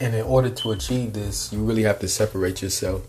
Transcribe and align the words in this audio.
And 0.00 0.14
in 0.14 0.24
order 0.24 0.50
to 0.50 0.72
achieve 0.72 1.12
this, 1.12 1.52
you 1.52 1.62
really 1.62 1.82
have 1.84 1.98
to 2.00 2.08
separate 2.08 2.62
yourself. 2.62 3.06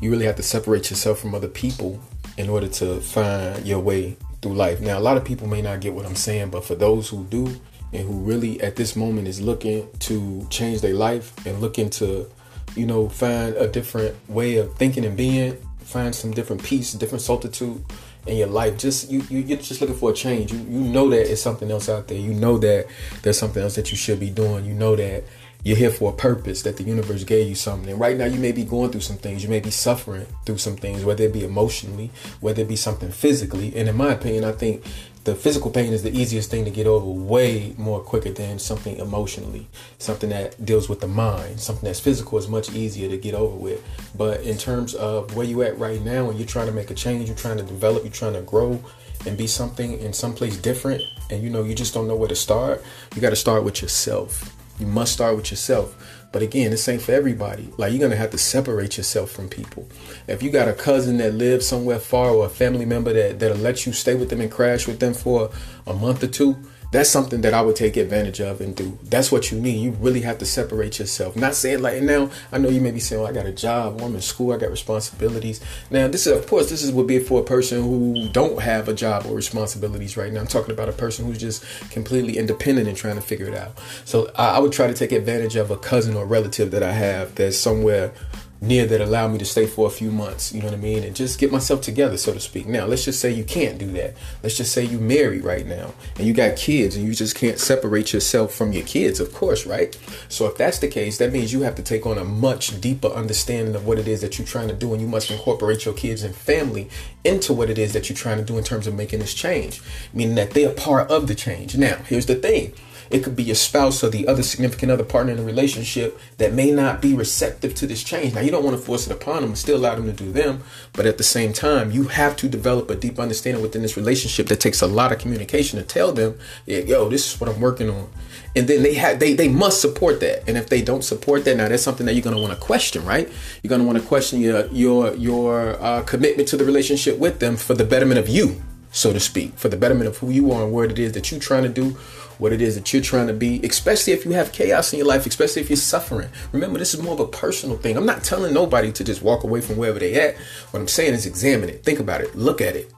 You 0.00 0.10
really 0.10 0.26
have 0.26 0.36
to 0.36 0.42
separate 0.42 0.90
yourself 0.90 1.20
from 1.20 1.34
other 1.34 1.48
people 1.48 2.00
in 2.36 2.48
order 2.48 2.68
to 2.68 3.00
find 3.00 3.64
your 3.66 3.80
way 3.80 4.16
through 4.42 4.54
life. 4.54 4.80
Now, 4.80 4.98
a 4.98 5.00
lot 5.00 5.16
of 5.16 5.24
people 5.24 5.46
may 5.46 5.62
not 5.62 5.80
get 5.80 5.94
what 5.94 6.06
I'm 6.06 6.16
saying, 6.16 6.50
but 6.50 6.64
for 6.64 6.74
those 6.74 7.08
who 7.08 7.24
do 7.24 7.46
and 7.92 8.06
who 8.06 8.20
really 8.20 8.60
at 8.60 8.76
this 8.76 8.96
moment 8.96 9.28
is 9.28 9.40
looking 9.40 9.88
to 10.00 10.46
change 10.50 10.80
their 10.80 10.94
life 10.94 11.34
and 11.46 11.60
looking 11.60 11.90
to, 11.90 12.28
you 12.74 12.86
know, 12.86 13.08
find 13.08 13.54
a 13.56 13.68
different 13.68 14.16
way 14.28 14.56
of 14.56 14.74
thinking 14.76 15.04
and 15.04 15.16
being, 15.16 15.56
find 15.80 16.14
some 16.14 16.30
different 16.30 16.62
peace, 16.62 16.92
different 16.94 17.22
solitude 17.22 17.84
in 18.26 18.36
your 18.36 18.46
life. 18.48 18.78
Just 18.78 19.10
you, 19.10 19.22
you 19.28 19.40
you're 19.40 19.58
just 19.58 19.80
looking 19.80 19.96
for 19.96 20.10
a 20.10 20.14
change. 20.14 20.52
You 20.52 20.58
you 20.58 20.80
know 20.80 21.08
that 21.10 21.30
it's 21.30 21.42
something 21.42 21.70
else 21.70 21.88
out 21.88 22.08
there. 22.08 22.18
You 22.18 22.34
know 22.34 22.58
that 22.58 22.86
there's 23.22 23.38
something 23.38 23.62
else 23.62 23.74
that 23.74 23.90
you 23.90 23.96
should 23.96 24.20
be 24.20 24.30
doing. 24.30 24.64
You 24.64 24.74
know 24.74 24.96
that 24.96 25.24
you're 25.62 25.76
here 25.76 25.90
for 25.90 26.10
a 26.10 26.16
purpose 26.16 26.62
that 26.62 26.76
the 26.76 26.82
universe 26.82 27.24
gave 27.24 27.48
you 27.48 27.54
something. 27.54 27.90
And 27.90 28.00
right 28.00 28.16
now 28.16 28.24
you 28.24 28.40
may 28.40 28.52
be 28.52 28.64
going 28.64 28.90
through 28.90 29.02
some 29.02 29.18
things. 29.18 29.42
You 29.42 29.50
may 29.50 29.60
be 29.60 29.70
suffering 29.70 30.26
through 30.46 30.58
some 30.58 30.76
things, 30.76 31.04
whether 31.04 31.24
it 31.24 31.32
be 31.32 31.44
emotionally, 31.44 32.10
whether 32.40 32.62
it 32.62 32.68
be 32.68 32.76
something 32.76 33.10
physically. 33.10 33.74
And 33.76 33.88
in 33.88 33.96
my 33.96 34.12
opinion, 34.12 34.44
I 34.44 34.52
think 34.52 34.84
the 35.24 35.34
physical 35.34 35.70
pain 35.70 35.92
is 35.92 36.02
the 36.02 36.16
easiest 36.16 36.50
thing 36.50 36.64
to 36.64 36.70
get 36.70 36.86
over 36.86 37.10
way 37.10 37.74
more 37.76 38.00
quicker 38.00 38.30
than 38.30 38.58
something 38.58 38.96
emotionally 38.96 39.68
something 39.98 40.30
that 40.30 40.64
deals 40.64 40.88
with 40.88 41.00
the 41.00 41.06
mind 41.06 41.60
something 41.60 41.84
that's 41.84 42.00
physical 42.00 42.38
is 42.38 42.48
much 42.48 42.72
easier 42.72 43.08
to 43.08 43.18
get 43.18 43.34
over 43.34 43.54
with 43.54 43.84
but 44.16 44.40
in 44.40 44.56
terms 44.56 44.94
of 44.94 45.36
where 45.36 45.44
you 45.44 45.62
at 45.62 45.78
right 45.78 46.00
now 46.02 46.30
and 46.30 46.38
you're 46.38 46.48
trying 46.48 46.66
to 46.66 46.72
make 46.72 46.90
a 46.90 46.94
change 46.94 47.28
you're 47.28 47.36
trying 47.36 47.58
to 47.58 47.62
develop 47.62 48.02
you're 48.02 48.12
trying 48.12 48.32
to 48.32 48.42
grow 48.42 48.82
and 49.26 49.36
be 49.36 49.46
something 49.46 50.00
in 50.00 50.12
some 50.12 50.32
place 50.32 50.56
different 50.56 51.02
and 51.30 51.42
you 51.42 51.50
know 51.50 51.62
you 51.62 51.74
just 51.74 51.92
don't 51.92 52.08
know 52.08 52.16
where 52.16 52.28
to 52.28 52.36
start 52.36 52.82
you 53.14 53.20
got 53.20 53.30
to 53.30 53.36
start 53.36 53.62
with 53.62 53.82
yourself 53.82 54.56
you 54.80 54.86
must 54.86 55.12
start 55.12 55.36
with 55.36 55.50
yourself 55.50 55.96
but 56.32 56.42
again, 56.42 56.70
this 56.70 56.88
ain't 56.88 57.02
for 57.02 57.12
everybody. 57.12 57.72
Like 57.76 57.92
you're 57.92 58.00
gonna 58.00 58.16
have 58.16 58.30
to 58.30 58.38
separate 58.38 58.96
yourself 58.96 59.30
from 59.30 59.48
people. 59.48 59.88
If 60.28 60.42
you 60.42 60.50
got 60.50 60.68
a 60.68 60.72
cousin 60.72 61.16
that 61.18 61.34
lives 61.34 61.66
somewhere 61.66 61.98
far 61.98 62.30
or 62.30 62.46
a 62.46 62.48
family 62.48 62.84
member 62.84 63.12
that 63.12 63.40
that'll 63.40 63.56
let 63.56 63.84
you 63.84 63.92
stay 63.92 64.14
with 64.14 64.30
them 64.30 64.40
and 64.40 64.50
crash 64.50 64.86
with 64.86 65.00
them 65.00 65.14
for 65.14 65.50
a 65.86 65.94
month 65.94 66.22
or 66.22 66.28
two, 66.28 66.56
that's 66.90 67.08
something 67.08 67.40
that 67.42 67.54
I 67.54 67.62
would 67.62 67.76
take 67.76 67.96
advantage 67.96 68.40
of 68.40 68.60
and 68.60 68.74
do. 68.74 68.98
That's 69.04 69.30
what 69.30 69.52
you 69.52 69.60
need. 69.60 69.80
You 69.80 69.92
really 69.92 70.22
have 70.22 70.38
to 70.38 70.46
separate 70.46 70.98
yourself. 70.98 71.36
Not 71.36 71.54
saying 71.54 71.82
like 71.82 72.02
now, 72.02 72.30
I 72.50 72.58
know 72.58 72.68
you 72.68 72.80
may 72.80 72.90
be 72.90 72.98
saying, 72.98 73.22
well, 73.22 73.30
I 73.30 73.34
got 73.34 73.46
a 73.46 73.52
job, 73.52 74.00
I'm 74.00 74.14
in 74.14 74.20
school, 74.20 74.52
I 74.52 74.56
got 74.56 74.70
responsibilities. 74.70 75.60
Now, 75.90 76.08
this 76.08 76.26
is 76.26 76.36
of 76.36 76.46
course 76.48 76.68
this 76.68 76.82
is 76.82 76.92
would 76.92 77.06
be 77.06 77.20
for 77.20 77.40
a 77.40 77.44
person 77.44 77.82
who 77.82 78.28
don't 78.30 78.60
have 78.60 78.88
a 78.88 78.94
job 78.94 79.26
or 79.26 79.34
responsibilities 79.34 80.16
right 80.16 80.32
now. 80.32 80.40
I'm 80.40 80.46
talking 80.46 80.72
about 80.72 80.88
a 80.88 80.92
person 80.92 81.26
who's 81.26 81.38
just 81.38 81.64
completely 81.90 82.36
independent 82.36 82.88
and 82.88 82.96
trying 82.96 83.16
to 83.16 83.22
figure 83.22 83.46
it 83.46 83.54
out. 83.54 83.78
So 84.04 84.30
I, 84.34 84.56
I 84.56 84.58
would 84.58 84.72
try 84.72 84.88
to 84.88 84.94
take 84.94 85.12
advantage 85.12 85.56
of 85.56 85.70
a 85.70 85.76
cousin 85.76 86.16
or 86.16 86.26
relative 86.26 86.72
that 86.72 86.82
I 86.82 86.92
have 86.92 87.34
that's 87.36 87.56
somewhere 87.56 88.12
near 88.60 88.84
that 88.86 89.00
allow 89.00 89.26
me 89.26 89.38
to 89.38 89.44
stay 89.44 89.66
for 89.66 89.86
a 89.86 89.90
few 89.90 90.10
months, 90.10 90.52
you 90.52 90.60
know 90.60 90.66
what 90.66 90.74
I 90.74 90.78
mean, 90.78 91.02
and 91.02 91.16
just 91.16 91.38
get 91.38 91.50
myself 91.50 91.80
together, 91.80 92.18
so 92.18 92.34
to 92.34 92.40
speak. 92.40 92.66
Now, 92.66 92.84
let's 92.84 93.04
just 93.04 93.20
say 93.20 93.30
you 93.30 93.44
can't 93.44 93.78
do 93.78 93.86
that. 93.92 94.14
Let's 94.42 94.56
just 94.56 94.72
say 94.72 94.84
you're 94.84 95.00
married 95.00 95.44
right 95.44 95.66
now 95.66 95.94
and 96.16 96.26
you 96.26 96.34
got 96.34 96.56
kids 96.56 96.94
and 96.94 97.06
you 97.06 97.14
just 97.14 97.34
can't 97.34 97.58
separate 97.58 98.12
yourself 98.12 98.54
from 98.54 98.72
your 98.72 98.84
kids, 98.84 99.18
of 99.18 99.32
course, 99.32 99.64
right? 99.64 99.98
So 100.28 100.46
if 100.46 100.58
that's 100.58 100.78
the 100.78 100.88
case, 100.88 101.16
that 101.18 101.32
means 101.32 101.52
you 101.52 101.62
have 101.62 101.74
to 101.76 101.82
take 101.82 102.04
on 102.04 102.18
a 102.18 102.24
much 102.24 102.80
deeper 102.80 103.08
understanding 103.08 103.74
of 103.74 103.86
what 103.86 103.98
it 103.98 104.06
is 104.06 104.20
that 104.20 104.38
you're 104.38 104.46
trying 104.46 104.68
to 104.68 104.74
do 104.74 104.92
and 104.92 105.00
you 105.00 105.08
must 105.08 105.30
incorporate 105.30 105.86
your 105.86 105.94
kids 105.94 106.22
and 106.22 106.34
family 106.34 106.90
into 107.24 107.54
what 107.54 107.70
it 107.70 107.78
is 107.78 107.94
that 107.94 108.08
you're 108.08 108.16
trying 108.16 108.38
to 108.38 108.44
do 108.44 108.58
in 108.58 108.64
terms 108.64 108.86
of 108.86 108.94
making 108.94 109.20
this 109.20 109.32
change, 109.32 109.80
meaning 110.12 110.34
that 110.34 110.50
they're 110.50 110.74
part 110.74 111.10
of 111.10 111.28
the 111.28 111.34
change. 111.34 111.76
Now, 111.76 111.96
here's 112.06 112.26
the 112.26 112.34
thing 112.34 112.74
it 113.10 113.24
could 113.24 113.34
be 113.34 113.42
your 113.42 113.56
spouse 113.56 114.04
or 114.04 114.08
the 114.08 114.28
other 114.28 114.42
significant 114.42 114.92
other 114.92 115.04
partner 115.04 115.32
in 115.32 115.38
the 115.38 115.44
relationship 115.44 116.18
that 116.38 116.52
may 116.52 116.70
not 116.70 117.02
be 117.02 117.12
receptive 117.12 117.74
to 117.74 117.86
this 117.86 118.04
change. 118.04 118.34
Now, 118.34 118.40
you 118.40 118.52
don't 118.52 118.64
want 118.64 118.76
to 118.76 118.82
force 118.82 119.06
it 119.06 119.12
upon 119.12 119.42
them, 119.42 119.56
still 119.56 119.76
allow 119.76 119.96
them 119.96 120.06
to 120.06 120.12
do 120.12 120.30
them. 120.30 120.62
But 120.92 121.06
at 121.06 121.18
the 121.18 121.24
same 121.24 121.52
time, 121.52 121.90
you 121.90 122.04
have 122.04 122.36
to 122.36 122.48
develop 122.48 122.88
a 122.88 122.94
deep 122.94 123.18
understanding 123.18 123.62
within 123.62 123.82
this 123.82 123.96
relationship 123.96 124.46
that 124.46 124.60
takes 124.60 124.80
a 124.80 124.86
lot 124.86 125.10
of 125.10 125.18
communication 125.18 125.78
to 125.80 125.84
tell 125.84 126.12
them, 126.12 126.38
yo, 126.66 127.08
this 127.08 127.34
is 127.34 127.40
what 127.40 127.50
I'm 127.50 127.60
working 127.60 127.90
on. 127.90 128.08
And 128.54 128.66
then 128.66 128.82
they 128.82 128.94
have 128.94 129.20
they 129.20 129.32
they 129.34 129.48
must 129.48 129.80
support 129.80 130.18
that. 130.20 130.48
And 130.48 130.56
if 130.56 130.68
they 130.68 130.82
don't 130.82 131.04
support 131.04 131.44
that, 131.44 131.56
now 131.56 131.68
that's 131.68 131.84
something 131.84 132.06
that 132.06 132.14
you're 132.14 132.22
gonna 132.22 132.40
want 132.40 132.52
to 132.52 132.58
question, 132.58 133.04
right? 133.04 133.28
You're 133.62 133.68
gonna 133.68 133.84
want 133.84 133.98
to 133.98 134.04
question 134.04 134.40
your 134.40 134.66
your 134.66 135.14
your 135.14 135.80
uh, 135.80 136.02
commitment 136.02 136.48
to 136.48 136.56
the 136.56 136.64
relationship 136.64 137.18
with 137.18 137.38
them 137.38 137.56
for 137.56 137.74
the 137.74 137.84
betterment 137.84 138.18
of 138.18 138.28
you, 138.28 138.60
so 138.90 139.12
to 139.12 139.20
speak, 139.20 139.56
for 139.56 139.68
the 139.68 139.76
betterment 139.76 140.08
of 140.08 140.18
who 140.18 140.30
you 140.30 140.50
are 140.50 140.64
and 140.64 140.72
what 140.72 140.90
it 140.90 140.98
is 140.98 141.12
that 141.12 141.30
you're 141.30 141.38
trying 141.38 141.62
to 141.62 141.68
do 141.68 141.96
what 142.40 142.52
it 142.52 142.60
is 142.62 142.74
that 142.74 142.92
you're 142.92 143.02
trying 143.02 143.26
to 143.26 143.32
be, 143.32 143.60
especially 143.64 144.12
if 144.12 144.24
you 144.24 144.32
have 144.32 144.52
chaos 144.52 144.92
in 144.92 144.98
your 144.98 145.06
life, 145.06 145.26
especially 145.26 145.62
if 145.62 145.68
you're 145.68 145.76
suffering. 145.76 146.30
Remember, 146.52 146.78
this 146.78 146.94
is 146.94 147.02
more 147.02 147.14
of 147.14 147.20
a 147.20 147.26
personal 147.26 147.76
thing. 147.76 147.96
I'm 147.96 148.06
not 148.06 148.24
telling 148.24 148.54
nobody 148.54 148.90
to 148.92 149.04
just 149.04 149.22
walk 149.22 149.44
away 149.44 149.60
from 149.60 149.76
wherever 149.76 149.98
they 149.98 150.14
at. 150.14 150.36
What 150.70 150.80
I'm 150.80 150.88
saying 150.88 151.14
is 151.14 151.26
examine 151.26 151.68
it, 151.68 151.84
think 151.84 152.00
about 152.00 152.22
it, 152.22 152.34
look 152.34 152.60
at 152.60 152.76
it, 152.76 152.90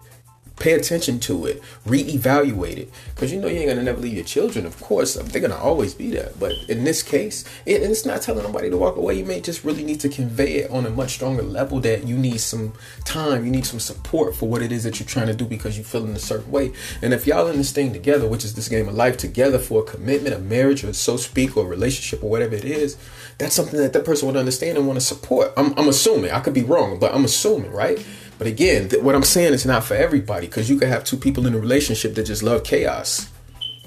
pay 0.63 0.75
attention 0.75 1.19
to 1.19 1.45
it, 1.47 1.61
reevaluate 1.85 2.77
it, 2.77 2.91
because 3.15 3.33
you 3.33 3.41
know 3.41 3.49
you 3.49 3.59
ain't 3.59 3.69
gonna 3.69 3.83
never 3.83 4.01
leave 4.01 4.15
your 4.15 4.25
children. 4.25 4.65
Of 4.65 4.81
course, 4.81 5.17
um, 5.17 5.27
they're 5.27 5.43
gonna 5.43 5.57
always 5.57 5.93
be 5.93 6.09
there. 6.09 6.31
But 6.39 6.53
in 6.69 6.85
this 6.85 7.03
case, 7.03 7.45
it, 7.67 7.83
it's 7.83 8.07
not 8.07 8.23
telling 8.23 8.45
nobody 8.45 8.71
to 8.71 8.77
walk 8.77 8.97
away. 8.97 9.15
You 9.15 9.25
may 9.25 9.41
just 9.41 9.65
really 9.65 9.83
need 9.83 9.99
to 10.01 10.09
convey 10.09 10.59
it 10.59 10.71
on 10.71 10.87
a 10.87 10.91
much 10.91 11.15
stronger 11.15 11.43
level 11.43 11.81
that 11.81 12.07
you 12.07 12.17
need 12.17 12.41
some 12.41 12.75
time, 13.05 13.45
you 13.45 13.51
need 13.51 13.67
some 13.67 13.81
support 13.81 14.37
for 14.37 14.49
what 14.49 14.63
it 14.63 14.71
is 14.71 14.85
that 14.85 15.01
you're 15.01 15.07
trying 15.07 15.27
to 15.27 15.35
do 15.35 15.45
because 15.45 15.77
you 15.77 15.83
feel 15.83 16.05
in 16.05 16.15
a 16.15 16.21
certain 16.21 16.51
way. 16.53 16.73
And 17.03 17.13
if 17.13 17.27
y'all 17.27 17.49
in 17.49 17.57
this 17.57 17.73
thing 17.73 17.93
together, 17.93 18.29
which 18.29 18.45
is 18.45 18.55
this 18.55 18.69
game 18.69 18.89
of 18.89 18.95
life 18.95 19.17
together 19.17 19.59
for 19.59 19.83
a 19.83 19.85
commitment, 19.85 20.37
a 20.37 20.39
marriage, 20.39 20.85
or 20.85 20.93
so 20.93 21.17
speak, 21.17 21.57
or 21.57 21.67
relationship, 21.67 22.23
or 22.23 22.31
whatever 22.31 22.55
it 22.55 22.65
is, 22.65 22.97
that's 23.39 23.57
something 23.57 23.81
that 23.81 23.93
that 23.95 24.05
person 24.05 24.29
would 24.29 24.37
understand 24.37 24.79
and 24.79 24.87
want 24.87 25.01
to 25.01 25.05
support. 25.05 25.53
I'm, 25.57 25.77
I'm 25.77 25.89
assuming. 25.89 26.31
I 26.31 26.39
could 26.39 26.55
be 26.55 26.63
wrong, 26.63 27.01
but 27.01 27.13
I'm 27.13 27.25
assuming, 27.25 27.73
right? 27.73 27.99
But 28.43 28.51
again, 28.51 28.89
th- 28.89 29.01
what 29.01 29.15
I'm 29.15 29.23
saying 29.23 29.53
is 29.53 29.65
not 29.65 29.85
for 29.85 29.95
everybody 29.95 30.49
because 30.49 30.69
you 30.69 30.77
could 30.77 30.89
have 30.89 31.05
two 31.05 31.17
people 31.17 31.47
in 31.47 31.55
a 31.55 31.61
relationship 31.61 32.17
that 32.17 32.25
just 32.25 32.43
love 32.43 32.65
chaos. 32.65 33.31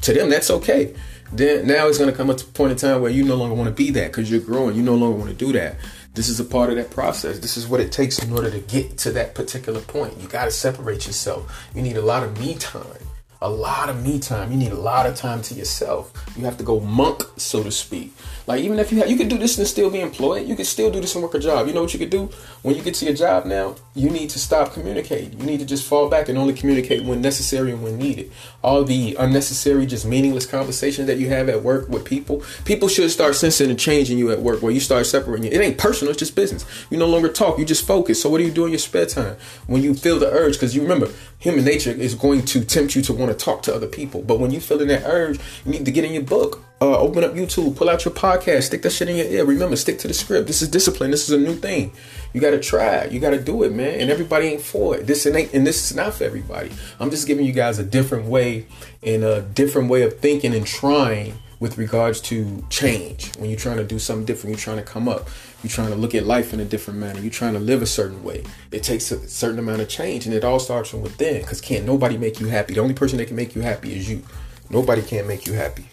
To 0.03 0.13
them, 0.13 0.29
that's 0.29 0.49
okay. 0.49 0.95
Then 1.33 1.67
now 1.67 1.89
it's 1.89 1.97
going 1.97 2.09
to 2.09 2.15
come 2.15 2.29
a 2.29 2.35
point 2.35 2.71
in 2.71 2.77
time 2.77 3.01
where 3.01 3.11
you 3.11 3.25
no 3.25 3.35
longer 3.35 3.53
want 3.53 3.67
to 3.67 3.75
be 3.75 3.91
that 3.91 4.13
because 4.13 4.31
you're 4.31 4.39
growing. 4.39 4.77
You 4.77 4.81
no 4.81 4.95
longer 4.95 5.17
want 5.17 5.29
to 5.29 5.35
do 5.35 5.51
that. 5.51 5.75
This 6.13 6.29
is 6.29 6.39
a 6.39 6.45
part 6.45 6.69
of 6.69 6.77
that 6.77 6.89
process. 6.89 7.39
This 7.39 7.57
is 7.57 7.67
what 7.67 7.81
it 7.81 7.91
takes 7.91 8.23
in 8.23 8.31
order 8.31 8.49
to 8.49 8.59
get 8.59 8.97
to 8.99 9.11
that 9.11 9.35
particular 9.35 9.81
point. 9.81 10.21
You 10.21 10.29
got 10.29 10.45
to 10.45 10.51
separate 10.51 11.05
yourself. 11.05 11.67
You 11.75 11.81
need 11.81 11.97
a 11.97 12.01
lot 12.01 12.23
of 12.23 12.39
me 12.39 12.55
time 12.55 12.85
a 13.41 13.49
lot 13.49 13.89
of 13.89 14.03
me 14.03 14.19
time. 14.19 14.51
You 14.51 14.57
need 14.57 14.71
a 14.71 14.79
lot 14.79 15.05
of 15.05 15.15
time 15.15 15.41
to 15.43 15.53
yourself. 15.53 16.11
You 16.35 16.45
have 16.45 16.57
to 16.57 16.63
go 16.63 16.79
monk, 16.79 17.23
so 17.37 17.61
to 17.61 17.71
speak. 17.71 18.11
Like 18.47 18.63
even 18.63 18.79
if 18.79 18.91
you 18.91 18.99
have, 18.99 19.09
you 19.09 19.17
could 19.17 19.29
do 19.29 19.37
this 19.37 19.57
and 19.57 19.67
still 19.67 19.89
be 19.89 20.01
employed. 20.01 20.47
You 20.47 20.55
could 20.55 20.67
still 20.67 20.91
do 20.91 20.99
this 20.99 21.15
and 21.15 21.23
work 21.23 21.33
a 21.33 21.39
job. 21.39 21.67
You 21.67 21.73
know 21.73 21.81
what 21.81 21.93
you 21.93 21.99
could 21.99 22.09
do 22.09 22.29
when 22.61 22.75
you 22.75 22.83
get 22.83 22.93
to 22.95 23.05
your 23.05 23.15
job 23.15 23.45
now? 23.45 23.75
You 23.95 24.09
need 24.09 24.29
to 24.31 24.39
stop 24.39 24.73
communicating. 24.73 25.39
You 25.39 25.45
need 25.45 25.59
to 25.59 25.65
just 25.65 25.85
fall 25.85 26.09
back 26.09 26.29
and 26.29 26.37
only 26.37 26.53
communicate 26.53 27.03
when 27.03 27.21
necessary 27.21 27.71
and 27.71 27.81
when 27.83 27.97
needed. 27.97 28.31
All 28.63 28.83
the 28.83 29.15
unnecessary, 29.17 29.85
just 29.85 30.05
meaningless 30.05 30.45
conversations 30.45 31.07
that 31.07 31.17
you 31.17 31.29
have 31.29 31.49
at 31.49 31.63
work 31.63 31.89
with 31.89 32.05
people, 32.05 32.43
people 32.65 32.87
should 32.87 33.09
start 33.09 33.35
sensing 33.35 33.71
a 33.71 33.75
change 33.75 34.11
in 34.11 34.17
you 34.17 34.31
at 34.31 34.41
work 34.41 34.61
where 34.61 34.71
you 34.71 34.79
start 34.79 35.05
separating. 35.05 35.51
It 35.51 35.61
ain't 35.61 35.77
personal. 35.77 36.11
It's 36.11 36.19
just 36.19 36.35
business. 36.35 36.65
You 36.89 36.97
no 36.97 37.07
longer 37.07 37.29
talk. 37.29 37.57
You 37.57 37.65
just 37.65 37.87
focus. 37.87 38.21
So 38.21 38.29
what 38.29 38.37
do 38.37 38.43
you 38.43 38.51
do 38.51 38.65
in 38.65 38.71
your 38.71 38.79
spare 38.79 39.05
time 39.05 39.37
when 39.67 39.81
you 39.81 39.95
feel 39.95 40.19
the 40.19 40.31
urge? 40.31 40.53
Because 40.53 40.75
you 40.75 40.81
remember, 40.81 41.09
human 41.39 41.65
nature 41.65 41.91
is 41.91 42.13
going 42.13 42.45
to 42.45 42.63
tempt 42.63 42.95
you 42.95 43.01
to 43.03 43.13
want 43.13 43.31
to 43.31 43.37
talk 43.37 43.63
to 43.63 43.73
other 43.73 43.87
people. 43.87 44.21
But 44.21 44.39
when 44.39 44.51
you 44.51 44.59
feeling 44.59 44.87
that 44.89 45.03
urge, 45.05 45.39
you 45.65 45.71
need 45.71 45.85
to 45.85 45.91
get 45.91 46.05
in 46.05 46.13
your 46.13 46.23
book 46.23 46.61
uh, 46.93 46.99
open 46.99 47.23
up 47.23 47.33
YouTube, 47.33 47.75
pull 47.75 47.89
out 47.89 48.05
your 48.05 48.13
podcast, 48.13 48.63
stick 48.63 48.81
that 48.83 48.91
shit 48.91 49.09
in 49.09 49.15
your 49.17 49.25
ear. 49.25 49.45
Remember, 49.45 49.75
stick 49.75 49.97
to 49.99 50.07
the 50.07 50.13
script. 50.13 50.47
This 50.47 50.61
is 50.61 50.69
discipline. 50.69 51.11
This 51.11 51.27
is 51.27 51.31
a 51.31 51.37
new 51.37 51.55
thing. 51.55 51.91
You 52.33 52.41
got 52.41 52.51
to 52.51 52.59
try. 52.59 53.05
You 53.05 53.19
got 53.19 53.31
to 53.31 53.41
do 53.41 53.63
it, 53.63 53.73
man. 53.73 53.99
And 53.99 54.11
everybody 54.11 54.47
ain't 54.47 54.61
for 54.61 54.97
it. 54.97 55.07
This 55.07 55.25
ain't, 55.25 55.53
and 55.53 55.65
this 55.65 55.89
is 55.89 55.95
not 55.95 56.13
for 56.13 56.23
everybody. 56.23 56.71
I'm 56.99 57.09
just 57.09 57.27
giving 57.27 57.45
you 57.45 57.53
guys 57.53 57.79
a 57.79 57.83
different 57.83 58.25
way 58.25 58.67
and 59.01 59.23
a 59.23 59.41
different 59.41 59.89
way 59.89 60.03
of 60.03 60.19
thinking 60.19 60.53
and 60.53 60.65
trying 60.65 61.39
with 61.59 61.77
regards 61.77 62.21
to 62.21 62.63
change. 62.69 63.35
When 63.37 63.49
you're 63.49 63.59
trying 63.59 63.77
to 63.77 63.83
do 63.83 63.99
something 63.99 64.25
different, 64.25 64.51
you're 64.51 64.63
trying 64.63 64.77
to 64.77 64.83
come 64.83 65.07
up. 65.07 65.27
You're 65.63 65.71
trying 65.71 65.89
to 65.89 65.95
look 65.95 66.13
at 66.13 66.25
life 66.25 66.53
in 66.53 66.59
a 66.59 66.65
different 66.65 66.99
manner. 66.99 67.19
You're 67.19 67.31
trying 67.31 67.53
to 67.53 67.59
live 67.59 67.81
a 67.81 67.87
certain 67.87 68.23
way. 68.23 68.43
It 68.71 68.83
takes 68.83 69.11
a 69.11 69.27
certain 69.27 69.59
amount 69.59 69.81
of 69.81 69.89
change, 69.89 70.25
and 70.25 70.35
it 70.35 70.43
all 70.43 70.59
starts 70.59 70.89
from 70.89 71.01
within. 71.01 71.41
Because 71.41 71.61
can't 71.61 71.85
nobody 71.85 72.17
make 72.17 72.39
you 72.39 72.47
happy. 72.47 72.73
The 72.73 72.81
only 72.81 72.93
person 72.93 73.17
that 73.17 73.27
can 73.27 73.35
make 73.35 73.55
you 73.55 73.61
happy 73.61 73.95
is 73.95 74.09
you. 74.09 74.23
Nobody 74.69 75.01
can 75.01 75.27
make 75.27 75.45
you 75.45 75.53
happy. 75.53 75.85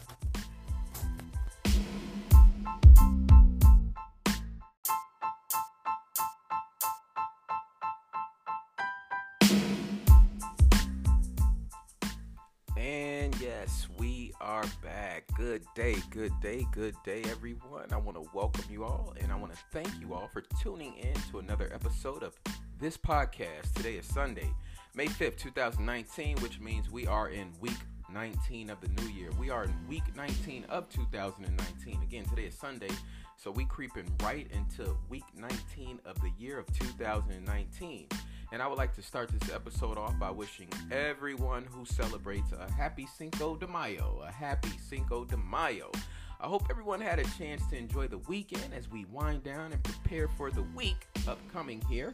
Good 16.13 16.39
day, 16.43 16.67
good 16.73 16.95
day, 17.05 17.23
everyone. 17.31 17.91
I 17.91 17.97
want 17.97 18.23
to 18.23 18.29
welcome 18.35 18.67
you 18.71 18.85
all 18.85 19.15
and 19.19 19.33
I 19.33 19.35
want 19.35 19.55
to 19.55 19.59
thank 19.73 19.89
you 19.99 20.13
all 20.13 20.29
for 20.31 20.43
tuning 20.63 20.95
in 20.99 21.15
to 21.31 21.39
another 21.39 21.73
episode 21.73 22.23
of 22.23 22.39
this 22.79 22.99
podcast. 22.99 23.73
Today 23.75 23.95
is 23.95 24.05
Sunday, 24.05 24.51
May 24.95 25.07
5th, 25.07 25.39
2019, 25.39 26.37
which 26.41 26.61
means 26.61 26.91
we 26.91 27.07
are 27.07 27.31
in 27.31 27.51
week 27.63 27.79
19 28.13 28.69
of 28.69 28.79
the 28.83 28.89
new 28.89 29.09
year. 29.09 29.31
We 29.41 29.49
are 29.49 29.65
in 29.65 29.75
week 29.89 30.15
19 30.15 30.67
of 30.69 30.87
2019. 30.91 32.03
Again, 32.03 32.27
today 32.27 32.45
is 32.45 32.59
Sunday, 32.59 32.91
so 33.39 33.51
we 33.51 33.65
creeping 33.65 34.13
right 34.23 34.47
into 34.53 34.95
week 35.09 35.25
19 35.35 35.99
of 36.05 36.21
the 36.21 36.31
year 36.39 36.59
of 36.59 36.67
2019. 36.79 38.07
And 38.53 38.61
I 38.61 38.67
would 38.67 38.77
like 38.77 38.95
to 38.97 39.03
start 39.03 39.31
this 39.31 39.51
episode 39.51 39.97
off 39.97 40.19
by 40.19 40.31
wishing 40.31 40.69
everyone 40.91 41.65
who 41.73 41.87
celebrates 41.87 42.53
a 42.53 42.71
happy 42.71 43.09
Cinco 43.17 43.57
de 43.57 43.67
Mayo, 43.67 44.23
a 44.29 44.31
happy 44.31 44.73
Cinco 44.91 45.25
de 45.25 45.39
Mayo. 45.39 45.91
I 46.39 46.49
hope 46.49 46.67
everyone 46.69 47.01
had 47.01 47.19
a 47.19 47.25
chance 47.39 47.67
to 47.69 47.79
enjoy 47.79 48.09
the 48.09 48.19
weekend 48.19 48.75
as 48.75 48.91
we 48.91 49.07
wind 49.07 49.43
down 49.43 49.73
and 49.73 49.83
prepare 49.83 50.29
for 50.29 50.51
the 50.51 50.65
week 50.75 51.07
upcoming 51.27 51.83
here. 51.89 52.13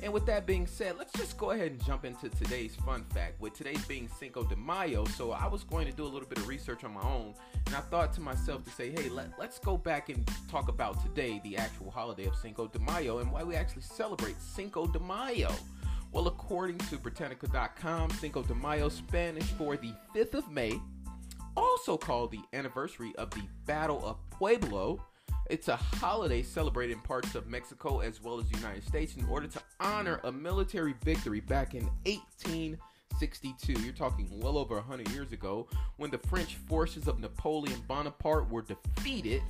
And 0.00 0.12
with 0.12 0.26
that 0.26 0.46
being 0.46 0.66
said, 0.66 0.96
let's 0.96 1.12
just 1.12 1.36
go 1.36 1.50
ahead 1.50 1.72
and 1.72 1.84
jump 1.84 2.04
into 2.04 2.28
today's 2.28 2.76
fun 2.76 3.04
fact. 3.12 3.40
With 3.40 3.54
today's 3.54 3.84
being 3.86 4.08
Cinco 4.08 4.44
de 4.44 4.54
Mayo, 4.54 5.06
so 5.06 5.32
I 5.32 5.48
was 5.48 5.64
going 5.64 5.86
to 5.86 5.92
do 5.92 6.04
a 6.04 6.06
little 6.06 6.28
bit 6.28 6.38
of 6.38 6.46
research 6.46 6.84
on 6.84 6.94
my 6.94 7.02
own, 7.02 7.34
and 7.66 7.74
I 7.74 7.80
thought 7.80 8.12
to 8.12 8.20
myself 8.20 8.64
to 8.64 8.70
say, 8.70 8.90
hey, 8.90 9.08
let, 9.08 9.30
let's 9.40 9.58
go 9.58 9.76
back 9.76 10.08
and 10.08 10.28
talk 10.48 10.68
about 10.68 11.02
today, 11.02 11.40
the 11.42 11.56
actual 11.56 11.90
holiday 11.90 12.26
of 12.26 12.36
Cinco 12.36 12.68
de 12.68 12.78
Mayo, 12.78 13.18
and 13.18 13.32
why 13.32 13.42
we 13.42 13.56
actually 13.56 13.82
celebrate 13.82 14.40
Cinco 14.40 14.86
de 14.86 15.00
Mayo. 15.00 15.50
Well, 16.12 16.26
according 16.26 16.78
to 16.78 16.98
Britannica.com, 16.98 18.10
Cinco 18.10 18.42
de 18.42 18.54
Mayo, 18.54 18.88
Spanish 18.88 19.44
for 19.52 19.76
the 19.76 19.92
5th 20.14 20.34
of 20.34 20.50
May, 20.50 20.80
also 21.56 21.96
called 21.96 22.32
the 22.32 22.40
anniversary 22.52 23.12
of 23.16 23.30
the 23.30 23.42
Battle 23.64 24.04
of 24.04 24.16
Puebla. 24.30 24.96
It's 25.48 25.68
a 25.68 25.76
holiday 25.76 26.42
celebrated 26.42 26.94
in 26.94 27.00
parts 27.00 27.36
of 27.36 27.46
Mexico 27.46 28.00
as 28.00 28.20
well 28.20 28.40
as 28.40 28.48
the 28.48 28.56
United 28.56 28.84
States 28.84 29.14
in 29.16 29.24
order 29.26 29.46
to 29.46 29.62
honor 29.78 30.20
a 30.24 30.32
military 30.32 30.94
victory 31.04 31.40
back 31.40 31.74
in 31.74 31.84
1862. 32.04 33.72
You're 33.74 33.92
talking 33.92 34.28
well 34.40 34.58
over 34.58 34.74
100 34.76 35.10
years 35.10 35.30
ago 35.30 35.68
when 35.96 36.10
the 36.10 36.18
French 36.18 36.56
forces 36.56 37.06
of 37.06 37.20
Napoleon 37.20 37.80
Bonaparte 37.86 38.50
were 38.50 38.62
defeated 38.62 39.42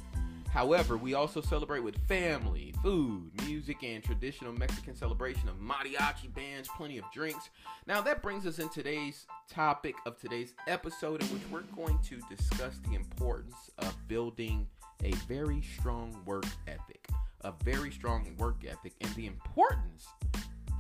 However, 0.50 0.96
we 0.96 1.14
also 1.14 1.40
celebrate 1.40 1.80
with 1.80 1.96
family, 2.08 2.74
food, 2.82 3.30
music, 3.46 3.84
and 3.84 4.02
traditional 4.02 4.52
Mexican 4.52 4.96
celebration 4.96 5.48
of 5.48 5.54
mariachi 5.60 6.34
bands, 6.34 6.68
plenty 6.76 6.98
of 6.98 7.04
drinks. 7.12 7.50
Now, 7.86 8.00
that 8.00 8.20
brings 8.20 8.46
us 8.46 8.58
in 8.58 8.68
today's 8.68 9.26
topic 9.48 9.94
of 10.06 10.18
today's 10.18 10.54
episode, 10.66 11.22
in 11.22 11.28
which 11.28 11.42
we're 11.52 11.60
going 11.76 12.00
to 12.00 12.20
discuss 12.34 12.74
the 12.88 12.96
importance 12.96 13.70
of 13.78 13.96
building 14.08 14.66
a 15.04 15.12
very 15.28 15.62
strong 15.78 16.20
work 16.26 16.46
ethic. 16.66 17.08
A 17.42 17.52
very 17.64 17.92
strong 17.92 18.26
work 18.36 18.64
ethic, 18.68 18.94
and 19.00 19.14
the 19.14 19.26
importance 19.26 20.08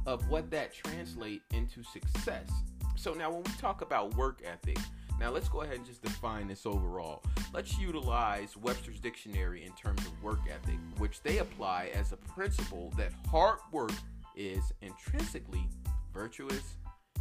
of 0.04 0.28
what 0.28 0.50
that 0.50 0.74
translates 0.74 1.44
into 1.54 1.84
success. 1.84 2.50
So, 2.96 3.14
now 3.14 3.30
when 3.30 3.44
we 3.44 3.52
talk 3.52 3.82
about 3.82 4.16
work 4.16 4.42
ethic, 4.44 4.78
now 5.20 5.30
let's 5.30 5.50
go 5.50 5.60
ahead 5.60 5.76
and 5.76 5.84
just 5.84 6.02
define 6.02 6.48
this 6.48 6.64
overall. 6.64 7.22
Let's 7.52 7.78
utilize 7.78 8.56
Webster's 8.56 8.98
dictionary 8.98 9.64
in 9.64 9.72
terms 9.72 10.00
of 10.06 10.22
work 10.22 10.40
ethic, 10.48 10.78
which 10.96 11.22
they 11.22 11.38
apply 11.38 11.90
as 11.94 12.12
a 12.12 12.16
principle 12.16 12.92
that 12.96 13.12
hard 13.30 13.58
work 13.70 13.92
is 14.34 14.72
intrinsically 14.80 15.68
virtuous 16.14 16.76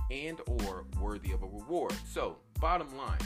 and 0.09 0.39
or 0.47 0.85
worthy 1.01 1.33
of 1.33 1.43
a 1.43 1.45
reward. 1.45 1.93
So, 2.09 2.37
bottom 2.61 2.87
line, 2.97 3.19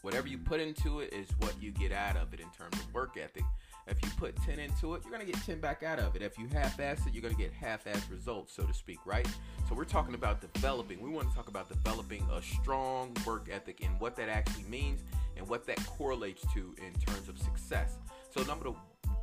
whatever 0.00 0.26
you 0.26 0.38
put 0.38 0.60
into 0.60 1.00
it 1.00 1.12
is 1.12 1.28
what 1.38 1.54
you 1.60 1.70
get 1.70 1.92
out 1.92 2.16
of 2.16 2.32
it 2.32 2.40
in 2.40 2.50
terms 2.50 2.82
of 2.82 2.92
work 2.94 3.18
ethic. 3.22 3.44
If 3.86 4.02
you 4.02 4.10
put 4.16 4.36
10 4.42 4.58
into 4.58 4.94
it, 4.94 5.02
you're 5.02 5.12
going 5.12 5.26
to 5.26 5.32
get 5.32 5.42
10 5.44 5.60
back 5.60 5.82
out 5.82 5.98
of 5.98 6.14
it. 6.16 6.22
If 6.22 6.38
you 6.38 6.46
half 6.52 6.78
ass 6.80 7.06
it, 7.06 7.12
you're 7.12 7.22
going 7.22 7.34
to 7.34 7.40
get 7.40 7.52
half 7.52 7.86
ass 7.86 8.06
results, 8.10 8.52
so 8.54 8.64
to 8.64 8.74
speak, 8.74 8.98
right? 9.04 9.26
So 9.68 9.74
we're 9.74 9.84
talking 9.84 10.14
about 10.14 10.40
developing. 10.40 11.00
We 11.00 11.10
want 11.10 11.28
to 11.30 11.34
talk 11.34 11.48
about 11.48 11.68
developing 11.68 12.26
a 12.32 12.40
strong 12.42 13.16
work 13.26 13.48
ethic 13.52 13.84
and 13.84 13.98
what 14.00 14.16
that 14.16 14.28
actually 14.28 14.64
means 14.64 15.02
and 15.36 15.48
what 15.48 15.66
that 15.66 15.84
correlates 15.86 16.42
to 16.54 16.74
in 16.78 16.92
terms 17.00 17.28
of 17.28 17.38
success. 17.38 17.98
So 18.34 18.42
number 18.42 18.72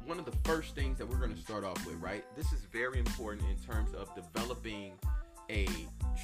one 0.06 0.20
of 0.20 0.26
the 0.26 0.38
first 0.44 0.74
things 0.74 0.98
that 0.98 1.08
we're 1.08 1.18
going 1.18 1.36
to 1.36 1.42
start 1.42 1.64
off 1.64 1.86
with, 1.86 1.96
right? 1.96 2.24
This 2.36 2.52
is 2.54 2.62
very 2.72 3.00
important 3.00 3.46
in 3.50 3.58
terms 3.58 3.94
of 3.94 4.14
developing 4.16 4.94
a 5.50 5.68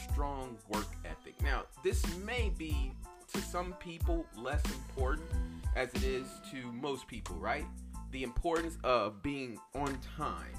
strong 0.10 0.58
work 0.70 0.88
ethic. 1.06 1.34
Now, 1.42 1.64
this 1.84 2.04
may 2.18 2.52
be 2.58 2.94
to 3.34 3.42
some 3.42 3.74
people 3.80 4.26
less 4.38 4.64
important 4.66 5.30
as 5.76 5.94
it 5.96 6.04
is 6.04 6.28
to 6.52 6.72
most 6.72 7.08
people, 7.08 7.36
right? 7.38 7.66
The 8.14 8.24
importance 8.24 8.78
of 8.84 9.22
being 9.24 9.58
on 9.76 9.98
time, 10.18 10.54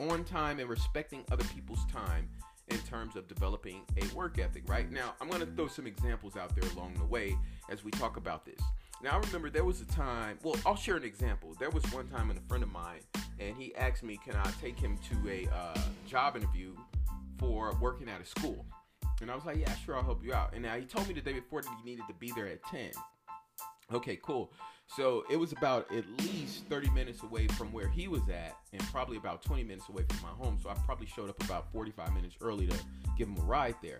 on 0.00 0.24
time 0.24 0.58
and 0.58 0.68
respecting 0.68 1.24
other 1.30 1.44
people's 1.54 1.86
time 1.86 2.28
in 2.68 2.78
terms 2.78 3.14
of 3.14 3.28
developing 3.28 3.82
a 3.96 4.14
work 4.14 4.40
ethic, 4.40 4.64
right? 4.68 4.90
Now, 4.90 5.14
I'm 5.20 5.28
going 5.28 5.40
to 5.40 5.46
throw 5.46 5.68
some 5.68 5.86
examples 5.86 6.36
out 6.36 6.54
there 6.56 6.68
along 6.72 6.94
the 6.94 7.04
way 7.04 7.38
as 7.70 7.84
we 7.84 7.92
talk 7.92 8.16
about 8.16 8.44
this. 8.44 8.58
Now, 9.02 9.12
I 9.12 9.18
remember 9.18 9.50
there 9.50 9.64
was 9.64 9.80
a 9.80 9.84
time, 9.84 10.38
well, 10.42 10.56
I'll 10.66 10.74
share 10.74 10.96
an 10.96 11.04
example. 11.04 11.54
There 11.60 11.70
was 11.70 11.84
one 11.92 12.08
time 12.08 12.28
in 12.32 12.36
a 12.36 12.40
friend 12.40 12.64
of 12.64 12.72
mine, 12.72 13.00
and 13.38 13.56
he 13.56 13.72
asked 13.76 14.02
me, 14.02 14.18
can 14.24 14.34
I 14.34 14.50
take 14.60 14.76
him 14.76 14.98
to 15.10 15.30
a 15.30 15.48
uh, 15.54 15.78
job 16.08 16.36
interview 16.36 16.74
for 17.38 17.76
working 17.80 18.08
at 18.08 18.20
a 18.20 18.26
school? 18.26 18.66
And 19.20 19.30
I 19.30 19.36
was 19.36 19.44
like, 19.44 19.58
yeah, 19.58 19.72
sure, 19.76 19.96
I'll 19.96 20.02
help 20.02 20.24
you 20.24 20.34
out. 20.34 20.54
And 20.54 20.62
now 20.62 20.74
he 20.74 20.86
told 20.86 21.06
me 21.06 21.14
the 21.14 21.20
day 21.20 21.34
before 21.34 21.62
that 21.62 21.70
he 21.78 21.88
needed 21.88 22.04
to 22.08 22.14
be 22.14 22.32
there 22.32 22.48
at 22.48 22.64
10. 22.64 22.90
Okay, 23.92 24.18
cool. 24.20 24.50
So 24.94 25.24
it 25.28 25.36
was 25.36 25.52
about 25.52 25.92
at 25.92 26.04
least 26.20 26.66
30 26.66 26.90
minutes 26.90 27.22
away 27.22 27.48
from 27.48 27.72
where 27.72 27.88
he 27.88 28.08
was 28.08 28.22
at, 28.28 28.56
and 28.72 28.82
probably 28.84 29.16
about 29.16 29.42
20 29.42 29.64
minutes 29.64 29.88
away 29.88 30.04
from 30.08 30.22
my 30.22 30.28
home. 30.28 30.58
So 30.62 30.70
I 30.70 30.74
probably 30.74 31.06
showed 31.06 31.28
up 31.28 31.42
about 31.44 31.70
45 31.72 32.14
minutes 32.14 32.36
early 32.40 32.66
to 32.66 32.76
give 33.18 33.28
him 33.28 33.36
a 33.38 33.42
ride 33.44 33.74
there. 33.82 33.98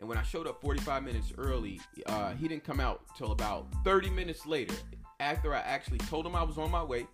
And 0.00 0.08
when 0.08 0.18
I 0.18 0.22
showed 0.22 0.48
up 0.48 0.60
45 0.60 1.04
minutes 1.04 1.32
early, 1.38 1.80
uh, 2.06 2.32
he 2.32 2.48
didn't 2.48 2.64
come 2.64 2.80
out 2.80 3.02
till 3.16 3.30
about 3.30 3.66
30 3.84 4.10
minutes 4.10 4.46
later. 4.46 4.74
After 5.20 5.54
I 5.54 5.60
actually 5.60 5.98
told 5.98 6.26
him 6.26 6.34
I 6.34 6.42
was 6.42 6.58
on 6.58 6.72
my 6.72 6.82
way, 6.82 7.06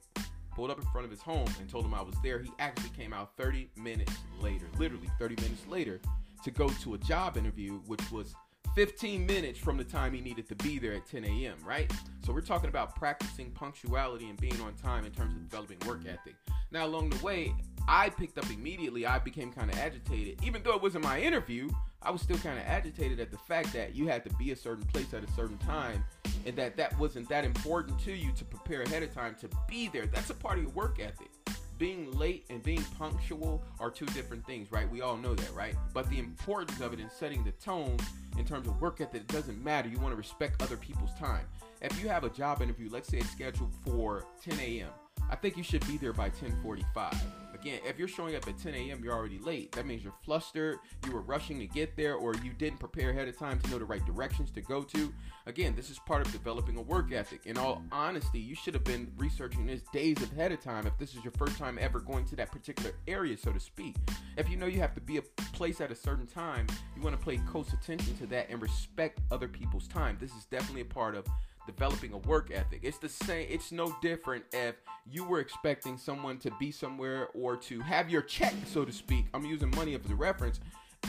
pulled 0.55 0.71
up 0.71 0.79
in 0.79 0.87
front 0.87 1.05
of 1.05 1.11
his 1.11 1.21
home, 1.21 1.49
and 1.61 1.69
told 1.69 1.85
him 1.85 1.93
I 1.93 2.01
was 2.01 2.15
there, 2.23 2.39
he 2.39 2.51
actually 2.59 2.91
came 2.91 3.13
out 3.13 3.37
30 3.37 3.69
minutes 3.77 4.13
later, 4.41 4.67
literally 4.79 5.11
30 5.19 5.37
minutes 5.43 5.67
later, 5.69 6.01
to 6.45 6.51
go 6.51 6.69
to 6.69 6.95
a 6.95 6.99
job 6.99 7.37
interview, 7.37 7.75
which 7.81 8.11
was 8.11 8.35
15 8.75 9.27
minutes 9.27 9.59
from 9.59 9.77
the 9.77 9.85
time 9.85 10.13
he 10.13 10.21
needed 10.21 10.49
to 10.49 10.55
be 10.57 10.79
there 10.79 10.95
at 10.95 11.07
10 11.07 11.25
a.m., 11.25 11.57
right? 11.65 11.93
So 12.25 12.33
we're 12.33 12.41
talking 12.41 12.69
about 12.69 12.95
practicing 12.95 13.51
punctuality 13.51 14.29
and 14.29 14.41
being 14.41 14.61
on 14.61 14.75
time 14.75 15.05
in 15.05 15.13
terms 15.13 15.35
of 15.35 15.43
developing 15.49 15.79
work 15.87 16.01
ethic. 16.07 16.37
Now, 16.71 16.87
along 16.87 17.11
the 17.11 17.25
way, 17.25 17.55
I 17.89 18.11
picked 18.11 18.37
up 18.37 18.51
immediately, 18.51 19.07
I 19.07 19.19
became 19.19 19.51
kind 19.51 19.73
of 19.73 19.79
agitated. 19.79 20.45
Even 20.45 20.63
though 20.63 20.75
it 20.75 20.83
wasn't 20.83 21.05
my 21.05 21.21
interview, 21.21 21.71
I 22.03 22.11
was 22.11 22.21
still 22.21 22.39
kind 22.39 22.59
of 22.59 22.65
agitated 22.67 23.19
at 23.21 23.31
the 23.31 23.39
fact 23.39 23.73
that 23.73 23.95
you 23.95 24.07
had 24.07 24.23
to 24.25 24.31
be 24.35 24.53
a 24.53 24.57
certain 24.57 24.85
place 24.85 25.13
at 25.15 25.25
a 25.25 25.33
certain 25.33 25.59
time 25.59 26.05
and 26.47 26.55
that 26.57 26.77
that 26.77 26.97
wasn't 26.99 27.29
that 27.29 27.45
important 27.45 27.99
to 28.01 28.13
you 28.13 28.31
to 28.33 28.45
prepare 28.45 28.83
ahead 28.83 29.03
of 29.03 29.13
time 29.13 29.35
to 29.41 29.49
be 29.67 29.89
there. 29.89 30.07
That's 30.07 30.31
a 30.31 30.35
part 30.35 30.59
of 30.59 30.65
your 30.65 30.73
work 30.73 31.01
ethic 31.01 31.31
being 31.79 32.11
late 32.19 32.45
and 32.51 32.63
being 32.63 32.85
punctual 32.99 33.63
are 33.79 33.91
two 33.91 34.07
different 34.07 34.45
things, 34.47 34.71
right? 34.73 34.91
We 34.91 35.01
all 35.01 35.17
know 35.17 35.35
that, 35.35 35.55
right? 35.55 35.75
But 35.95 36.11
the 36.11 36.19
importance 36.19 36.81
of 36.81 36.93
it 36.93 37.01
in 37.01 37.09
setting 37.09 37.45
the 37.45 37.53
tone 37.53 37.97
in 38.37 38.45
terms 38.45 38.67
of 38.67 38.81
work 38.81 39.01
ethic, 39.01 39.23
it 39.23 39.29
doesn't 39.29 39.63
matter. 39.63 39.89
You 39.89 39.99
want 39.99 40.13
to 40.13 40.17
respect 40.17 40.63
other 40.63 40.77
people's 40.77 41.15
time. 41.15 41.47
If 41.81 42.03
you 42.03 42.09
have 42.09 42.25
a 42.25 42.31
job 42.31 42.61
interview, 42.61 42.89
let's 42.91 43.09
say 43.09 43.19
it's 43.19 43.31
scheduled 43.31 43.73
for 43.85 44.25
10 44.43 44.59
a.m., 44.59 44.89
I 45.31 45.37
think 45.37 45.57
you 45.57 45.63
should 45.63 45.87
be 45.87 45.99
there 45.99 46.13
by 46.13 46.31
10:45. 46.31 47.48
Again, 47.61 47.81
if 47.85 47.99
you're 47.99 48.09
showing 48.09 48.37
up 48.37 48.47
at 48.47 48.57
10 48.59 48.75
a.m., 48.75 49.03
you're 49.03 49.15
already 49.15 49.39
late. 49.39 49.73
That 49.73 49.85
means 49.85 50.05
you're 50.05 50.13
flustered, 50.25 50.79
you 51.05 51.13
were 51.13 51.23
rushing 51.23 51.59
to 51.59 51.67
get 51.67 51.97
there, 51.97 52.15
or 52.15 52.35
you 52.37 52.53
didn't 52.53 52.79
prepare 52.79 53.11
ahead 53.11 53.27
of 53.27 53.37
time 53.37 53.59
to 53.61 53.71
know 53.71 53.79
the 53.79 53.85
right 53.85 54.05
directions 54.05 54.51
to 54.53 54.61
go 54.61 54.83
to. 54.83 55.13
Again, 55.47 55.75
this 55.75 55.91
is 55.91 55.99
part 55.99 56.25
of 56.25 56.31
developing 56.31 56.77
a 56.77 56.83
work 56.83 57.11
ethic. 57.11 57.47
In 57.47 57.59
all 57.59 57.83
honesty, 57.91 58.39
you 58.39 58.55
should 58.55 58.75
have 58.75 58.85
been 58.85 59.11
researching 59.17 59.67
this 59.67 59.83
days 59.93 60.17
ahead 60.23 60.53
of 60.53 60.61
time 60.61 60.87
if 60.87 60.97
this 60.99 61.17
is 61.17 61.25
your 61.25 61.33
first 61.33 61.59
time 61.59 61.79
ever 61.81 61.99
going 61.99 62.25
to 62.27 62.37
that 62.37 62.53
particular 62.53 62.93
area, 63.09 63.37
so 63.37 63.51
to 63.51 63.61
speak. 63.61 63.97
If 64.37 64.49
you 64.49 64.57
know 64.57 64.67
you 64.67 64.79
have 64.81 64.95
to 64.95 65.01
be 65.01 65.17
a 65.17 65.23
place 65.53 65.81
at 65.81 65.91
a 65.91 65.97
certain 65.97 66.27
time, 66.27 66.67
you 66.95 67.03
want 67.03 67.19
to 67.19 67.27
pay 67.27 67.39
close 67.39 67.73
attention 67.73 68.17
to 68.19 68.27
that 68.27 68.51
and 68.51 68.63
respect 68.63 69.21
other 69.33 69.49
people's 69.49 69.89
time. 69.89 70.17
This 70.21 70.33
is 70.35 70.45
definitely 70.45 70.83
a 70.83 70.85
part 70.85 71.17
of 71.17 71.27
developing 71.69 72.15
a 72.15 72.19
work 72.19 72.51
ethic. 72.53 72.81
It's 72.83 72.99
the 72.99 73.09
same, 73.09 73.47
it's 73.51 73.71
no 73.71 73.95
different 74.01 74.45
if 74.53 74.77
you 75.11 75.25
were 75.25 75.41
expecting 75.41 75.99
someone 75.99 76.39
to 76.39 76.51
be 76.59 76.73
somewhere 76.73 77.29
or 77.35 77.57
to 77.57 77.81
have 77.81 78.09
your 78.11 78.23
check, 78.23 78.55
so 78.67 78.85
to 78.85 78.93
speak. 78.93 79.27
I'm 79.35 79.45
using 79.45 79.71
money 79.77 79.95
as 79.95 80.11
a 80.11 80.15
reference 80.15 80.61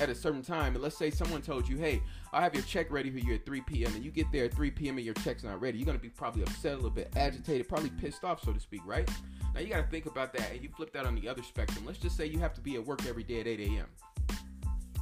at 0.01 0.10
a 0.10 0.16
certain 0.16 0.42
time. 0.42 0.75
And 0.75 0.84
let's 0.84 0.98
say 0.98 1.10
someone 1.10 1.42
told 1.42 1.68
you, 1.68 1.78
hey, 1.78 2.01
I 2.34 2.42
have 2.42 2.54
your 2.54 2.63
check 2.63 2.92
ready 2.92 3.10
for 3.10 3.20
you 3.20 3.36
at 3.36 3.46
3 3.46 3.62
p.m. 3.62 3.96
and 3.96 4.04
you 4.04 4.12
get 4.12 4.32
there 4.32 4.46
at 4.46 4.54
3 4.54 4.70
p.m. 4.72 4.98
and 4.98 5.06
your 5.06 5.16
check's 5.16 5.44
not 5.44 5.60
ready. 5.62 5.78
You're 5.78 5.86
going 5.86 5.98
to 5.98 6.01
be 6.01 6.10
probably 6.10 6.44
upset, 6.44 6.74
a 6.74 6.75
little 6.75 6.89
bit 6.89 7.12
agitated, 7.16 7.68
probably 7.68 7.89
pissed 7.89 8.24
off, 8.24 8.44
so 8.44 8.51
to 8.51 8.60
speak, 8.60 8.82
right? 8.86 9.10
Now 9.56 9.62
you 9.62 9.68
got 9.68 9.82
to 9.82 9.88
think 9.89 10.06
about 10.06 10.34
that 10.34 10.51
and 10.51 10.62
you 10.62 10.70
flip 10.75 10.94
that 10.94 11.06
on 11.06 11.16
the 11.16 11.28
other 11.28 11.42
spectrum. 11.42 11.86
Let's 11.86 12.00
just 12.00 12.18
say 12.18 12.25
you 12.25 12.39
have 12.39 12.54
to 12.56 12.62
be 12.62 12.75
at 12.75 12.86
work 12.86 13.06
every 13.08 13.24
day 13.24 13.39
at 13.39 13.48
8 13.48 13.60
a.m. 13.62 13.86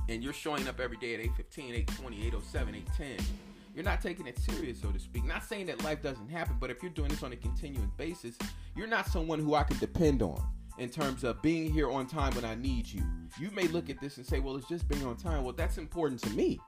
And 0.07 0.23
you're 0.23 0.33
showing 0.33 0.67
up 0.67 0.79
every 0.79 0.97
day 0.97 1.15
at 1.15 1.21
8.15, 1.21 1.85
8.20, 1.85 2.31
8.07, 2.31 2.83
8.10 2.99 3.21
you're 3.77 3.85
not 3.85 4.01
taking 4.01 4.25
it 4.25 4.39
serious, 4.39 4.81
so 4.81 4.89
to 4.89 4.97
speak. 4.97 5.23
Not 5.23 5.43
saying 5.43 5.67
that 5.67 5.83
life 5.83 6.01
doesn't 6.01 6.29
happen, 6.29 6.55
but 6.59 6.71
if 6.71 6.81
you're 6.81 6.91
doing 6.91 7.09
this 7.09 7.21
on 7.21 7.31
a 7.31 7.35
continuing 7.35 7.91
basis, 7.95 8.35
you're 8.75 8.87
not 8.87 9.05
someone 9.05 9.37
who 9.37 9.53
I 9.53 9.61
can 9.61 9.77
depend 9.77 10.23
on 10.23 10.41
in 10.79 10.89
terms 10.89 11.23
of 11.23 11.39
being 11.43 11.71
here 11.71 11.91
on 11.91 12.07
time 12.07 12.33
when 12.33 12.43
I 12.43 12.55
need 12.55 12.87
you. 12.87 13.03
You 13.39 13.51
may 13.51 13.67
look 13.67 13.91
at 13.91 14.01
this 14.01 14.17
and 14.17 14.25
say, 14.25 14.39
well, 14.39 14.55
it's 14.57 14.67
just 14.67 14.87
being 14.87 15.05
on 15.05 15.15
time. 15.15 15.43
Well, 15.43 15.53
that's 15.53 15.77
important 15.77 16.23
to 16.23 16.31
me. 16.31 16.59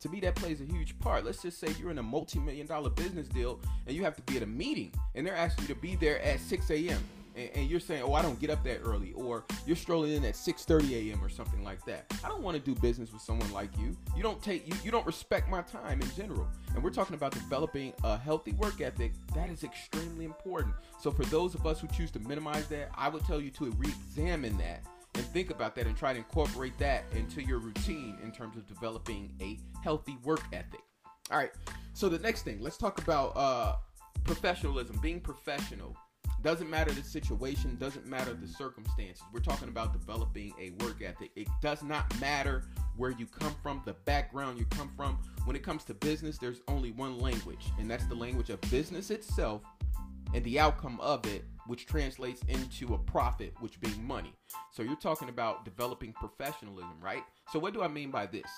To 0.00 0.10
me, 0.10 0.20
that 0.20 0.34
plays 0.34 0.60
a 0.60 0.64
huge 0.66 0.98
part. 0.98 1.24
Let's 1.24 1.40
just 1.40 1.58
say 1.58 1.68
you're 1.78 1.92
in 1.92 1.98
a 1.98 2.02
multi-million 2.02 2.66
dollar 2.66 2.90
business 2.90 3.26
deal 3.26 3.58
and 3.86 3.96
you 3.96 4.04
have 4.04 4.16
to 4.16 4.22
be 4.22 4.36
at 4.36 4.42
a 4.42 4.46
meeting 4.46 4.92
and 5.14 5.26
they're 5.26 5.34
asking 5.34 5.66
you 5.66 5.74
to 5.74 5.80
be 5.80 5.96
there 5.96 6.20
at 6.20 6.40
6 6.40 6.70
a.m. 6.72 7.02
And, 7.36 7.50
and 7.54 7.70
you're 7.70 7.80
saying, 7.80 8.02
"Oh, 8.02 8.14
I 8.14 8.22
don't 8.22 8.38
get 8.38 8.50
up 8.50 8.62
that 8.64 8.80
early," 8.84 9.12
or 9.12 9.44
you're 9.66 9.76
strolling 9.76 10.12
in 10.12 10.24
at 10.24 10.34
6:30 10.34 11.10
a.m. 11.10 11.24
or 11.24 11.28
something 11.28 11.62
like 11.64 11.84
that. 11.86 12.12
I 12.24 12.28
don't 12.28 12.42
want 12.42 12.56
to 12.56 12.62
do 12.62 12.78
business 12.80 13.12
with 13.12 13.22
someone 13.22 13.52
like 13.52 13.76
you. 13.78 13.96
You 14.16 14.22
don't 14.22 14.42
take 14.42 14.66
you, 14.66 14.74
you 14.84 14.90
don't 14.90 15.06
respect 15.06 15.48
my 15.48 15.62
time 15.62 16.00
in 16.00 16.10
general. 16.16 16.48
And 16.74 16.82
we're 16.82 16.90
talking 16.90 17.14
about 17.14 17.32
developing 17.32 17.92
a 18.04 18.16
healthy 18.16 18.52
work 18.52 18.80
ethic. 18.80 19.12
That 19.34 19.50
is 19.50 19.64
extremely 19.64 20.24
important. 20.24 20.74
So 21.00 21.10
for 21.10 21.24
those 21.26 21.54
of 21.54 21.66
us 21.66 21.80
who 21.80 21.88
choose 21.88 22.10
to 22.12 22.20
minimize 22.20 22.66
that, 22.68 22.90
I 22.94 23.08
would 23.08 23.24
tell 23.24 23.40
you 23.40 23.50
to 23.50 23.70
re-examine 23.72 24.56
that 24.58 24.84
and 25.14 25.24
think 25.26 25.50
about 25.50 25.74
that 25.76 25.86
and 25.86 25.96
try 25.96 26.12
to 26.12 26.18
incorporate 26.18 26.78
that 26.78 27.04
into 27.14 27.42
your 27.42 27.58
routine 27.58 28.16
in 28.22 28.30
terms 28.30 28.56
of 28.56 28.66
developing 28.66 29.32
a 29.40 29.58
healthy 29.82 30.16
work 30.22 30.42
ethic. 30.52 30.80
All 31.30 31.38
right. 31.38 31.50
So 31.92 32.08
the 32.08 32.18
next 32.18 32.42
thing, 32.42 32.60
let's 32.60 32.76
talk 32.76 32.98
about 32.98 33.36
uh, 33.36 33.76
professionalism, 34.24 34.98
being 35.02 35.20
professional. 35.20 35.96
Doesn't 36.42 36.70
matter 36.70 36.90
the 36.90 37.02
situation, 37.02 37.76
doesn't 37.78 38.06
matter 38.06 38.32
the 38.32 38.48
circumstances. 38.48 39.22
We're 39.30 39.40
talking 39.40 39.68
about 39.68 39.92
developing 39.92 40.54
a 40.58 40.70
work 40.82 41.02
ethic. 41.02 41.32
It 41.36 41.48
does 41.60 41.82
not 41.82 42.18
matter 42.18 42.64
where 42.96 43.10
you 43.10 43.26
come 43.26 43.54
from, 43.62 43.82
the 43.84 43.92
background 43.92 44.58
you 44.58 44.64
come 44.70 44.90
from. 44.96 45.18
When 45.44 45.54
it 45.54 45.62
comes 45.62 45.84
to 45.84 45.94
business, 45.94 46.38
there's 46.38 46.62
only 46.66 46.92
one 46.92 47.18
language, 47.18 47.66
and 47.78 47.90
that's 47.90 48.06
the 48.06 48.14
language 48.14 48.48
of 48.48 48.58
business 48.62 49.10
itself 49.10 49.60
and 50.32 50.42
the 50.44 50.58
outcome 50.58 50.98
of 51.00 51.26
it, 51.26 51.44
which 51.66 51.84
translates 51.86 52.42
into 52.48 52.94
a 52.94 52.98
profit, 52.98 53.52
which 53.60 53.78
being 53.80 54.02
money. 54.06 54.32
So 54.72 54.82
you're 54.82 54.96
talking 54.96 55.28
about 55.28 55.64
developing 55.64 56.12
professionalism, 56.14 56.94
right? 57.02 57.22
So 57.52 57.58
what 57.58 57.74
do 57.74 57.82
I 57.82 57.88
mean 57.88 58.10
by 58.10 58.26
this? 58.26 58.48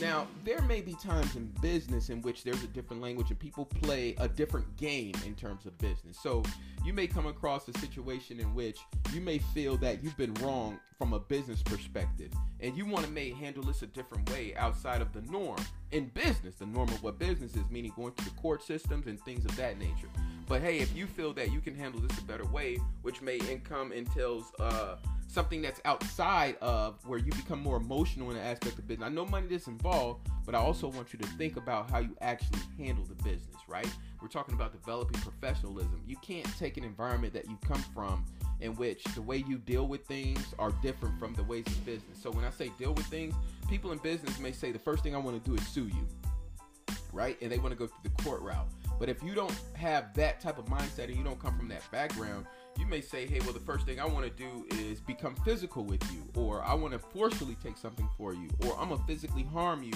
Now, 0.00 0.26
there 0.44 0.60
may 0.62 0.82
be 0.82 0.94
times 0.94 1.36
in 1.36 1.46
business 1.62 2.10
in 2.10 2.20
which 2.22 2.44
there's 2.44 2.62
a 2.62 2.68
different 2.68 3.00
language 3.00 3.30
and 3.30 3.38
people 3.38 3.64
play 3.64 4.14
a 4.18 4.28
different 4.28 4.76
game 4.76 5.14
in 5.24 5.34
terms 5.34 5.64
of 5.64 5.76
business. 5.78 6.18
So, 6.22 6.42
you 6.84 6.92
may 6.92 7.06
come 7.06 7.26
across 7.26 7.66
a 7.68 7.78
situation 7.78 8.38
in 8.38 8.54
which 8.54 8.78
you 9.12 9.20
may 9.20 9.38
feel 9.38 9.76
that 9.78 10.04
you've 10.04 10.16
been 10.16 10.34
wrong 10.34 10.78
from 10.98 11.12
a 11.12 11.18
business 11.18 11.62
perspective 11.62 12.30
and 12.60 12.76
you 12.76 12.86
want 12.86 13.04
to 13.04 13.10
may 13.10 13.30
handle 13.30 13.62
this 13.62 13.82
a 13.82 13.86
different 13.86 14.30
way 14.30 14.54
outside 14.56 15.02
of 15.02 15.12
the 15.12 15.22
norm 15.22 15.58
in 15.92 16.06
business, 16.08 16.56
the 16.56 16.66
norm 16.66 16.88
of 16.88 17.02
what 17.02 17.18
business 17.18 17.54
is, 17.54 17.68
meaning 17.70 17.92
going 17.96 18.12
through 18.12 18.30
the 18.30 18.40
court 18.40 18.62
systems 18.62 19.06
and 19.06 19.20
things 19.22 19.44
of 19.44 19.56
that 19.56 19.78
nature. 19.78 20.08
But 20.48 20.62
hey, 20.62 20.78
if 20.78 20.96
you 20.96 21.06
feel 21.06 21.32
that 21.34 21.52
you 21.52 21.60
can 21.60 21.74
handle 21.74 22.00
this 22.00 22.16
a 22.18 22.22
better 22.22 22.46
way, 22.46 22.78
which 23.02 23.20
may 23.20 23.36
income 23.36 23.90
entails 23.92 24.52
uh, 24.60 24.96
something 25.28 25.60
that's 25.60 25.80
outside 25.84 26.56
of 26.60 26.94
where 27.04 27.18
you 27.18 27.32
become 27.32 27.60
more 27.60 27.76
emotional 27.76 28.30
in 28.30 28.36
the 28.36 28.42
aspect 28.42 28.78
of 28.78 28.86
business. 28.86 29.06
I 29.06 29.10
know 29.10 29.26
money 29.26 29.48
is 29.52 29.66
involved, 29.66 30.28
but 30.44 30.54
I 30.54 30.58
also 30.58 30.88
want 30.88 31.12
you 31.12 31.18
to 31.18 31.26
think 31.30 31.56
about 31.56 31.90
how 31.90 31.98
you 31.98 32.16
actually 32.20 32.60
handle 32.78 33.04
the 33.04 33.16
business, 33.16 33.56
right? 33.68 33.88
We're 34.22 34.28
talking 34.28 34.54
about 34.54 34.72
developing 34.72 35.20
professionalism. 35.20 36.00
You 36.06 36.16
can't 36.22 36.46
take 36.58 36.76
an 36.76 36.84
environment 36.84 37.34
that 37.34 37.48
you 37.48 37.58
come 37.66 37.84
from 37.92 38.24
in 38.60 38.74
which 38.76 39.02
the 39.14 39.22
way 39.22 39.44
you 39.46 39.58
deal 39.58 39.86
with 39.86 40.06
things 40.06 40.54
are 40.58 40.70
different 40.80 41.18
from 41.18 41.34
the 41.34 41.42
ways 41.42 41.66
of 41.66 41.84
business. 41.84 42.18
So 42.22 42.30
when 42.30 42.44
I 42.44 42.50
say 42.50 42.70
deal 42.78 42.94
with 42.94 43.06
things, 43.06 43.34
people 43.68 43.92
in 43.92 43.98
business 43.98 44.38
may 44.38 44.52
say 44.52 44.72
the 44.72 44.78
first 44.78 45.02
thing 45.02 45.14
I 45.14 45.18
want 45.18 45.42
to 45.42 45.50
do 45.50 45.56
is 45.56 45.66
sue 45.68 45.88
you, 45.88 46.06
right? 47.12 47.36
And 47.42 47.50
they 47.50 47.58
want 47.58 47.72
to 47.72 47.76
go 47.76 47.86
through 47.86 48.10
the 48.10 48.22
court 48.22 48.40
route. 48.40 48.68
But 48.98 49.08
if 49.08 49.22
you 49.22 49.34
don't 49.34 49.54
have 49.74 50.14
that 50.14 50.40
type 50.40 50.58
of 50.58 50.66
mindset 50.66 51.04
and 51.04 51.16
you 51.16 51.24
don't 51.24 51.38
come 51.38 51.56
from 51.56 51.68
that 51.68 51.88
background, 51.90 52.46
you 52.78 52.86
may 52.86 53.00
say, 53.00 53.26
hey, 53.26 53.40
well, 53.40 53.52
the 53.52 53.60
first 53.60 53.86
thing 53.86 54.00
I 54.00 54.06
want 54.06 54.24
to 54.24 54.30
do 54.30 54.66
is 54.78 55.00
become 55.00 55.34
physical 55.36 55.84
with 55.84 56.02
you, 56.12 56.28
or 56.34 56.62
I 56.62 56.74
want 56.74 56.92
to 56.92 56.98
forcefully 56.98 57.56
take 57.62 57.78
something 57.78 58.08
for 58.16 58.34
you, 58.34 58.48
or 58.66 58.78
I'm 58.78 58.88
going 58.88 59.00
to 59.00 59.06
physically 59.06 59.44
harm 59.44 59.82
you 59.82 59.92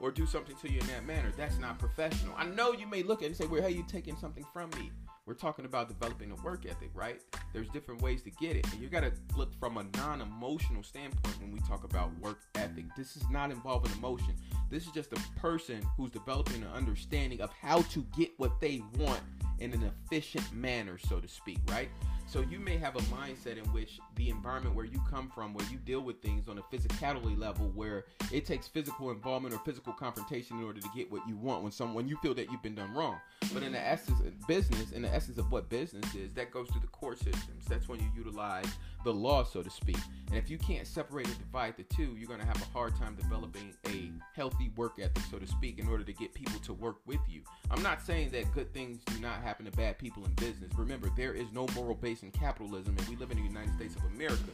or 0.00 0.10
do 0.10 0.26
something 0.26 0.56
to 0.56 0.70
you 0.70 0.80
in 0.80 0.86
that 0.88 1.06
manner. 1.06 1.32
That's 1.36 1.58
not 1.58 1.78
professional. 1.78 2.34
I 2.36 2.44
know 2.44 2.72
you 2.72 2.86
may 2.86 3.02
look 3.02 3.20
at 3.20 3.24
it 3.24 3.26
and 3.28 3.36
say, 3.36 3.46
well, 3.46 3.62
hey, 3.62 3.70
you 3.70 3.84
taking 3.88 4.16
something 4.16 4.44
from 4.52 4.70
me. 4.70 4.90
We're 5.26 5.32
talking 5.32 5.64
about 5.64 5.88
developing 5.88 6.30
a 6.32 6.34
work 6.42 6.66
ethic, 6.66 6.90
right? 6.92 7.22
There's 7.54 7.68
different 7.70 8.02
ways 8.02 8.20
to 8.22 8.30
get 8.30 8.56
it. 8.56 8.70
And 8.72 8.82
you 8.82 8.88
got 8.88 9.00
to 9.00 9.12
look 9.34 9.58
from 9.58 9.78
a 9.78 9.84
non 9.96 10.20
emotional 10.20 10.82
standpoint 10.82 11.40
when 11.40 11.50
we 11.50 11.60
talk 11.60 11.84
about 11.84 12.10
work 12.18 12.40
ethic. 12.56 12.84
This 12.94 13.16
is 13.16 13.30
not 13.30 13.50
involving 13.50 13.90
emotion. 13.92 14.34
This 14.74 14.86
is 14.86 14.90
just 14.90 15.12
a 15.12 15.38
person 15.38 15.80
who's 15.96 16.10
developing 16.10 16.60
an 16.62 16.68
understanding 16.74 17.40
of 17.40 17.52
how 17.52 17.82
to 17.82 18.04
get 18.16 18.32
what 18.38 18.60
they 18.60 18.82
want 18.98 19.20
in 19.60 19.72
an 19.72 19.84
efficient 19.84 20.52
manner, 20.52 20.98
so 20.98 21.20
to 21.20 21.28
speak, 21.28 21.58
right? 21.70 21.88
So 22.26 22.40
you 22.40 22.58
may 22.58 22.78
have 22.78 22.96
a 22.96 23.00
mindset 23.00 23.58
in 23.58 23.64
which 23.72 24.00
the 24.16 24.28
environment 24.28 24.74
where 24.74 24.84
you 24.84 25.00
come 25.08 25.30
from, 25.34 25.54
where 25.54 25.66
you 25.70 25.78
deal 25.78 26.00
with 26.00 26.20
things 26.20 26.48
on 26.48 26.58
a 26.58 26.62
physicality 26.62 27.38
level, 27.38 27.70
where 27.74 28.06
it 28.32 28.44
takes 28.44 28.66
physical 28.66 29.10
involvement 29.10 29.54
or 29.54 29.58
physical 29.58 29.92
confrontation 29.92 30.58
in 30.58 30.64
order 30.64 30.80
to 30.80 30.88
get 30.96 31.10
what 31.12 31.26
you 31.28 31.36
want 31.36 31.62
when 31.62 31.70
someone 31.70 32.08
you 32.08 32.16
feel 32.16 32.34
that 32.34 32.50
you've 32.50 32.62
been 32.62 32.74
done 32.74 32.92
wrong. 32.92 33.18
But 33.52 33.62
in 33.62 33.72
the 33.72 33.80
essence 33.80 34.18
of 34.20 34.46
business, 34.48 34.90
in 34.92 35.02
the 35.02 35.14
essence 35.14 35.38
of 35.38 35.52
what 35.52 35.68
business 35.68 36.14
is, 36.14 36.32
that 36.32 36.50
goes 36.50 36.68
through 36.70 36.80
the 36.80 36.88
court 36.88 37.18
systems. 37.18 37.66
That's 37.68 37.88
when 37.88 38.00
you 38.00 38.10
utilize 38.16 38.66
the 39.04 39.12
law, 39.12 39.44
so 39.44 39.62
to 39.62 39.70
speak. 39.70 39.98
And 40.28 40.36
if 40.36 40.50
you 40.50 40.58
can't 40.58 40.86
separate 40.86 41.26
and 41.26 41.38
divide 41.38 41.76
the 41.76 41.82
two, 41.84 42.16
you're 42.18 42.28
gonna 42.28 42.46
have 42.46 42.60
a 42.60 42.72
hard 42.72 42.96
time 42.96 43.14
developing 43.14 43.74
a 43.86 44.10
healthy 44.34 44.72
work 44.76 44.94
ethic, 44.98 45.22
so 45.30 45.38
to 45.38 45.46
speak, 45.46 45.78
in 45.78 45.86
order 45.86 46.02
to 46.02 46.12
get 46.12 46.34
people 46.34 46.58
to 46.60 46.72
work 46.72 46.96
with 47.06 47.20
you. 47.28 47.42
I'm 47.70 47.82
not 47.82 48.00
saying 48.00 48.30
that 48.30 48.52
good 48.52 48.72
things 48.72 48.98
do 49.04 49.20
not 49.20 49.42
happen 49.42 49.66
to 49.66 49.72
bad 49.72 49.98
people 49.98 50.24
in 50.24 50.32
business. 50.32 50.72
Remember, 50.76 51.10
there 51.16 51.34
is 51.34 51.52
no 51.52 51.66
moral 51.74 51.94
base 52.14 52.22
in 52.22 52.30
capitalism, 52.30 52.96
and 52.96 53.08
we 53.08 53.16
live 53.16 53.30
in 53.30 53.38
the 53.38 53.42
United 53.42 53.74
States 53.74 53.96
of 53.96 54.04
America. 54.14 54.52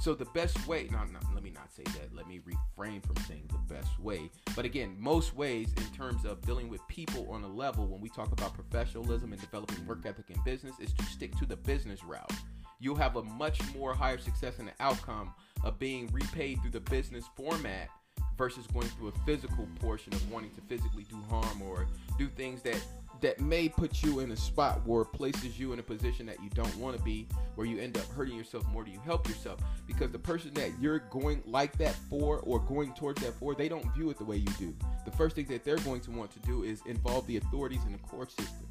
So 0.00 0.14
the 0.14 0.26
best 0.26 0.66
way, 0.66 0.88
no, 0.90 0.98
no, 0.98 1.18
let 1.34 1.42
me 1.42 1.50
not 1.50 1.70
say 1.72 1.82
that. 1.82 2.14
Let 2.14 2.26
me 2.28 2.40
refrain 2.44 3.00
from 3.00 3.16
saying 3.28 3.48
the 3.48 3.74
best 3.74 3.98
way. 3.98 4.30
But 4.54 4.64
again, 4.64 4.96
most 4.98 5.34
ways 5.34 5.68
in 5.76 5.84
terms 5.94 6.24
of 6.24 6.40
dealing 6.42 6.68
with 6.68 6.80
people 6.88 7.28
on 7.30 7.42
a 7.42 7.48
level 7.48 7.86
when 7.86 8.00
we 8.00 8.08
talk 8.08 8.32
about 8.32 8.54
professionalism 8.54 9.32
and 9.32 9.40
developing 9.40 9.84
work 9.86 10.06
ethic 10.06 10.30
in 10.30 10.40
business 10.44 10.74
is 10.80 10.92
to 10.94 11.04
stick 11.04 11.36
to 11.36 11.46
the 11.46 11.56
business 11.56 12.04
route. 12.04 12.32
You'll 12.78 12.96
have 12.96 13.16
a 13.16 13.22
much 13.22 13.60
more 13.74 13.92
higher 13.92 14.18
success 14.18 14.58
in 14.58 14.66
the 14.66 14.72
outcome 14.80 15.34
of 15.64 15.78
being 15.78 16.08
repaid 16.12 16.62
through 16.62 16.70
the 16.70 16.80
business 16.80 17.24
format 17.36 17.90
versus 18.38 18.66
going 18.68 18.88
through 18.88 19.08
a 19.08 19.26
physical 19.26 19.68
portion 19.80 20.14
of 20.14 20.32
wanting 20.32 20.50
to 20.52 20.62
physically 20.62 21.04
do 21.10 21.20
harm 21.28 21.60
or 21.60 21.86
do 22.16 22.28
things 22.28 22.62
that 22.62 22.80
that 23.20 23.40
may 23.40 23.68
put 23.68 24.02
you 24.02 24.20
in 24.20 24.30
a 24.30 24.36
spot 24.36 24.80
where 24.86 25.04
places 25.04 25.58
you 25.58 25.72
in 25.72 25.78
a 25.78 25.82
position 25.82 26.26
that 26.26 26.42
you 26.42 26.50
don't 26.50 26.74
want 26.76 26.96
to 26.96 27.02
be, 27.02 27.26
where 27.54 27.66
you 27.66 27.78
end 27.78 27.96
up 27.96 28.10
hurting 28.12 28.36
yourself 28.36 28.66
more 28.68 28.84
than 28.84 28.92
you 28.92 29.00
help 29.00 29.28
yourself. 29.28 29.60
Because 29.86 30.10
the 30.10 30.18
person 30.18 30.52
that 30.54 30.70
you're 30.80 31.00
going 31.10 31.42
like 31.46 31.76
that 31.78 31.94
for 32.08 32.38
or 32.40 32.58
going 32.60 32.92
towards 32.94 33.22
that 33.22 33.34
for, 33.34 33.54
they 33.54 33.68
don't 33.68 33.84
view 33.94 34.10
it 34.10 34.18
the 34.18 34.24
way 34.24 34.36
you 34.36 34.52
do. 34.58 34.74
The 35.04 35.10
first 35.12 35.36
thing 35.36 35.46
that 35.46 35.64
they're 35.64 35.76
going 35.78 36.00
to 36.02 36.10
want 36.10 36.30
to 36.32 36.38
do 36.40 36.62
is 36.62 36.82
involve 36.86 37.26
the 37.26 37.36
authorities 37.36 37.80
in 37.86 37.92
the 37.92 37.98
court 37.98 38.30
system. 38.30 38.66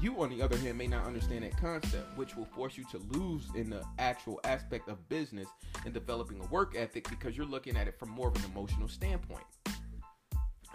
You, 0.00 0.20
on 0.22 0.28
the 0.28 0.42
other 0.42 0.56
hand, 0.58 0.76
may 0.76 0.86
not 0.86 1.06
understand 1.06 1.44
that 1.44 1.56
concept, 1.56 2.18
which 2.18 2.36
will 2.36 2.44
force 2.44 2.76
you 2.76 2.84
to 2.90 2.98
lose 3.18 3.44
in 3.54 3.70
the 3.70 3.82
actual 3.98 4.40
aspect 4.44 4.88
of 4.88 5.08
business 5.08 5.48
and 5.84 5.94
developing 5.94 6.40
a 6.40 6.46
work 6.46 6.74
ethic 6.76 7.08
because 7.08 7.36
you're 7.36 7.46
looking 7.46 7.76
at 7.76 7.88
it 7.88 7.98
from 7.98 8.10
more 8.10 8.28
of 8.28 8.36
an 8.36 8.42
emotional 8.50 8.88
standpoint. 8.88 9.44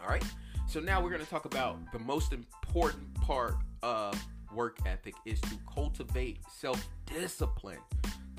All 0.01 0.09
right. 0.09 0.24
So 0.69 0.79
now 0.79 1.01
we're 1.01 1.09
going 1.09 1.23
to 1.23 1.29
talk 1.29 1.45
about 1.45 1.79
the 1.91 1.97
most 1.97 2.31
important 2.31 3.11
part 3.15 3.55
of 3.81 4.23
work 4.53 4.77
ethic 4.85 5.15
is 5.25 5.41
to 5.41 5.57
cultivate 5.73 6.38
self-discipline. 6.47 7.79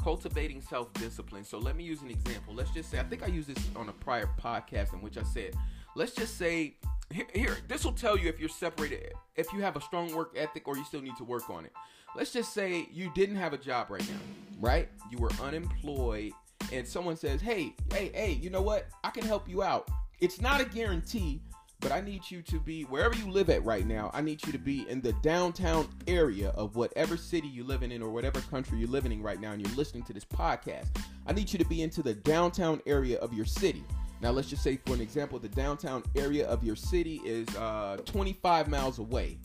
Cultivating 0.01 0.61
self-discipline. 0.61 1.43
So 1.43 1.59
let 1.59 1.75
me 1.75 1.83
use 1.83 2.03
an 2.03 2.09
example. 2.09 2.55
Let's 2.55 2.71
just 2.71 2.89
say 2.89 3.01
I 3.01 3.03
think 3.03 3.25
I 3.25 3.27
used 3.27 3.49
this 3.49 3.69
on 3.75 3.89
a 3.89 3.93
prior 3.93 4.31
podcast 4.41 4.93
in 4.93 5.03
which 5.03 5.19
I 5.19 5.25
said, 5.25 5.57
let's 5.97 6.13
just 6.15 6.39
say 6.39 6.77
here, 7.13 7.27
here 7.35 7.57
this 7.67 7.85
will 7.85 7.95
tell 7.95 8.17
you 8.17 8.29
if 8.29 8.39
you're 8.39 8.49
separated, 8.49 9.13
if 9.35 9.53
you 9.53 9.61
have 9.63 9.75
a 9.75 9.81
strong 9.81 10.15
work 10.15 10.33
ethic 10.37 10.69
or 10.69 10.77
you 10.77 10.85
still 10.85 11.03
need 11.03 11.17
to 11.17 11.25
work 11.25 11.51
on 11.51 11.65
it. 11.65 11.73
Let's 12.15 12.33
just 12.33 12.55
say 12.55 12.87
you 12.93 13.11
didn't 13.13 13.37
have 13.37 13.55
a 13.55 13.59
job 13.59 13.91
right 13.91 14.09
now, 14.09 14.21
right? 14.61 14.89
You 15.11 15.19
were 15.19 15.33
unemployed 15.43 16.31
and 16.73 16.87
someone 16.87 17.17
says, 17.17 17.41
"Hey, 17.41 17.75
hey, 17.93 18.13
hey, 18.15 18.39
you 18.41 18.51
know 18.51 18.63
what? 18.63 18.87
I 19.03 19.11
can 19.11 19.25
help 19.25 19.49
you 19.49 19.65
out." 19.65 19.91
It's 20.21 20.41
not 20.41 20.61
a 20.61 20.65
guarantee, 20.65 21.41
but 21.81 21.93
I 21.93 22.01
need 22.01 22.31
you 22.31 22.43
to 22.43 22.61
be 22.61 22.83
wherever 22.85 23.15
you 23.17 23.31
live 23.31 23.51
at 23.51 23.65
right 23.65 23.87
now. 23.87 24.11
I 24.13 24.21
need 24.21 24.45
you 24.47 24.53
to 24.53 24.59
be 24.59 24.89
in 24.89 25.01
the 25.01 25.13
downtown 25.15 25.89
area 26.07 26.51
of 26.51 26.77
whatever 26.77 27.17
city 27.17 27.49
you're 27.49 27.65
living 27.65 27.91
in 27.91 28.03
or 28.03 28.11
whatever 28.11 28.41
country 28.43 28.79
you're 28.79 28.89
living 28.89 29.13
in 29.13 29.23
right 29.23 29.41
now 29.41 29.53
and 29.53 29.67
you're 29.67 29.77
listening 29.77 30.03
to 30.05 30.13
this 30.13 30.25
podcast. 30.25 30.89
I 31.27 31.33
need 31.33 31.53
you 31.53 31.59
to 31.59 31.65
be 31.65 31.83
into 31.83 32.03
the 32.03 32.15
downtown 32.15 32.81
area 32.87 33.19
of 33.19 33.33
your 33.33 33.47
city. 33.47 33.85
Now, 34.21 34.31
let's 34.31 34.49
just 34.49 34.63
say, 34.63 34.79
for 34.85 34.93
an 34.93 35.01
example, 35.01 35.39
the 35.39 35.49
downtown 35.49 36.03
area 36.15 36.47
of 36.47 36.63
your 36.63 36.77
city 36.77 37.23
is 37.25 37.49
uh, 37.57 37.97
25 38.05 38.69
miles 38.69 38.99
away. 38.99 39.39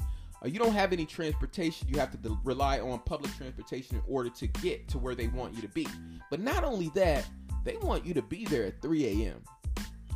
Uh, 0.43 0.47
you 0.47 0.59
don't 0.59 0.73
have 0.73 0.91
any 0.91 1.05
transportation. 1.05 1.87
You 1.87 1.97
have 1.99 2.11
to 2.11 2.17
de- 2.17 2.37
rely 2.43 2.79
on 2.81 2.99
public 2.99 3.33
transportation 3.37 3.95
in 3.95 4.03
order 4.07 4.29
to 4.31 4.47
get 4.47 4.87
to 4.89 4.97
where 4.97 5.15
they 5.15 5.27
want 5.27 5.55
you 5.55 5.61
to 5.61 5.69
be. 5.69 5.87
But 6.29 6.41
not 6.41 6.65
only 6.65 6.89
that, 6.95 7.25
they 7.63 7.77
want 7.77 8.05
you 8.05 8.13
to 8.13 8.21
be 8.21 8.45
there 8.45 8.65
at 8.65 8.81
3 8.81 9.05
a.m. 9.23 9.41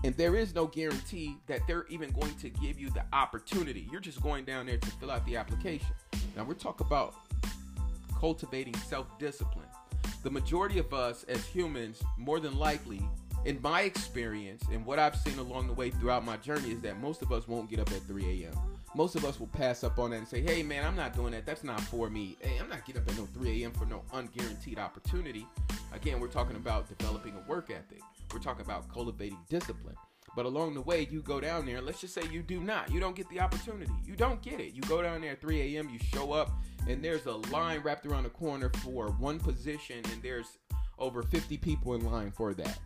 And 0.03 0.15
there 0.15 0.35
is 0.35 0.55
no 0.55 0.65
guarantee 0.65 1.37
that 1.47 1.61
they're 1.67 1.85
even 1.89 2.11
going 2.11 2.33
to 2.35 2.49
give 2.49 2.79
you 2.79 2.89
the 2.89 3.03
opportunity. 3.11 3.87
You're 3.91 3.99
just 3.99 4.21
going 4.21 4.45
down 4.45 4.65
there 4.65 4.77
to 4.77 4.91
fill 4.91 5.11
out 5.11 5.25
the 5.25 5.35
application. 5.35 5.87
Now, 6.35 6.45
we're 6.45 6.53
talking 6.53 6.87
about 6.87 7.15
cultivating 8.17 8.75
self 8.75 9.17
discipline. 9.19 9.65
The 10.23 10.29
majority 10.29 10.79
of 10.79 10.93
us 10.93 11.23
as 11.27 11.45
humans, 11.45 12.01
more 12.17 12.39
than 12.39 12.57
likely, 12.57 13.01
in 13.45 13.61
my 13.61 13.81
experience 13.81 14.63
and 14.71 14.85
what 14.85 14.99
I've 14.99 15.15
seen 15.15 15.39
along 15.39 15.67
the 15.67 15.73
way 15.73 15.89
throughout 15.89 16.25
my 16.25 16.37
journey 16.37 16.71
is 16.71 16.81
that 16.81 16.99
most 16.99 17.21
of 17.21 17.31
us 17.31 17.47
won't 17.47 17.69
get 17.69 17.79
up 17.79 17.91
at 17.91 18.01
3 18.03 18.43
a.m. 18.43 18.53
Most 18.95 19.15
of 19.15 19.23
us 19.23 19.39
will 19.39 19.47
pass 19.47 19.83
up 19.83 19.99
on 19.99 20.11
that 20.11 20.17
and 20.17 20.27
say, 20.27 20.41
hey 20.41 20.63
man, 20.63 20.85
I'm 20.85 20.95
not 20.95 21.13
doing 21.13 21.31
that. 21.31 21.45
That's 21.45 21.63
not 21.63 21.79
for 21.81 22.09
me. 22.09 22.37
Hey, 22.39 22.57
I'm 22.59 22.69
not 22.69 22.85
getting 22.85 23.01
up 23.01 23.09
at 23.09 23.17
no 23.17 23.25
3 23.25 23.63
a.m. 23.63 23.71
for 23.71 23.85
no 23.85 24.03
unguaranteed 24.13 24.79
opportunity. 24.79 25.45
Again, 25.93 26.19
we're 26.19 26.27
talking 26.27 26.55
about 26.55 26.87
developing 26.89 27.35
a 27.35 27.49
work 27.49 27.69
ethic. 27.69 28.01
We're 28.33 28.39
talking 28.39 28.65
about 28.65 28.91
cultivating 28.91 29.37
discipline. 29.49 29.95
But 30.35 30.45
along 30.45 30.75
the 30.75 30.81
way, 30.81 31.07
you 31.09 31.21
go 31.21 31.39
down 31.39 31.65
there. 31.65 31.81
Let's 31.81 32.01
just 32.01 32.13
say 32.13 32.21
you 32.31 32.41
do 32.41 32.59
not. 32.59 32.91
You 32.91 32.99
don't 32.99 33.15
get 33.15 33.29
the 33.29 33.39
opportunity. 33.39 33.91
You 34.05 34.15
don't 34.15 34.41
get 34.41 34.59
it. 34.59 34.73
You 34.73 34.81
go 34.83 35.01
down 35.01 35.21
there 35.21 35.31
at 35.31 35.41
3 35.41 35.75
a.m. 35.75 35.89
You 35.89 35.99
show 35.99 36.31
up, 36.31 36.51
and 36.87 37.03
there's 37.03 37.25
a 37.25 37.33
line 37.51 37.79
wrapped 37.81 38.05
around 38.05 38.23
the 38.23 38.29
corner 38.29 38.71
for 38.83 39.07
one 39.13 39.39
position, 39.39 39.97
and 40.11 40.21
there's 40.21 40.57
over 40.97 41.23
50 41.23 41.57
people 41.57 41.95
in 41.95 42.05
line 42.05 42.31
for 42.31 42.53
that. 42.53 42.77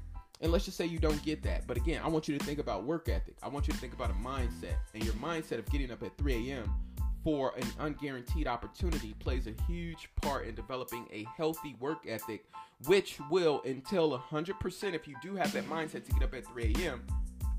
And 0.42 0.52
let's 0.52 0.66
just 0.66 0.78
say 0.78 0.86
you 0.86 1.00
don't 1.00 1.22
get 1.24 1.42
that. 1.44 1.68
But 1.68 1.78
again, 1.78 2.02
I 2.04 2.08
want 2.08 2.28
you 2.28 2.38
to 2.38 2.44
think 2.44 2.60
about 2.60 2.84
work 2.84 3.08
ethic. 3.08 3.36
I 3.42 3.48
want 3.48 3.68
you 3.68 3.74
to 3.74 3.80
think 3.80 3.94
about 3.94 4.10
a 4.10 4.13
mindset. 4.13 4.75
And 4.94 5.04
your 5.04 5.13
mindset 5.16 5.60
of 5.60 5.70
getting 5.72 5.92
up 5.92 6.04
at 6.04 6.18
3 6.18 6.52
a.m. 6.52 6.74
for 7.24 7.54
an 7.56 7.63
unguaranteed 7.80 8.48
opportunity 8.48 9.13
plays 9.20 9.48
a 9.48 9.54
huge 9.68 10.10
part 10.22 10.48
in 10.48 10.56
developing 10.56 11.08
a 11.12 11.25
healthy 11.38 11.75
work 11.80 12.06
ethic, 12.08 12.46
which 12.88 13.20
will 13.30 13.62
entail 13.66 14.18
100% 14.18 14.94
if 14.94 15.08
you 15.08 15.16
do 15.22 15.36
have 15.36 15.54
that 15.54 15.70
mindset 15.70 16.06
to 16.06 16.12
get 16.12 16.24
up 16.24 16.34
at 16.34 16.46
3 16.46 16.75
a.m 16.78 17.02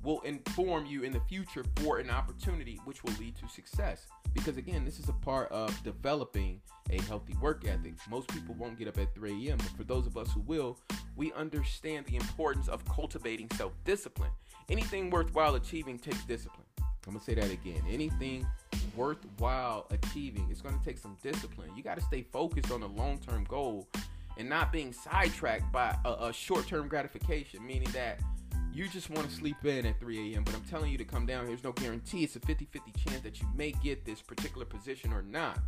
will 0.04 0.20
inform 0.20 0.86
you 0.86 1.02
in 1.02 1.12
the 1.12 1.20
future 1.20 1.64
for 1.76 1.98
an 1.98 2.10
opportunity 2.10 2.78
which 2.84 3.02
will 3.02 3.14
lead 3.18 3.34
to 3.36 3.48
success. 3.48 4.06
Because 4.34 4.56
again, 4.56 4.84
this 4.84 4.98
is 4.98 5.08
a 5.08 5.12
part 5.12 5.50
of 5.50 5.82
developing 5.82 6.60
a 6.90 7.00
healthy 7.02 7.34
work 7.40 7.64
ethic. 7.66 7.94
Most 8.10 8.28
people 8.28 8.54
won't 8.56 8.78
get 8.78 8.88
up 8.88 8.98
at 8.98 9.14
3 9.14 9.48
a.m., 9.48 9.58
but 9.58 9.68
for 9.76 9.84
those 9.84 10.06
of 10.06 10.16
us 10.16 10.30
who 10.32 10.40
will, 10.40 10.78
we 11.16 11.32
understand 11.32 12.06
the 12.06 12.16
importance 12.16 12.68
of 12.68 12.84
cultivating 12.84 13.48
self 13.56 13.72
discipline. 13.84 14.30
Anything 14.68 15.10
worthwhile 15.10 15.54
achieving 15.54 15.98
takes 15.98 16.24
discipline. 16.24 16.66
I'm 17.06 17.12
gonna 17.12 17.20
say 17.20 17.34
that 17.34 17.50
again. 17.50 17.82
Anything 17.88 18.46
worthwhile 18.96 19.86
achieving 19.90 20.48
is 20.50 20.60
gonna 20.60 20.80
take 20.84 20.98
some 20.98 21.16
discipline. 21.22 21.70
You 21.76 21.82
gotta 21.82 22.00
stay 22.00 22.22
focused 22.22 22.70
on 22.70 22.82
a 22.82 22.86
long 22.86 23.18
term 23.18 23.44
goal 23.44 23.88
and 24.36 24.48
not 24.48 24.72
being 24.72 24.92
sidetracked 24.92 25.70
by 25.72 25.96
a, 26.04 26.26
a 26.26 26.32
short 26.32 26.66
term 26.66 26.88
gratification, 26.88 27.64
meaning 27.64 27.88
that 27.92 28.20
you 28.74 28.88
just 28.88 29.08
want 29.08 29.28
to 29.28 29.34
sleep 29.34 29.64
in 29.64 29.86
at 29.86 30.00
3 30.00 30.34
a.m. 30.34 30.42
But 30.42 30.54
I'm 30.54 30.62
telling 30.62 30.90
you 30.90 30.98
to 30.98 31.04
come 31.04 31.26
down. 31.26 31.46
There's 31.46 31.62
no 31.62 31.72
guarantee. 31.72 32.24
It's 32.24 32.36
a 32.36 32.40
50 32.40 32.66
50 32.72 32.92
chance 32.92 33.22
that 33.22 33.40
you 33.40 33.46
may 33.54 33.70
get 33.70 34.04
this 34.04 34.20
particular 34.20 34.66
position 34.66 35.12
or 35.12 35.22
not. 35.22 35.58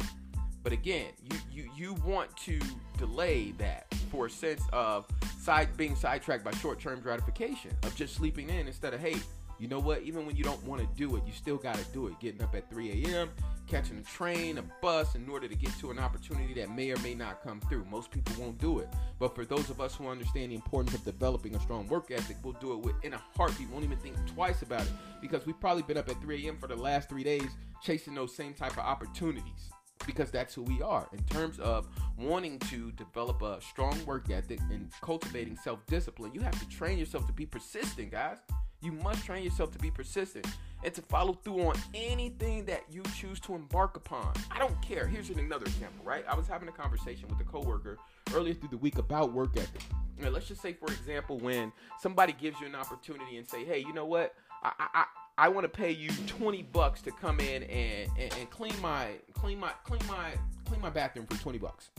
But 0.63 0.73
again, 0.73 1.13
you, 1.23 1.39
you, 1.53 1.71
you 1.77 1.95
want 2.05 2.37
to 2.39 2.59
delay 2.99 3.53
that 3.59 3.95
for 4.11 4.27
a 4.27 4.31
sense 4.31 4.63
of 4.73 5.07
side 5.41 5.77
being 5.77 5.95
sidetracked 5.95 6.45
by 6.45 6.51
short 6.53 6.81
term 6.81 7.01
gratification 7.01 7.71
of 7.85 7.95
just 7.95 8.17
sleeping 8.17 8.51
in 8.51 8.67
instead 8.67 8.93
of, 8.93 8.99
hey, 8.99 9.15
you 9.59 9.69
know 9.69 9.79
what? 9.79 10.03
Even 10.03 10.27
when 10.27 10.37
you 10.37 10.45
don't 10.45 10.63
want 10.65 10.81
to 10.81 10.89
do 10.97 11.17
it, 11.17 11.23
you 11.27 11.33
still 11.33 11.57
got 11.57 11.77
to 11.77 11.85
do 11.93 12.07
it. 12.09 12.19
Getting 12.21 12.43
up 12.43 12.55
at 12.55 12.69
3 12.71 13.05
a.m., 13.05 13.31
catching 13.67 13.99
a 13.99 14.03
train, 14.03 14.59
a 14.59 14.65
bus 14.83 15.15
in 15.15 15.29
order 15.29 15.49
to 15.49 15.55
get 15.55 15.77
to 15.81 15.91
an 15.91 15.99
opportunity 15.99 16.55
that 16.55 16.71
may 16.71 16.91
or 16.91 16.99
may 16.99 17.15
not 17.15 17.43
come 17.43 17.61
through. 17.61 17.85
Most 17.87 18.11
people 18.11 18.35
won't 18.39 18.59
do 18.59 18.79
it. 18.81 18.89
But 19.19 19.35
for 19.35 19.45
those 19.45 19.71
of 19.71 19.81
us 19.81 19.95
who 19.95 20.09
understand 20.09 20.53
the 20.53 20.57
importance 20.57 20.95
of 20.95 21.05
developing 21.05 21.55
a 21.55 21.61
strong 21.61 21.89
work 21.89 22.11
ethic, 22.11 22.37
we'll 22.43 22.55
do 22.55 22.73
it 22.75 22.81
within 22.81 23.15
a 23.15 23.23
heartbeat. 23.37 23.71
Won't 23.71 23.85
even 23.85 23.99
think 23.99 24.15
twice 24.27 24.63
about 24.63 24.83
it 24.83 24.93
because 25.21 25.47
we've 25.47 25.59
probably 25.59 25.83
been 25.83 25.97
up 25.97 26.09
at 26.09 26.21
3 26.21 26.47
a.m. 26.47 26.59
for 26.59 26.67
the 26.67 26.77
last 26.77 27.09
three 27.09 27.25
days 27.25 27.51
chasing 27.83 28.15
those 28.15 28.35
same 28.35 28.55
type 28.55 28.73
of 28.73 28.81
opportunities 28.81 29.71
because 30.07 30.31
that's 30.31 30.55
who 30.55 30.63
we 30.63 30.83
are 30.83 31.09
in 31.13 31.23
terms 31.25 31.59
of 31.59 31.89
wanting 32.19 32.59
to 32.59 32.93
develop 32.93 33.43
a 33.43 33.61
strong 33.61 33.99
work 34.05 34.31
ethic 34.31 34.61
and 34.71 34.91
cultivating 35.01 35.57
self-discipline 35.57 36.33
you 36.35 36.41
have 36.41 36.59
to 36.61 36.69
train 36.69 36.99
yourself 36.99 37.27
to 37.27 37.33
be 37.33 37.47
persistent 37.47 38.11
guys 38.11 38.39
you 38.87 38.93
must 38.93 39.25
train 39.27 39.43
yourself 39.43 39.73
to 39.73 39.79
be 39.79 39.91
persistent 39.91 40.47
and 40.85 40.95
to 40.95 41.03
follow 41.03 41.33
through 41.33 41.61
on 41.61 41.75
anything 41.93 42.65
that 42.67 42.85
you 42.89 43.03
choose 43.19 43.41
to 43.41 43.55
embark 43.57 43.97
upon. 43.97 44.33
I 44.51 44.61
don't 44.61 44.81
care. 44.81 45.07
Here's 45.09 45.29
another 45.29 45.67
example, 45.67 46.05
right? 46.05 46.25
I 46.29 46.37
was 46.37 46.47
having 46.47 46.69
a 46.69 46.73
conversation 46.73 47.29
with 47.29 47.41
a 47.41 47.45
coworker 47.45 47.99
earlier 48.33 48.55
through 48.55 48.69
the 48.69 48.77
week 48.77 48.99
about 48.99 49.33
work 49.33 49.57
ethic. 49.57 49.83
Now, 50.21 50.29
let's 50.29 50.47
just 50.47 50.63
say, 50.63 50.73
for 50.73 50.87
example, 50.87 51.39
when 51.39 51.73
somebody 52.01 52.33
gives 52.33 52.61
you 52.61 52.67
an 52.69 52.77
opportunity 52.77 53.37
and 53.37 53.49
say, 53.49 53.65
"Hey, 53.65 53.81
you 53.81 53.93
know 53.93 54.07
what? 54.07 54.35
I 54.63 54.73
I, 54.79 55.05
I 55.37 55.49
want 55.49 55.65
to 55.65 55.69
pay 55.69 55.91
you 55.91 56.11
20 56.29 56.63
bucks 56.63 57.03
to 57.03 57.11
come 57.11 57.41
in 57.41 57.65
and, 57.65 58.11
and, 58.17 58.33
and 58.39 58.51
clean 58.51 58.81
my 58.81 59.09
clean 59.35 59.59
my 59.59 59.73
clean 59.85 60.01
my 60.07 60.33
clean 60.65 60.81
my 60.81 60.91
bathroom 60.91 61.27
for 61.27 61.37
20 61.43 61.59
bucks." 61.59 61.91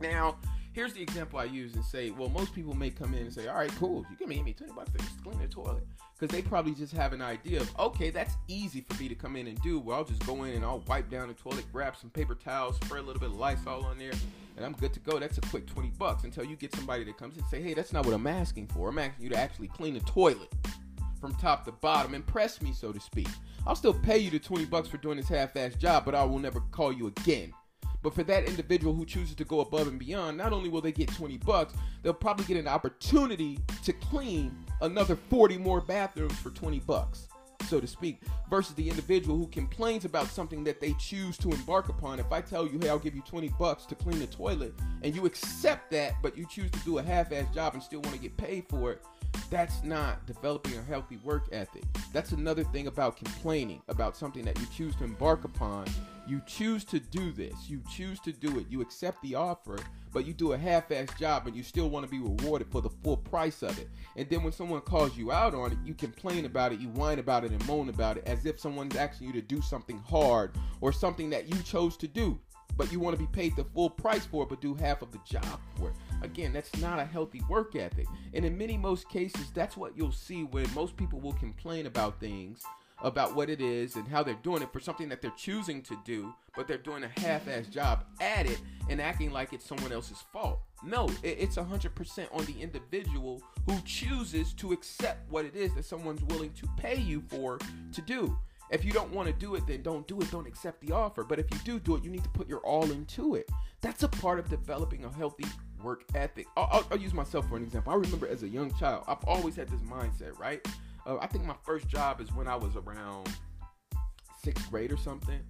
Now, 0.00 0.36
here's 0.72 0.94
the 0.94 1.02
example 1.02 1.38
I 1.38 1.44
use 1.44 1.74
and 1.74 1.84
say, 1.84 2.10
well, 2.10 2.28
most 2.28 2.54
people 2.54 2.74
may 2.74 2.90
come 2.90 3.14
in 3.14 3.20
and 3.20 3.32
say, 3.32 3.48
all 3.48 3.56
right, 3.56 3.72
cool, 3.78 4.04
you 4.10 4.16
can 4.16 4.28
give 4.28 4.44
me 4.44 4.52
20 4.52 4.72
bucks 4.72 4.90
to 4.92 4.98
clean 5.22 5.38
the 5.38 5.46
toilet. 5.46 5.86
Because 6.18 6.34
they 6.34 6.42
probably 6.42 6.72
just 6.72 6.92
have 6.92 7.12
an 7.12 7.20
idea 7.20 7.60
of, 7.60 7.78
okay, 7.78 8.10
that's 8.10 8.36
easy 8.46 8.80
for 8.80 9.00
me 9.00 9.08
to 9.08 9.14
come 9.14 9.34
in 9.36 9.48
and 9.48 9.60
do. 9.60 9.80
Well, 9.80 9.98
I'll 9.98 10.04
just 10.04 10.24
go 10.24 10.44
in 10.44 10.54
and 10.54 10.64
I'll 10.64 10.82
wipe 10.86 11.10
down 11.10 11.28
the 11.28 11.34
toilet, 11.34 11.64
grab 11.72 11.96
some 11.96 12.10
paper 12.10 12.34
towels, 12.34 12.76
spray 12.76 13.00
a 13.00 13.02
little 13.02 13.20
bit 13.20 13.30
of 13.30 13.36
Lysol 13.36 13.84
on 13.84 13.98
there, 13.98 14.12
and 14.56 14.64
I'm 14.64 14.72
good 14.72 14.92
to 14.94 15.00
go. 15.00 15.18
That's 15.18 15.38
a 15.38 15.42
quick 15.42 15.66
20 15.66 15.90
bucks 15.98 16.24
until 16.24 16.44
you 16.44 16.56
get 16.56 16.74
somebody 16.74 17.04
that 17.04 17.18
comes 17.18 17.36
and 17.36 17.46
say, 17.46 17.60
hey, 17.60 17.74
that's 17.74 17.92
not 17.92 18.06
what 18.06 18.14
I'm 18.14 18.26
asking 18.26 18.68
for. 18.68 18.88
I'm 18.88 18.98
asking 18.98 19.24
you 19.24 19.30
to 19.30 19.38
actually 19.38 19.68
clean 19.68 19.94
the 19.94 20.00
toilet 20.00 20.52
from 21.20 21.34
top 21.34 21.64
to 21.64 21.72
bottom. 21.72 22.14
And 22.14 22.22
impress 22.22 22.62
me, 22.62 22.72
so 22.72 22.92
to 22.92 23.00
speak. 23.00 23.28
I'll 23.66 23.76
still 23.76 23.94
pay 23.94 24.18
you 24.18 24.30
the 24.30 24.38
20 24.38 24.64
bucks 24.66 24.88
for 24.88 24.98
doing 24.98 25.16
this 25.16 25.28
half-ass 25.28 25.74
job, 25.74 26.04
but 26.04 26.14
I 26.14 26.24
will 26.24 26.38
never 26.38 26.60
call 26.72 26.92
you 26.92 27.08
again. 27.08 27.52
But 28.02 28.14
for 28.14 28.24
that 28.24 28.48
individual 28.48 28.94
who 28.94 29.06
chooses 29.06 29.36
to 29.36 29.44
go 29.44 29.60
above 29.60 29.86
and 29.86 29.98
beyond, 29.98 30.36
not 30.36 30.52
only 30.52 30.68
will 30.68 30.80
they 30.80 30.92
get 30.92 31.08
20 31.12 31.38
bucks, 31.38 31.74
they'll 32.02 32.12
probably 32.12 32.44
get 32.44 32.56
an 32.56 32.68
opportunity 32.68 33.58
to 33.84 33.92
clean 33.92 34.56
another 34.80 35.16
40 35.16 35.58
more 35.58 35.80
bathrooms 35.80 36.36
for 36.38 36.50
20 36.50 36.80
bucks, 36.80 37.28
so 37.68 37.80
to 37.80 37.86
speak, 37.86 38.20
versus 38.50 38.74
the 38.74 38.88
individual 38.88 39.36
who 39.36 39.46
complains 39.46 40.04
about 40.04 40.26
something 40.26 40.64
that 40.64 40.80
they 40.80 40.94
choose 40.94 41.38
to 41.38 41.50
embark 41.52 41.88
upon. 41.88 42.18
If 42.18 42.32
I 42.32 42.40
tell 42.40 42.66
you, 42.66 42.78
hey, 42.80 42.88
I'll 42.88 42.98
give 42.98 43.14
you 43.14 43.22
20 43.22 43.48
bucks 43.58 43.86
to 43.86 43.94
clean 43.94 44.18
the 44.18 44.26
toilet, 44.26 44.74
and 45.02 45.14
you 45.14 45.24
accept 45.24 45.92
that, 45.92 46.14
but 46.22 46.36
you 46.36 46.44
choose 46.46 46.72
to 46.72 46.78
do 46.80 46.98
a 46.98 47.02
half 47.02 47.30
ass 47.32 47.54
job 47.54 47.74
and 47.74 47.82
still 47.82 48.00
want 48.00 48.16
to 48.16 48.20
get 48.20 48.36
paid 48.36 48.64
for 48.68 48.90
it, 48.90 49.02
that's 49.50 49.82
not 49.82 50.24
developing 50.26 50.78
a 50.78 50.82
healthy 50.82 51.18
work 51.18 51.48
ethic. 51.52 51.84
That's 52.12 52.32
another 52.32 52.64
thing 52.64 52.86
about 52.86 53.16
complaining 53.16 53.82
about 53.88 54.16
something 54.16 54.44
that 54.44 54.58
you 54.58 54.66
choose 54.74 54.96
to 54.96 55.04
embark 55.04 55.44
upon. 55.44 55.86
You 56.26 56.40
choose 56.46 56.84
to 56.84 57.00
do 57.00 57.32
this, 57.32 57.52
you 57.68 57.82
choose 57.90 58.20
to 58.20 58.32
do 58.32 58.58
it, 58.58 58.66
you 58.70 58.80
accept 58.80 59.20
the 59.22 59.34
offer, 59.34 59.78
but 60.12 60.26
you 60.26 60.32
do 60.32 60.52
a 60.52 60.58
half 60.58 60.90
ass 60.92 61.08
job 61.18 61.46
and 61.46 61.56
you 61.56 61.62
still 61.62 61.90
want 61.90 62.06
to 62.06 62.10
be 62.10 62.20
rewarded 62.20 62.68
for 62.70 62.80
the 62.80 62.90
full 62.90 63.16
price 63.16 63.62
of 63.62 63.78
it. 63.78 63.88
And 64.16 64.28
then 64.30 64.42
when 64.42 64.52
someone 64.52 64.80
calls 64.82 65.16
you 65.16 65.32
out 65.32 65.54
on 65.54 65.72
it, 65.72 65.78
you 65.84 65.94
complain 65.94 66.44
about 66.44 66.72
it, 66.72 66.80
you 66.80 66.88
whine 66.88 67.18
about 67.18 67.44
it, 67.44 67.50
and 67.50 67.66
moan 67.66 67.88
about 67.88 68.18
it 68.18 68.24
as 68.26 68.46
if 68.46 68.60
someone's 68.60 68.96
asking 68.96 69.28
you 69.28 69.32
to 69.34 69.42
do 69.42 69.60
something 69.60 69.98
hard 69.98 70.52
or 70.80 70.92
something 70.92 71.28
that 71.30 71.48
you 71.48 71.60
chose 71.62 71.96
to 71.96 72.08
do 72.08 72.38
but 72.76 72.90
you 72.92 73.00
want 73.00 73.16
to 73.16 73.22
be 73.22 73.30
paid 73.32 73.56
the 73.56 73.64
full 73.64 73.90
price 73.90 74.24
for 74.26 74.44
it, 74.44 74.48
but 74.48 74.60
do 74.60 74.74
half 74.74 75.02
of 75.02 75.12
the 75.12 75.20
job 75.24 75.60
for 75.76 75.88
it. 75.90 75.94
Again, 76.22 76.52
that's 76.52 76.76
not 76.80 76.98
a 76.98 77.04
healthy 77.04 77.42
work 77.48 77.76
ethic. 77.76 78.06
And 78.34 78.44
in 78.44 78.56
many 78.56 78.76
most 78.76 79.08
cases, 79.08 79.50
that's 79.54 79.76
what 79.76 79.96
you'll 79.96 80.12
see 80.12 80.44
when 80.44 80.66
most 80.74 80.96
people 80.96 81.20
will 81.20 81.34
complain 81.34 81.86
about 81.86 82.20
things, 82.20 82.62
about 83.02 83.34
what 83.34 83.50
it 83.50 83.60
is 83.60 83.96
and 83.96 84.06
how 84.06 84.22
they're 84.22 84.34
doing 84.42 84.62
it 84.62 84.72
for 84.72 84.80
something 84.80 85.08
that 85.08 85.20
they're 85.20 85.32
choosing 85.36 85.82
to 85.82 85.96
do, 86.04 86.32
but 86.56 86.68
they're 86.68 86.78
doing 86.78 87.02
a 87.04 87.20
half-ass 87.20 87.66
job 87.66 88.04
at 88.20 88.46
it 88.46 88.60
and 88.88 89.00
acting 89.00 89.32
like 89.32 89.52
it's 89.52 89.66
someone 89.66 89.92
else's 89.92 90.22
fault. 90.32 90.60
No, 90.84 91.08
it's 91.22 91.56
100% 91.56 92.26
on 92.32 92.44
the 92.44 92.60
individual 92.60 93.42
who 93.66 93.78
chooses 93.84 94.52
to 94.54 94.72
accept 94.72 95.30
what 95.30 95.44
it 95.44 95.56
is 95.56 95.74
that 95.74 95.84
someone's 95.84 96.22
willing 96.24 96.52
to 96.54 96.68
pay 96.76 96.96
you 96.96 97.22
for 97.28 97.58
to 97.92 98.02
do. 98.02 98.36
If 98.72 98.86
you 98.86 98.92
don't 98.92 99.12
want 99.12 99.28
to 99.28 99.34
do 99.34 99.54
it, 99.54 99.66
then 99.66 99.82
don't 99.82 100.08
do 100.08 100.18
it. 100.20 100.30
Don't 100.30 100.46
accept 100.46 100.80
the 100.80 100.92
offer. 100.92 101.24
But 101.24 101.38
if 101.38 101.46
you 101.50 101.58
do 101.64 101.78
do 101.78 101.94
it, 101.96 102.04
you 102.04 102.10
need 102.10 102.24
to 102.24 102.30
put 102.30 102.48
your 102.48 102.60
all 102.60 102.90
into 102.90 103.34
it. 103.34 103.48
That's 103.82 104.02
a 104.02 104.08
part 104.08 104.38
of 104.38 104.48
developing 104.48 105.04
a 105.04 105.12
healthy 105.12 105.44
work 105.82 106.04
ethic. 106.14 106.46
I'll, 106.56 106.68
I'll, 106.72 106.86
I'll 106.92 106.98
use 106.98 107.12
myself 107.12 107.48
for 107.48 107.56
an 107.56 107.64
example. 107.64 107.92
I 107.92 107.96
remember 107.96 108.26
as 108.26 108.42
a 108.42 108.48
young 108.48 108.72
child, 108.74 109.04
I've 109.06 109.22
always 109.24 109.56
had 109.56 109.68
this 109.68 109.80
mindset, 109.80 110.38
right? 110.38 110.66
Uh, 111.06 111.18
I 111.18 111.26
think 111.26 111.44
my 111.44 111.56
first 111.64 111.86
job 111.86 112.20
is 112.20 112.32
when 112.32 112.48
I 112.48 112.56
was 112.56 112.76
around 112.76 113.28
sixth 114.42 114.70
grade 114.70 114.90
or 114.90 114.96
something, 114.96 115.40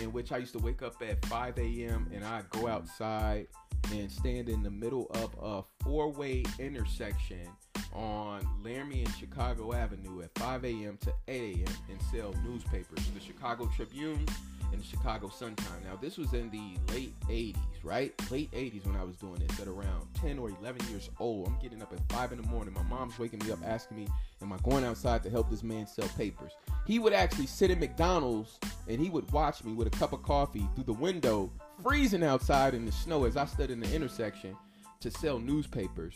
in 0.00 0.12
which 0.12 0.30
I 0.30 0.36
used 0.36 0.52
to 0.52 0.58
wake 0.60 0.82
up 0.82 1.02
at 1.02 1.24
5 1.26 1.58
a.m. 1.58 2.08
and 2.14 2.24
I'd 2.24 2.48
go 2.50 2.68
outside 2.68 3.48
and 3.92 4.10
stand 4.10 4.48
in 4.48 4.62
the 4.62 4.70
middle 4.70 5.06
of 5.10 5.34
a 5.40 5.84
four 5.84 6.12
way 6.12 6.44
intersection 6.58 7.48
on 7.92 8.46
Laramie 8.62 9.04
and 9.04 9.14
Chicago 9.14 9.72
Avenue 9.72 10.22
at 10.22 10.36
5 10.38 10.64
a.m. 10.64 10.98
to 11.02 11.12
8 11.26 11.56
a.m. 11.56 11.74
and 11.88 11.98
sell 12.12 12.34
newspapers, 12.44 13.06
the 13.14 13.20
Chicago 13.20 13.70
Tribune 13.74 14.26
and 14.72 14.80
the 14.80 14.86
Chicago 14.86 15.28
Sun 15.28 15.54
Time. 15.56 15.82
Now, 15.84 15.96
this 15.96 16.18
was 16.18 16.32
in 16.34 16.50
the 16.50 16.76
late 16.92 17.18
80s, 17.28 17.56
right? 17.82 18.12
Late 18.30 18.50
80s 18.52 18.86
when 18.86 18.96
I 18.96 19.04
was 19.04 19.16
doing 19.16 19.36
this 19.46 19.58
at 19.60 19.66
around 19.68 20.06
10 20.20 20.38
or 20.38 20.50
11 20.60 20.86
years 20.88 21.08
old. 21.18 21.46
I'm 21.46 21.58
getting 21.60 21.82
up 21.82 21.92
at 21.92 22.12
5 22.12 22.32
in 22.32 22.42
the 22.42 22.48
morning. 22.48 22.74
My 22.74 22.82
mom's 22.82 23.18
waking 23.18 23.40
me 23.44 23.52
up 23.52 23.60
asking 23.64 23.96
me, 23.96 24.06
Am 24.42 24.52
I 24.52 24.58
going 24.58 24.84
outside 24.84 25.22
to 25.24 25.30
help 25.30 25.50
this 25.50 25.62
man 25.62 25.86
sell 25.86 26.08
papers? 26.16 26.52
He 26.86 26.98
would 26.98 27.12
actually 27.12 27.46
sit 27.46 27.70
at 27.70 27.80
McDonald's 27.80 28.58
and 28.86 29.00
he 29.00 29.10
would 29.10 29.30
watch 29.32 29.64
me 29.64 29.72
with 29.72 29.86
a 29.86 29.98
cup 29.98 30.12
of 30.12 30.22
coffee 30.22 30.66
through 30.74 30.84
the 30.84 30.92
window, 30.92 31.50
freezing 31.82 32.22
outside 32.22 32.74
in 32.74 32.84
the 32.84 32.92
snow 32.92 33.24
as 33.24 33.36
I 33.36 33.46
stood 33.46 33.70
in 33.70 33.80
the 33.80 33.92
intersection 33.94 34.56
to 35.00 35.10
sell 35.10 35.38
newspapers 35.38 36.14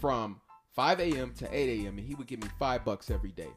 from 0.00 0.40
5 0.74 1.00
a.m. 1.00 1.32
to 1.34 1.56
8 1.56 1.80
a.m. 1.80 1.98
and 1.98 2.06
he 2.06 2.14
would 2.14 2.26
give 2.26 2.42
me 2.42 2.48
five 2.58 2.84
bucks 2.84 3.10
every 3.10 3.30
day. 3.30 3.50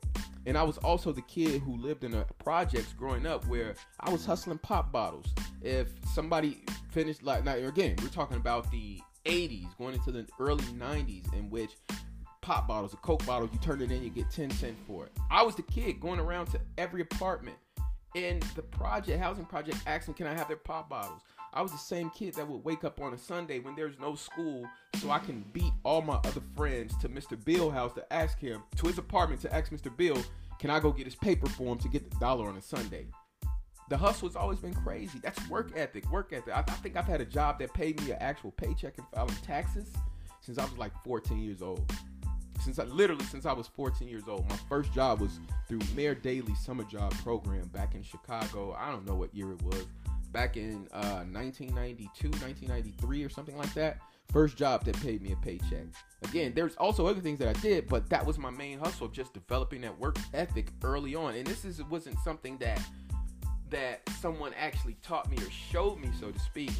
And 0.45 0.57
I 0.57 0.63
was 0.63 0.77
also 0.77 1.11
the 1.11 1.23
kid 1.23 1.61
who 1.61 1.75
lived 1.75 2.03
in 2.03 2.13
a 2.13 2.25
projects 2.39 2.93
growing 2.93 3.25
up 3.25 3.45
where 3.47 3.75
I 3.99 4.09
was 4.09 4.25
hustling 4.25 4.59
pop 4.59 4.91
bottles. 4.91 5.25
If 5.61 5.89
somebody 6.13 6.63
finished 6.91 7.23
like 7.23 7.43
now 7.43 7.55
again, 7.55 7.95
we're 8.01 8.09
talking 8.09 8.37
about 8.37 8.71
the 8.71 9.01
80s 9.25 9.77
going 9.77 9.95
into 9.95 10.11
the 10.11 10.25
early 10.39 10.63
90s 10.65 11.33
in 11.33 11.49
which 11.49 11.71
pop 12.41 12.67
bottles, 12.67 12.93
a 12.93 12.97
Coke 12.97 13.25
bottle, 13.25 13.49
you 13.51 13.59
turn 13.59 13.81
it 13.81 13.91
in, 13.91 14.03
you 14.03 14.09
get 14.09 14.29
10 14.29 14.51
cents 14.51 14.79
for 14.87 15.05
it. 15.05 15.11
I 15.29 15.43
was 15.43 15.55
the 15.55 15.63
kid 15.63 15.99
going 15.99 16.19
around 16.19 16.45
to 16.51 16.61
every 16.77 17.01
apartment 17.01 17.57
in 18.15 18.39
the 18.55 18.61
project, 18.61 19.19
housing 19.19 19.45
project, 19.45 19.77
asking, 19.85 20.13
can 20.13 20.27
I 20.27 20.33
have 20.33 20.47
their 20.47 20.57
pop 20.57 20.89
bottles? 20.89 21.21
I 21.57 21.61
was 21.61 21.71
the 21.71 21.77
same 21.79 22.11
kid 22.11 22.35
that 22.35 22.47
would 22.47 22.63
wake 22.63 22.83
up 22.83 23.01
on 23.01 23.15
a 23.15 23.17
Sunday 23.17 23.57
when 23.57 23.75
there's 23.75 23.97
no 23.99 24.13
school 24.13 24.69
so 24.97 25.09
I 25.09 25.17
can 25.17 25.43
beat 25.53 25.73
all 25.83 26.03
my 26.03 26.17
other 26.17 26.43
friends 26.55 26.95
to 26.97 27.09
Mr. 27.09 27.43
Bill 27.43 27.71
house 27.71 27.93
to 27.93 28.13
ask 28.13 28.37
him, 28.37 28.61
to 28.75 28.85
his 28.85 28.99
apartment 28.99 29.41
to 29.41 29.51
ask 29.51 29.71
Mr. 29.71 29.95
Bill, 29.97 30.23
can 30.59 30.69
I 30.69 30.79
go 30.79 30.91
get 30.91 31.07
his 31.07 31.15
paper 31.15 31.47
for 31.47 31.71
him 31.71 31.79
to 31.79 31.89
get 31.89 32.11
the 32.11 32.15
dollar 32.19 32.47
on 32.47 32.57
a 32.57 32.61
Sunday? 32.61 33.07
The 33.89 33.97
hustle 33.97 34.27
has 34.27 34.35
always 34.35 34.59
been 34.59 34.75
crazy. 34.75 35.17
That's 35.17 35.49
work 35.49 35.71
ethic, 35.75 36.11
work 36.11 36.31
ethic. 36.31 36.55
I, 36.55 36.59
I 36.59 36.73
think 36.83 36.95
I've 36.95 37.05
had 37.05 37.21
a 37.21 37.25
job 37.25 37.57
that 37.57 37.73
paid 37.73 37.99
me 38.03 38.11
an 38.11 38.17
actual 38.19 38.51
paycheck 38.51 38.99
and 38.99 39.07
filing 39.11 39.33
taxes 39.41 39.91
since 40.41 40.59
I 40.59 40.63
was 40.63 40.77
like 40.77 40.91
14 41.03 41.39
years 41.39 41.63
old. 41.63 41.91
Since 42.61 42.77
I 42.77 42.83
literally 42.83 43.25
since 43.25 43.47
I 43.47 43.53
was 43.53 43.67
14 43.67 44.07
years 44.07 44.27
old. 44.27 44.47
My 44.47 44.57
first 44.69 44.93
job 44.93 45.21
was 45.21 45.39
through 45.67 45.79
Mayor 45.95 46.13
Daley 46.13 46.53
summer 46.53 46.83
job 46.83 47.15
program 47.23 47.65
back 47.69 47.95
in 47.95 48.03
Chicago. 48.03 48.77
I 48.77 48.91
don't 48.91 49.07
know 49.07 49.15
what 49.15 49.33
year 49.33 49.53
it 49.53 49.61
was 49.63 49.87
back 50.37 50.55
in 50.55 50.87
uh, 50.93 51.25
1992, 51.31 52.29
1993, 52.29 53.23
or 53.23 53.29
something 53.29 53.57
like 53.57 53.73
that. 53.73 53.97
First 54.31 54.55
job 54.55 54.85
that 54.85 54.95
paid 55.01 55.23
me 55.23 55.31
a 55.31 55.35
paycheck. 55.37 55.87
Again, 56.25 56.51
there's 56.53 56.75
also 56.75 57.07
other 57.07 57.21
things 57.21 57.39
that 57.39 57.47
I 57.47 57.59
did, 57.59 57.87
but 57.87 58.07
that 58.11 58.23
was 58.23 58.37
my 58.37 58.51
main 58.51 58.77
hustle, 58.77 59.07
just 59.07 59.33
developing 59.33 59.81
that 59.81 59.97
work 59.99 60.15
ethic 60.35 60.67
early 60.83 61.15
on. 61.15 61.33
And 61.33 61.47
this 61.47 61.65
is 61.65 61.83
wasn't 61.85 62.19
something 62.19 62.55
that 62.59 62.79
that 63.71 64.07
someone 64.21 64.53
actually 64.59 64.95
taught 65.01 65.27
me 65.27 65.37
or 65.37 65.49
showed 65.49 65.99
me, 65.99 66.09
so 66.19 66.29
to 66.29 66.39
speak. 66.39 66.71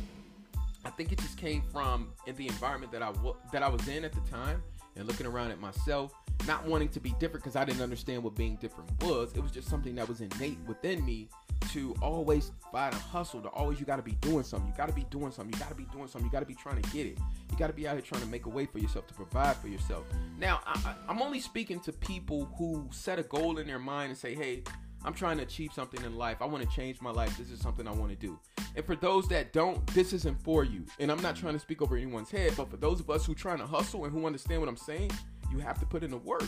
I 0.86 0.92
think 0.92 1.12
it 1.12 1.18
just 1.18 1.40
came 1.40 1.64
from 1.74 2.10
in 2.28 2.36
the 2.36 2.48
environment 2.48 2.92
that 2.92 3.02
I 3.02 3.12
w- 3.12 3.38
that 3.52 3.64
I 3.64 3.70
was 3.70 3.88
in 3.88 4.06
at 4.06 4.14
the 4.14 4.22
time, 4.30 4.62
and 4.98 5.08
looking 5.08 5.26
around 5.26 5.52
at 5.52 5.60
myself, 5.60 6.14
not 6.46 6.66
wanting 6.66 6.90
to 6.90 7.00
be 7.00 7.12
different 7.20 7.44
because 7.44 7.56
I 7.56 7.66
didn't 7.66 7.82
understand 7.82 8.24
what 8.24 8.36
being 8.36 8.56
different 8.58 8.90
was. 9.04 9.34
It 9.34 9.42
was 9.42 9.52
just 9.52 9.70
something 9.70 9.96
that 9.96 10.08
was 10.08 10.22
innate 10.22 10.58
within 10.68 11.06
me 11.06 11.30
to 11.70 11.96
always 12.02 12.52
find 12.72 12.94
a 12.94 12.98
hustle, 12.98 13.42
to 13.42 13.50
always 13.50 13.80
you 13.80 13.86
got 13.86 13.98
to 13.98 14.02
be 14.02 14.14
doing 14.22 14.44
something. 14.44 14.70
You 14.70 14.78
got 14.78 14.88
to 14.88 14.94
be 14.94 15.06
doing 15.10 15.32
something. 15.32 15.54
You 15.54 15.60
got 15.60 15.70
to 15.70 15.76
be 15.76 15.86
doing 15.92 16.08
something. 16.08 16.26
You 16.26 16.32
got 16.32 16.40
to 16.40 16.46
be 16.46 16.56
trying 16.56 16.82
to 16.82 16.90
get 16.92 17.06
it. 17.06 17.18
You 17.52 17.58
got 17.58 17.68
to 17.68 17.74
be 17.74 17.88
out 17.88 17.94
here 17.94 18.02
trying 18.02 18.22
to 18.22 18.28
make 18.28 18.46
a 18.46 18.50
way 18.50 18.66
for 18.66 18.80
yourself 18.80 19.08
to 19.08 19.14
provide 19.14 19.58
for 19.58 19.68
yourself. 19.68 20.06
Now, 20.38 20.62
I, 20.66 20.94
I'm 21.10 21.22
only 21.22 21.40
speaking 21.40 21.80
to 21.82 21.92
people 21.92 22.46
who 22.58 22.88
set 22.92 23.20
a 23.20 23.24
goal 23.24 23.58
in 23.58 23.68
their 23.68 23.80
mind 23.80 24.10
and 24.10 24.18
say, 24.18 24.36
hey, 24.36 24.64
I'm 25.04 25.14
trying 25.14 25.38
to 25.38 25.44
achieve 25.44 25.74
something 25.74 26.04
in 26.04 26.16
life. 26.16 26.38
I 26.42 26.46
want 26.46 26.68
to 26.68 26.76
change 26.76 27.02
my 27.02 27.12
life. 27.12 27.38
This 27.38 27.52
is 27.52 27.60
something 27.60 27.88
I 27.88 27.92
want 27.92 28.12
to 28.12 28.18
do. 28.18 28.40
And 28.78 28.86
for 28.86 28.96
those 28.96 29.28
that 29.28 29.52
don't, 29.52 29.86
this 29.88 30.14
isn't 30.14 30.42
for 30.42 30.64
you. 30.64 30.86
And 31.00 31.12
I'm 31.12 31.22
not 31.22 31.36
trying 31.36 31.54
to 31.54 31.60
speak 31.60 31.82
over 31.82 31.98
anyone's 31.98 32.32
head, 32.32 32.54
but 32.56 32.70
for 32.70 32.78
those 32.78 33.02
of 33.02 33.10
us 33.10 33.26
who 33.26 33.34
are 33.34 33.36
trying 33.36 33.58
to 33.58 33.66
hustle 33.66 34.06
and 34.06 34.14
who 34.14 34.26
understand 34.26 34.62
what 34.62 34.70
I'm 34.70 34.78
saying, 34.78 35.12
you 35.52 35.60
have 35.60 35.80
to 35.80 35.86
put 35.86 36.04
in 36.04 36.12
the 36.12 36.18
work. 36.18 36.48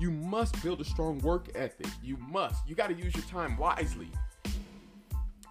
You 0.00 0.10
must 0.10 0.60
build 0.62 0.80
a 0.80 0.84
strong 0.84 1.18
work 1.20 1.50
ethic. 1.54 1.86
You 2.02 2.16
must. 2.16 2.66
You 2.66 2.74
got 2.74 2.88
to 2.88 2.94
use 2.94 3.14
your 3.14 3.24
time 3.26 3.56
wisely 3.56 4.10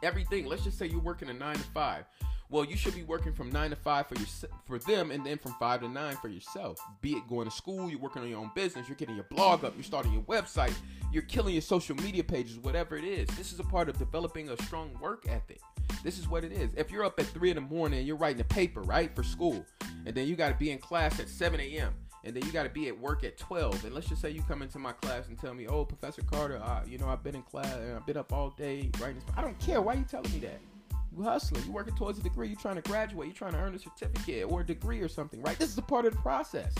everything. 0.04 0.45
Let's 0.45 0.63
just 0.63 0.78
say 0.78 0.88
you're 0.88 1.00
working 1.00 1.30
a 1.30 1.34
nine 1.34 1.56
to 1.56 1.63
five. 1.63 2.06
Well, 2.52 2.65
you 2.65 2.76
should 2.76 2.95
be 2.95 3.04
working 3.04 3.32
from 3.32 3.52
nine 3.52 3.69
to 3.69 3.76
five 3.76 4.08
for 4.08 4.15
your 4.15 4.28
for 4.65 4.80
them, 4.80 5.12
and 5.12 5.24
then 5.24 5.38
from 5.38 5.54
five 5.60 5.82
to 5.82 5.88
nine 5.88 6.15
for 6.15 6.30
yourself. 6.30 6.80
Be 7.02 7.13
it 7.13 7.28
going 7.28 7.45
to 7.45 7.52
school, 7.52 7.89
you're 7.89 8.00
working 8.00 8.24
on 8.24 8.30
your 8.30 8.39
own 8.39 8.52
business, 8.56 8.88
you're 8.88 8.95
getting 8.95 9.15
your 9.15 9.26
blog 9.26 9.63
up, 9.63 9.74
you're 9.76 9.84
starting 9.84 10.13
your 10.13 10.24
website, 10.24 10.74
you're 11.12 11.24
killing 11.24 11.54
your 11.54 11.62
social 11.62 11.95
media 11.98 12.24
pages, 12.24 12.58
whatever 12.58 12.98
it 12.98 13.04
is. 13.04 13.28
This 13.38 13.54
is 13.54 13.60
a 13.60 13.63
part 13.63 13.88
of 13.88 14.00
developing 14.00 14.50
a 14.50 14.58
strong 14.63 14.91
work 15.00 15.26
ethic. 15.28 15.62
This 16.04 16.17
is 16.17 16.28
what 16.28 16.43
it 16.43 16.52
is. 16.52 16.69
If 16.75 16.91
you're 16.91 17.04
up 17.04 17.19
at 17.19 17.25
three 17.28 17.49
in 17.49 17.56
the 17.56 17.62
morning 17.62 17.99
and 17.99 18.08
you're 18.08 18.17
writing 18.17 18.41
a 18.41 18.45
paper, 18.45 18.82
right, 18.82 19.13
for 19.15 19.23
school, 19.23 19.65
and 20.06 20.15
then 20.15 20.28
you 20.28 20.36
got 20.36 20.49
to 20.49 20.56
be 20.56 20.71
in 20.71 20.78
class 20.80 21.19
at 21.19 21.30
7 21.30 21.60
a.m 21.60 21.93
and 22.25 22.36
then 22.36 22.45
you 22.45 22.52
got 22.52 22.63
to 22.63 22.69
be 22.69 22.88
at 22.89 22.99
work 22.99 23.23
at 23.23 23.38
12 23.38 23.86
and 23.86 23.93
let's 23.93 24.08
just 24.08 24.21
say 24.21 24.30
you 24.30 24.41
come 24.41 24.62
into 24.62 24.78
my 24.78 24.91
class 24.91 25.28
and 25.30 25.39
tell 25.39 25.54
me 25.54 25.67
oh 25.67 25.86
professor 25.86 26.21
carter 26.23 26.62
uh, 26.62 26.82
you 26.86 26.97
know 26.97 27.08
i've 27.08 27.23
been 27.23 27.36
in 27.36 27.41
class 27.41 27.73
and 27.75 27.95
i've 27.95 28.06
been 28.06 28.17
up 28.17 28.34
all 28.34 28.49
day 28.52 28.89
writing 28.99 29.21
i 29.38 29.41
don't 29.41 29.58
care. 29.60 29.82
Why 29.82 29.93
are 29.93 29.97
you 29.97 30.06
telling 30.10 30.32
me 30.34 30.39
that? 30.39 30.60
You 31.15 31.23
hustling. 31.23 31.63
You 31.65 31.71
working 31.71 31.95
towards 31.95 32.19
a 32.19 32.21
degree. 32.23 32.47
You're 32.49 32.60
trying 32.60 32.75
to 32.75 32.82
graduate. 32.82 33.28
You're 33.28 33.36
trying 33.36 33.54
to 33.54 33.60
earn 33.60 33.73
a 33.73 33.80
certificate 33.80 34.45
or 34.49 34.62
a 34.62 34.65
degree 34.65 34.99
or 35.02 35.08
something 35.08 35.41
right? 35.41 35.58
This 35.58 35.69
is 35.69 35.78
a 35.78 35.84
part 35.84 36.06
of 36.06 36.13
the 36.13 36.19
process. 36.19 36.73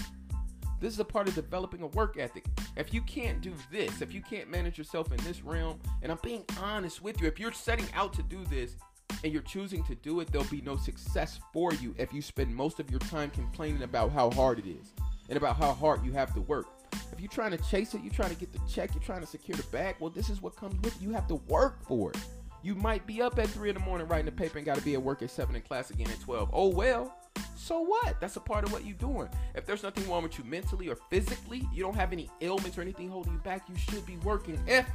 This 0.80 0.94
is 0.94 1.00
a 1.00 1.06
part 1.06 1.28
of 1.28 1.36
developing 1.36 1.82
a 1.82 1.88
work 1.88 2.18
ethic. 2.18 2.46
If 2.78 2.94
you 2.94 3.02
can't 3.02 3.42
do 3.42 3.54
this, 3.70 4.02
if 4.02 4.14
you 4.14 4.22
can't 4.22 4.50
manage 4.50 4.78
yourself 4.78 5.12
in 5.12 5.18
this 5.26 5.44
realm, 5.44 5.78
and 6.02 6.12
I'm 6.12 6.20
being 6.24 6.46
honest 6.62 7.04
with 7.04 7.20
you, 7.20 7.28
if 7.28 7.38
you're 7.38 7.52
setting 7.52 7.88
out 7.94 8.14
to 8.14 8.24
do 8.24 8.46
this 8.46 8.78
and 9.24 9.34
you're 9.34 9.42
choosing 9.42 9.84
to 9.86 9.96
do 9.96 10.20
it, 10.20 10.32
there'll 10.32 10.48
be 10.48 10.62
no 10.62 10.78
success 10.78 11.40
for 11.54 11.74
you 11.74 11.94
if 11.98 12.14
you 12.14 12.22
spend 12.22 12.56
most 12.56 12.80
of 12.80 12.90
your 12.90 13.00
time 13.02 13.30
complaining 13.32 13.84
about 13.84 14.12
how 14.12 14.30
hard 14.32 14.60
it 14.60 14.68
is 14.68 14.94
and 15.28 15.38
about 15.38 15.58
how 15.58 15.74
hard 15.74 16.04
you 16.04 16.12
have 16.12 16.34
to 16.34 16.42
work. 16.42 16.68
If 17.12 17.20
you're 17.20 17.30
trying 17.30 17.52
to 17.52 17.58
chase 17.58 17.94
it, 17.94 18.02
you're 18.02 18.14
trying 18.14 18.32
to 18.32 18.36
get 18.36 18.52
the 18.52 18.60
check, 18.68 18.94
you're 18.94 19.04
trying 19.04 19.22
to 19.22 19.28
secure 19.28 19.58
the 19.58 19.64
bag, 19.64 19.96
well, 20.00 20.10
this 20.10 20.30
is 20.30 20.42
what 20.42 20.56
comes 20.56 20.76
with 20.82 20.96
it. 20.96 21.02
You 21.02 21.12
have 21.12 21.28
to 21.28 21.36
work 21.36 21.86
for 21.86 22.12
it. 22.12 22.18
You 22.62 22.76
might 22.76 23.06
be 23.08 23.22
up 23.22 23.40
at 23.40 23.48
3 23.48 23.70
in 23.70 23.76
the 23.76 23.82
morning 23.82 24.08
writing 24.08 24.28
a 24.28 24.32
paper 24.32 24.58
and 24.58 24.66
got 24.66 24.78
to 24.78 24.84
be 24.84 24.94
at 24.94 25.02
work 25.02 25.22
at 25.22 25.30
7 25.30 25.56
in 25.56 25.62
class 25.62 25.92
again 25.92 26.10
at 26.10 26.20
12. 26.20 26.50
Oh, 26.52 26.68
well, 26.68 27.16
so 27.56 27.82
what? 27.82 28.20
That's 28.20 28.36
a 28.36 28.42
part 28.42 28.66
of 28.66 28.72
what 28.72 28.86
you're 28.86 28.98
doing. 28.98 29.30
If 29.56 29.66
there's 29.66 29.84
nothing 29.84 30.10
wrong 30.10 30.24
with 30.24 30.38
you 30.38 30.44
mentally 30.44 30.90
or 30.90 30.98
physically, 31.10 31.68
you 31.74 31.84
don't 31.84 31.96
have 31.96 32.12
any 32.12 32.30
ailments 32.42 32.78
or 32.78 32.82
anything 32.82 33.10
holding 33.10 33.34
you 33.34 33.40
back, 33.40 33.70
you 33.70 33.76
should 33.78 34.06
be 34.06 34.18
working 34.18 34.60
if 34.68 34.86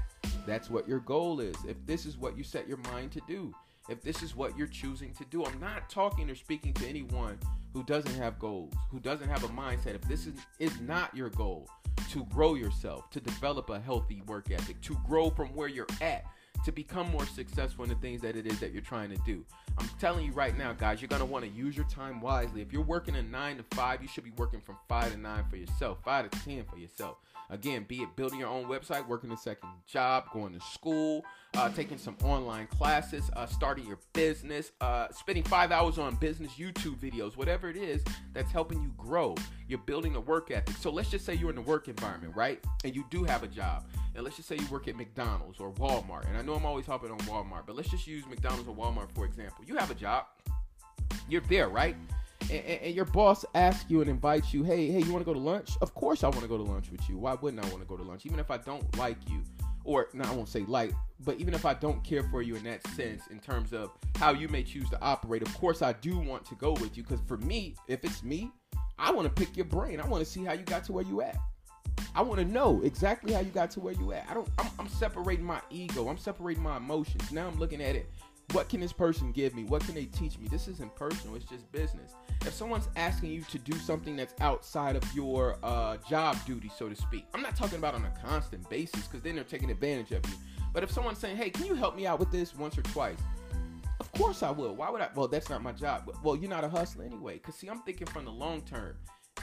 that's 0.46 0.68
what 0.68 0.88
your 0.88 1.00
goal 1.00 1.40
is. 1.40 1.56
If 1.66 1.76
this 1.86 2.04
is 2.04 2.18
what 2.18 2.36
you 2.36 2.44
set 2.44 2.68
your 2.68 2.78
mind 2.90 3.12
to 3.12 3.20
do. 3.28 3.54
If 3.88 4.02
this 4.02 4.22
is 4.22 4.34
what 4.34 4.56
you're 4.56 4.66
choosing 4.66 5.12
to 5.14 5.24
do. 5.26 5.44
I'm 5.44 5.60
not 5.60 5.90
talking 5.90 6.30
or 6.30 6.34
speaking 6.34 6.72
to 6.74 6.86
anyone 6.86 7.38
who 7.74 7.82
doesn't 7.82 8.14
have 8.14 8.38
goals, 8.38 8.72
who 8.90 8.98
doesn't 8.98 9.28
have 9.28 9.44
a 9.44 9.48
mindset, 9.48 9.94
if 9.94 10.02
this 10.02 10.26
is, 10.26 10.34
is 10.58 10.80
not 10.80 11.14
your 11.14 11.28
goal 11.30 11.68
to 12.10 12.24
grow 12.26 12.54
yourself, 12.54 13.10
to 13.10 13.20
develop 13.20 13.70
a 13.70 13.78
healthy 13.78 14.22
work 14.26 14.50
ethic, 14.50 14.80
to 14.82 14.96
grow 15.06 15.30
from 15.30 15.48
where 15.48 15.68
you're 15.68 15.86
at, 16.00 16.24
to 16.64 16.72
become 16.72 17.10
more 17.10 17.26
successful 17.26 17.84
in 17.84 17.90
the 17.90 17.96
things 17.96 18.22
that 18.22 18.36
it 18.36 18.46
is 18.46 18.58
that 18.58 18.72
you're 18.72 18.82
trying 18.82 19.10
to 19.10 19.18
do. 19.26 19.44
I'm 19.76 19.88
telling 20.00 20.24
you 20.24 20.32
right 20.32 20.56
now, 20.56 20.72
guys, 20.72 21.02
you're 21.02 21.08
gonna 21.08 21.24
want 21.24 21.44
to 21.44 21.50
use 21.50 21.76
your 21.76 21.86
time 21.86 22.20
wisely. 22.20 22.62
If 22.62 22.72
you're 22.72 22.82
working 22.82 23.16
a 23.16 23.22
nine 23.22 23.58
to 23.58 23.64
five, 23.76 24.00
you 24.00 24.08
should 24.08 24.24
be 24.24 24.32
working 24.38 24.60
from 24.60 24.78
five 24.88 25.12
to 25.12 25.18
nine 25.18 25.44
for 25.50 25.56
yourself, 25.56 25.98
five 26.04 26.30
to 26.30 26.40
ten 26.40 26.64
for 26.64 26.78
yourself. 26.78 27.18
Again, 27.50 27.84
be 27.86 28.02
it 28.02 28.16
building 28.16 28.38
your 28.38 28.48
own 28.48 28.64
website, 28.66 29.06
working 29.06 29.30
a 29.32 29.36
second 29.36 29.68
job, 29.86 30.24
going 30.32 30.52
to 30.54 30.60
school, 30.60 31.24
uh, 31.54 31.68
taking 31.68 31.98
some 31.98 32.16
online 32.24 32.66
classes, 32.66 33.30
uh, 33.36 33.46
starting 33.46 33.86
your 33.86 33.98
business, 34.12 34.72
uh, 34.80 35.08
spending 35.12 35.44
five 35.44 35.70
hours 35.70 35.98
on 35.98 36.16
business 36.16 36.52
YouTube 36.52 36.98
videos, 36.98 37.36
whatever 37.36 37.68
it 37.68 37.76
is 37.76 38.02
that's 38.32 38.50
helping 38.50 38.82
you 38.82 38.92
grow. 38.96 39.34
You're 39.68 39.78
building 39.78 40.16
a 40.16 40.20
work 40.20 40.50
ethic. 40.50 40.76
So 40.76 40.90
let's 40.90 41.10
just 41.10 41.24
say 41.24 41.34
you're 41.34 41.50
in 41.50 41.56
the 41.56 41.62
work 41.62 41.88
environment, 41.88 42.34
right? 42.34 42.64
And 42.84 42.94
you 42.94 43.04
do 43.10 43.24
have 43.24 43.42
a 43.42 43.48
job. 43.48 43.84
And 44.14 44.24
let's 44.24 44.36
just 44.36 44.48
say 44.48 44.56
you 44.56 44.66
work 44.70 44.88
at 44.88 44.96
McDonald's 44.96 45.60
or 45.60 45.72
Walmart. 45.72 46.28
And 46.28 46.36
I 46.36 46.42
know 46.42 46.54
I'm 46.54 46.66
always 46.66 46.86
hopping 46.86 47.10
on 47.10 47.18
Walmart, 47.20 47.66
but 47.66 47.76
let's 47.76 47.90
just 47.90 48.06
use 48.06 48.26
McDonald's 48.26 48.68
or 48.68 48.74
Walmart 48.74 49.12
for 49.14 49.24
example. 49.24 49.64
You 49.66 49.76
have 49.76 49.90
a 49.90 49.94
job. 49.94 50.26
You're 51.28 51.42
there, 51.42 51.68
right? 51.68 51.96
And, 52.50 52.80
and, 52.82 52.94
your 52.94 53.04
boss 53.04 53.44
asks 53.54 53.88
you 53.88 54.00
and 54.00 54.10
invites 54.10 54.52
you, 54.52 54.64
hey, 54.64 54.90
hey, 54.90 55.00
you 55.00 55.12
want 55.12 55.20
to 55.20 55.24
go 55.24 55.34
to 55.34 55.38
lunch? 55.38 55.70
Of 55.80 55.94
course, 55.94 56.24
I 56.24 56.28
want 56.28 56.42
to 56.42 56.48
go 56.48 56.56
to 56.56 56.62
lunch 56.62 56.90
with 56.90 57.08
you. 57.08 57.18
Why 57.18 57.34
wouldn't 57.34 57.64
I 57.64 57.68
want 57.68 57.82
to 57.82 57.88
go 57.88 57.96
to 57.96 58.02
lunch? 58.02 58.26
Even 58.26 58.38
if 58.38 58.50
I 58.50 58.58
don't 58.58 58.96
like 58.96 59.16
you, 59.28 59.42
or 59.84 60.08
no, 60.14 60.24
I 60.24 60.32
won't 60.32 60.48
say 60.48 60.64
like, 60.66 60.92
but 61.24 61.38
even 61.38 61.54
if 61.54 61.64
I 61.64 61.74
don't 61.74 62.02
care 62.02 62.22
for 62.24 62.42
you 62.42 62.56
in 62.56 62.64
that 62.64 62.86
sense, 62.88 63.26
in 63.28 63.38
terms 63.38 63.72
of 63.72 63.90
how 64.16 64.32
you 64.32 64.48
may 64.48 64.62
choose 64.62 64.88
to 64.90 65.00
operate, 65.02 65.42
of 65.42 65.52
course, 65.58 65.82
I 65.82 65.92
do 65.92 66.18
want 66.18 66.44
to 66.46 66.54
go 66.56 66.72
with 66.72 66.96
you. 66.96 67.02
Because 67.02 67.20
for 67.26 67.36
me, 67.38 67.76
if 67.88 68.04
it's 68.04 68.22
me, 68.22 68.50
I 68.98 69.10
want 69.10 69.26
to 69.26 69.32
pick 69.32 69.56
your 69.56 69.66
brain. 69.66 70.00
I 70.00 70.06
want 70.06 70.24
to 70.24 70.30
see 70.30 70.44
how 70.44 70.52
you 70.52 70.62
got 70.62 70.84
to 70.84 70.92
where 70.92 71.04
you 71.04 71.20
at. 71.20 71.36
I 72.14 72.22
want 72.22 72.40
to 72.40 72.46
know 72.46 72.80
exactly 72.82 73.32
how 73.32 73.40
you 73.40 73.50
got 73.50 73.70
to 73.72 73.80
where 73.80 73.94
you 73.94 74.12
at. 74.12 74.26
I 74.28 74.34
don't. 74.34 74.48
I'm, 74.58 74.70
I'm 74.78 74.88
separating 74.88 75.44
my 75.44 75.60
ego. 75.70 76.08
I'm 76.08 76.18
separating 76.18 76.62
my 76.62 76.76
emotions. 76.76 77.32
Now 77.32 77.46
I'm 77.46 77.58
looking 77.58 77.82
at 77.82 77.94
it 77.96 78.08
what 78.52 78.68
can 78.68 78.80
this 78.80 78.92
person 78.92 79.32
give 79.32 79.54
me? 79.54 79.64
What 79.64 79.84
can 79.84 79.94
they 79.94 80.04
teach 80.04 80.38
me? 80.38 80.48
This 80.48 80.68
isn't 80.68 80.94
personal, 80.94 81.36
it's 81.36 81.44
just 81.44 81.70
business. 81.72 82.12
If 82.42 82.52
someone's 82.52 82.88
asking 82.96 83.30
you 83.30 83.42
to 83.42 83.58
do 83.58 83.74
something 83.78 84.16
that's 84.16 84.34
outside 84.40 84.96
of 84.96 85.04
your 85.14 85.56
uh, 85.62 85.96
job 86.08 86.36
duty, 86.46 86.70
so 86.76 86.88
to 86.88 86.94
speak, 86.94 87.26
I'm 87.34 87.42
not 87.42 87.56
talking 87.56 87.78
about 87.78 87.94
on 87.94 88.04
a 88.04 88.12
constant 88.24 88.68
basis 88.68 89.06
because 89.06 89.22
then 89.22 89.34
they're 89.34 89.44
taking 89.44 89.70
advantage 89.70 90.12
of 90.12 90.24
you. 90.26 90.36
But 90.72 90.82
if 90.82 90.90
someone's 90.90 91.18
saying, 91.18 91.36
hey, 91.36 91.50
can 91.50 91.66
you 91.66 91.74
help 91.74 91.96
me 91.96 92.06
out 92.06 92.18
with 92.18 92.30
this 92.30 92.54
once 92.54 92.76
or 92.76 92.82
twice? 92.82 93.18
Of 94.00 94.10
course 94.12 94.42
I 94.42 94.50
will. 94.50 94.74
Why 94.74 94.90
would 94.90 95.00
I? 95.00 95.08
Well, 95.14 95.28
that's 95.28 95.48
not 95.48 95.62
my 95.62 95.72
job. 95.72 96.10
Well, 96.22 96.36
you're 96.36 96.50
not 96.50 96.64
a 96.64 96.68
hustler 96.68 97.04
anyway. 97.04 97.34
Because, 97.34 97.54
see, 97.54 97.68
I'm 97.68 97.80
thinking 97.82 98.08
from 98.08 98.24
the 98.24 98.32
long 98.32 98.62
term. 98.62 98.96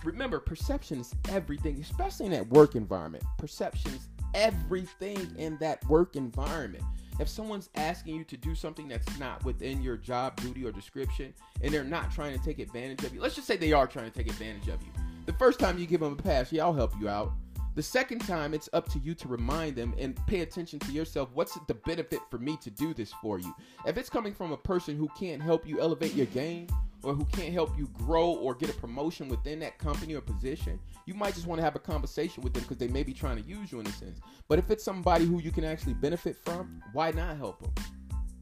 Remember, 0.04 0.40
perception 0.40 1.00
is 1.00 1.14
everything, 1.30 1.80
especially 1.80 2.28
in 2.28 2.32
that 2.34 2.48
work 2.50 2.76
environment. 2.76 3.24
Perception 3.38 3.92
is 3.94 4.08
everything 4.34 5.34
in 5.38 5.58
that 5.60 5.84
work 5.88 6.16
environment 6.16 6.84
if 7.22 7.30
someone's 7.30 7.70
asking 7.76 8.16
you 8.16 8.24
to 8.26 8.36
do 8.36 8.56
something 8.56 8.88
that's 8.88 9.20
not 9.20 9.44
within 9.46 9.82
your 9.82 9.96
job 9.96 10.36
duty 10.42 10.66
or 10.66 10.72
description 10.72 11.34
and 11.62 11.74
they're 11.74 11.84
not 11.84 12.12
trying 12.12 12.38
to 12.38 12.44
take 12.44 12.60
advantage 12.60 13.04
of 13.04 13.14
you 13.14 13.22
let's 13.22 13.36
just 13.36 13.48
say 13.48 13.56
they 13.56 13.72
are 13.72 13.88
trying 13.88 14.10
to 14.10 14.18
take 14.18 14.28
advantage 14.28 14.68
of 14.68 14.82
you 14.82 14.92
The 15.26 15.34
first 15.34 15.60
time 15.60 15.78
you 15.78 15.86
give 15.86 16.00
them 16.00 16.14
a 16.14 16.22
pass, 16.22 16.52
yeah, 16.52 16.64
I'll 16.64 16.74
help 16.74 16.94
you 17.00 17.08
out. 17.08 17.34
The 17.76 17.84
second 17.84 18.20
time, 18.20 18.54
it's 18.54 18.68
up 18.74 18.90
to 18.90 19.00
you 19.00 19.14
to 19.16 19.28
remind 19.28 19.76
them 19.76 19.94
and 19.98 20.20
pay 20.26 20.42
attention 20.42 20.80
to 20.80 20.92
yourself. 20.92 21.30
What's 21.34 21.58
the 21.68 21.74
benefit 21.74 22.20
for 22.30 22.38
me 22.38 22.58
to 22.58 22.70
do 22.70 22.94
this 22.94 23.14
for 23.22 23.40
you? 23.40 23.56
If 23.86 23.98
it's 23.98 24.10
coming 24.10 24.34
from 24.34 24.52
a 24.52 24.58
person 24.58 24.98
who 24.98 25.08
can't 25.18 25.42
help 25.42 25.66
you 25.66 25.80
elevate 25.80 26.14
your 26.14 26.26
game 26.28 26.68
or 27.04 27.14
who 27.14 27.26
can't 27.26 27.54
help 27.54 27.78
you 27.78 27.88
grow 27.94 28.32
or 28.32 28.54
get 28.54 28.70
a 28.70 28.74
promotion 28.74 29.28
within 29.28 29.60
that 29.60 29.78
company 29.80 30.14
or 30.14 30.22
position, 30.22 30.80
you 31.06 31.14
might 31.14 31.34
just 31.34 31.48
want 31.48 31.60
to 31.60 31.64
have 31.64 31.76
a 31.76 31.80
conversation 31.80 32.44
with 32.44 32.54
them 32.54 32.64
because 32.64 32.78
they 32.78 32.88
may 32.88 33.04
be 33.04 33.14
trying 33.14 33.42
to 33.42 33.48
use 33.48 33.72
you 33.72 33.80
in 33.80 33.88
a 33.88 33.92
sense. 33.92 34.20
But 34.48 34.60
if 34.60 34.70
it's 34.70 34.84
somebody 34.84 35.26
who 35.26 35.40
you 35.40 35.52
can 35.52 35.64
actually 35.64 35.94
benefit 35.96 36.38
from, 36.38 36.82
why 36.94 37.12
not 37.12 37.38
help 37.38 37.62
them? 37.62 37.74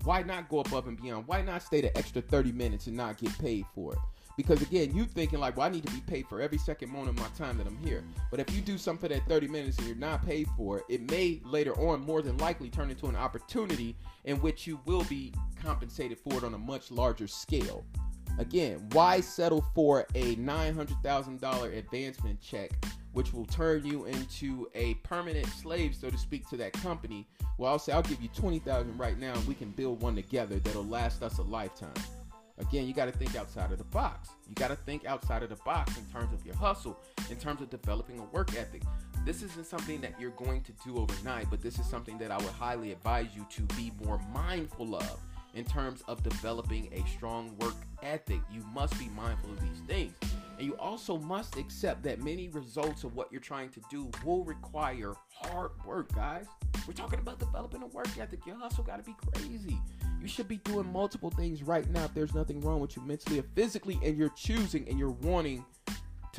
Why 0.03 0.23
not 0.23 0.49
go 0.49 0.59
above 0.59 0.87
and 0.87 1.01
beyond? 1.01 1.27
Why 1.27 1.41
not 1.41 1.61
stay 1.61 1.81
the 1.81 1.95
extra 1.97 2.21
30 2.21 2.51
minutes 2.51 2.87
and 2.87 2.95
not 2.95 3.17
get 3.17 3.37
paid 3.39 3.65
for 3.73 3.93
it? 3.93 3.99
Because 4.39 4.61
again, 4.61 4.95
you 4.95 5.03
thinking 5.03 5.39
like, 5.39 5.57
well, 5.57 5.67
I 5.67 5.69
need 5.69 5.85
to 5.85 5.91
be 5.91 5.99
paid 5.99 6.25
for 6.27 6.39
every 6.39 6.57
second 6.57 6.89
moment 6.89 7.09
of 7.09 7.25
my 7.25 7.27
time 7.37 7.57
that 7.57 7.67
I'm 7.67 7.75
here. 7.83 8.05
But 8.31 8.39
if 8.39 8.55
you 8.55 8.61
do 8.61 8.77
something 8.77 9.09
that 9.09 9.27
30 9.27 9.49
minutes 9.49 9.77
and 9.77 9.85
you're 9.85 9.97
not 9.97 10.25
paid 10.25 10.47
for 10.55 10.77
it, 10.77 10.85
it 10.87 11.11
may 11.11 11.41
later 11.43 11.73
on 11.73 11.99
more 11.99 12.21
than 12.21 12.37
likely 12.37 12.69
turn 12.69 12.89
into 12.89 13.07
an 13.07 13.17
opportunity 13.17 13.97
in 14.23 14.37
which 14.37 14.65
you 14.65 14.79
will 14.85 15.03
be 15.09 15.33
compensated 15.61 16.17
for 16.17 16.37
it 16.37 16.45
on 16.45 16.53
a 16.53 16.57
much 16.57 16.89
larger 16.89 17.27
scale. 17.27 17.83
Again, 18.39 18.87
why 18.93 19.19
settle 19.19 19.65
for 19.75 20.07
a 20.15 20.37
$900,000 20.37 21.77
advancement 21.77 22.39
check, 22.39 22.71
which 23.11 23.33
will 23.33 23.45
turn 23.45 23.85
you 23.85 24.05
into 24.05 24.69
a 24.75 24.93
permanent 24.95 25.45
slave, 25.47 25.93
so 25.93 26.09
to 26.09 26.17
speak, 26.17 26.49
to 26.49 26.55
that 26.55 26.71
company? 26.71 27.27
Well, 27.57 27.73
I'll 27.73 27.79
say 27.79 27.91
I'll 27.91 28.01
give 28.01 28.21
you 28.21 28.29
20,000 28.29 28.97
right 28.97 29.19
now, 29.19 29.33
and 29.33 29.45
we 29.45 29.55
can 29.55 29.71
build 29.71 30.01
one 30.01 30.15
together 30.15 30.57
that'll 30.57 30.85
last 30.85 31.21
us 31.21 31.37
a 31.39 31.41
lifetime. 31.41 31.91
Again, 32.59 32.87
you 32.87 32.93
got 32.93 33.05
to 33.05 33.11
think 33.11 33.35
outside 33.35 33.73
of 33.73 33.77
the 33.77 33.83
box. 33.83 34.29
You 34.47 34.55
got 34.55 34.69
to 34.69 34.75
think 34.77 35.05
outside 35.05 35.43
of 35.43 35.49
the 35.49 35.57
box 35.57 35.97
in 35.97 36.05
terms 36.05 36.33
of 36.33 36.45
your 36.45 36.55
hustle, 36.55 36.97
in 37.29 37.35
terms 37.35 37.61
of 37.61 37.69
developing 37.69 38.19
a 38.19 38.23
work 38.23 38.55
ethic. 38.55 38.83
This 39.25 39.43
isn't 39.43 39.65
something 39.65 39.99
that 39.99 40.13
you're 40.17 40.31
going 40.31 40.61
to 40.63 40.71
do 40.85 40.95
overnight, 40.97 41.49
but 41.49 41.61
this 41.61 41.77
is 41.77 41.85
something 41.85 42.17
that 42.19 42.31
I 42.31 42.37
would 42.37 42.47
highly 42.47 42.93
advise 42.93 43.27
you 43.35 43.45
to 43.49 43.61
be 43.75 43.91
more 44.05 44.19
mindful 44.33 44.95
of 44.95 45.19
in 45.53 45.65
terms 45.65 46.03
of 46.07 46.23
developing 46.23 46.89
a 46.93 47.07
strong 47.09 47.55
work 47.57 47.75
ethic. 48.03 48.41
You 48.51 48.63
must 48.73 48.97
be 48.99 49.09
mindful 49.09 49.51
of 49.51 49.59
these 49.61 49.81
things. 49.87 50.13
And 50.57 50.67
you 50.67 50.75
also 50.77 51.17
must 51.17 51.57
accept 51.57 52.03
that 52.03 52.21
many 52.21 52.49
results 52.49 53.03
of 53.03 53.15
what 53.15 53.31
you're 53.31 53.39
trying 53.39 53.69
to 53.69 53.81
do 53.89 54.09
will 54.25 54.43
require 54.43 55.13
hard 55.31 55.71
work, 55.85 56.13
guys. 56.13 56.47
We're 56.85 56.93
talking 56.93 57.19
about 57.19 57.39
developing 57.39 57.81
a 57.81 57.87
work 57.87 58.09
ethic. 58.19 58.45
Your 58.45 58.57
hustle 58.57 58.83
got 58.83 58.97
to 58.97 59.03
be 59.03 59.15
crazy. 59.33 59.79
You 60.21 60.27
should 60.27 60.49
be 60.49 60.57
doing 60.57 60.91
multiple 60.91 61.29
things 61.29 61.63
right 61.63 61.89
now 61.89 62.03
if 62.05 62.13
there's 62.13 62.33
nothing 62.33 62.59
wrong 62.59 62.81
with 62.81 62.97
you 62.97 63.03
mentally 63.03 63.39
or 63.39 63.45
physically, 63.55 63.99
and 64.03 64.17
you're 64.17 64.33
choosing 64.35 64.87
and 64.89 64.99
you're 64.99 65.11
wanting 65.11 65.63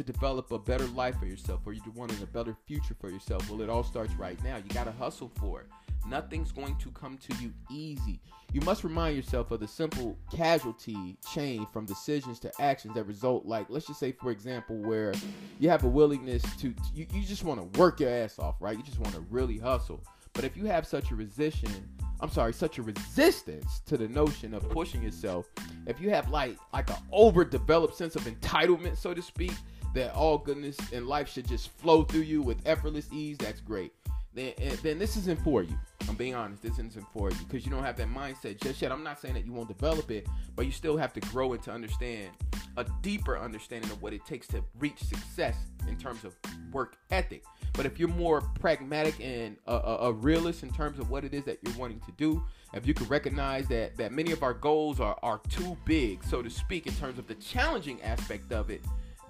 to 0.04 0.12
develop 0.12 0.50
a 0.50 0.58
better 0.58 0.86
life 0.86 1.18
for 1.18 1.26
yourself 1.26 1.60
or 1.66 1.72
you're 1.72 1.84
wanting 1.94 2.22
a 2.22 2.26
better 2.26 2.56
future 2.66 2.96
for 2.98 3.10
yourself. 3.10 3.48
Well, 3.50 3.60
it 3.60 3.68
all 3.68 3.84
starts 3.84 4.14
right 4.14 4.42
now. 4.42 4.56
You 4.56 4.72
got 4.72 4.84
to 4.84 4.92
hustle 4.92 5.30
for 5.38 5.60
it. 5.60 5.66
Nothing's 6.08 6.50
going 6.52 6.76
to 6.76 6.90
come 6.92 7.18
to 7.18 7.34
you 7.42 7.52
easy. 7.70 8.20
You 8.52 8.62
must 8.62 8.82
remind 8.82 9.14
yourself 9.14 9.50
of 9.50 9.60
the 9.60 9.68
simple 9.68 10.16
casualty 10.34 11.18
chain 11.32 11.66
from 11.72 11.84
decisions 11.84 12.40
to 12.40 12.52
actions 12.60 12.94
that 12.94 13.04
result, 13.04 13.44
like, 13.44 13.66
let's 13.68 13.86
just 13.86 14.00
say, 14.00 14.12
for 14.12 14.30
example, 14.30 14.76
where 14.78 15.12
you 15.58 15.68
have 15.68 15.84
a 15.84 15.88
willingness 15.88 16.42
to, 16.60 16.74
you, 16.94 17.06
you 17.12 17.22
just 17.22 17.44
want 17.44 17.60
to 17.60 17.78
work 17.78 18.00
your 18.00 18.10
ass 18.10 18.38
off, 18.38 18.56
right? 18.60 18.76
You 18.76 18.82
just 18.82 18.98
want 18.98 19.14
to 19.14 19.20
really 19.28 19.58
hustle. 19.58 20.02
But 20.32 20.44
if 20.44 20.56
you 20.56 20.64
have 20.64 20.86
such 20.86 21.10
a 21.10 21.14
resistance, 21.14 21.78
I'm 22.20 22.30
sorry, 22.30 22.54
such 22.54 22.78
a 22.78 22.82
resistance 22.82 23.80
to 23.86 23.96
the 23.96 24.08
notion 24.08 24.54
of 24.54 24.68
pushing 24.70 25.02
yourself, 25.02 25.50
if 25.86 26.00
you 26.00 26.10
have 26.10 26.30
like 26.30 26.56
like 26.72 26.88
an 26.90 26.96
overdeveloped 27.12 27.96
sense 27.96 28.16
of 28.16 28.22
entitlement, 28.24 28.96
so 28.96 29.14
to 29.14 29.22
speak, 29.22 29.52
that 29.94 30.14
all 30.14 30.38
goodness 30.38 30.76
and 30.92 31.06
life 31.06 31.28
should 31.28 31.48
just 31.48 31.70
flow 31.78 32.02
through 32.02 32.20
you 32.20 32.42
with 32.42 32.60
effortless 32.66 33.08
ease, 33.12 33.38
that's 33.38 33.60
great 33.60 33.92
then 34.34 34.52
then 34.82 34.98
this 34.98 35.16
isn't 35.16 35.40
for 35.40 35.62
you. 35.62 35.76
I'm 36.08 36.14
being 36.14 36.34
honest, 36.34 36.62
this 36.62 36.78
isn't 36.78 37.06
for 37.12 37.30
you 37.30 37.36
because 37.48 37.64
you 37.64 37.70
don't 37.70 37.82
have 37.82 37.96
that 37.96 38.08
mindset 38.08 38.60
just 38.60 38.80
yet. 38.80 38.90
I'm 38.90 39.02
not 39.02 39.20
saying 39.20 39.34
that 39.34 39.44
you 39.44 39.52
won't 39.52 39.68
develop 39.68 40.10
it, 40.10 40.26
but 40.56 40.66
you 40.66 40.72
still 40.72 40.96
have 40.96 41.12
to 41.14 41.20
grow 41.20 41.52
it 41.52 41.62
to 41.64 41.72
understand 41.72 42.30
a 42.76 42.86
deeper 43.02 43.38
understanding 43.38 43.90
of 43.90 44.00
what 44.02 44.12
it 44.12 44.24
takes 44.24 44.46
to 44.48 44.62
reach 44.78 44.98
success 45.02 45.56
in 45.88 45.96
terms 45.96 46.24
of 46.24 46.36
work 46.72 46.96
ethic. 47.10 47.44
But 47.74 47.86
if 47.86 47.98
you're 47.98 48.08
more 48.08 48.40
pragmatic 48.40 49.20
and 49.20 49.56
a, 49.66 49.74
a, 49.74 49.96
a 50.08 50.12
realist 50.12 50.62
in 50.62 50.70
terms 50.70 50.98
of 50.98 51.10
what 51.10 51.24
it 51.24 51.34
is 51.34 51.44
that 51.44 51.58
you're 51.62 51.76
wanting 51.76 52.00
to 52.00 52.12
do, 52.16 52.42
if 52.72 52.86
you 52.86 52.94
can 52.94 53.06
recognize 53.08 53.66
that 53.68 53.96
that 53.96 54.12
many 54.12 54.32
of 54.32 54.42
our 54.42 54.54
goals 54.54 55.00
are 55.00 55.18
are 55.22 55.40
too 55.48 55.76
big, 55.84 56.22
so 56.24 56.40
to 56.40 56.50
speak, 56.50 56.86
in 56.86 56.94
terms 56.94 57.18
of 57.18 57.26
the 57.26 57.34
challenging 57.34 58.00
aspect 58.02 58.52
of 58.52 58.70
it, 58.70 58.82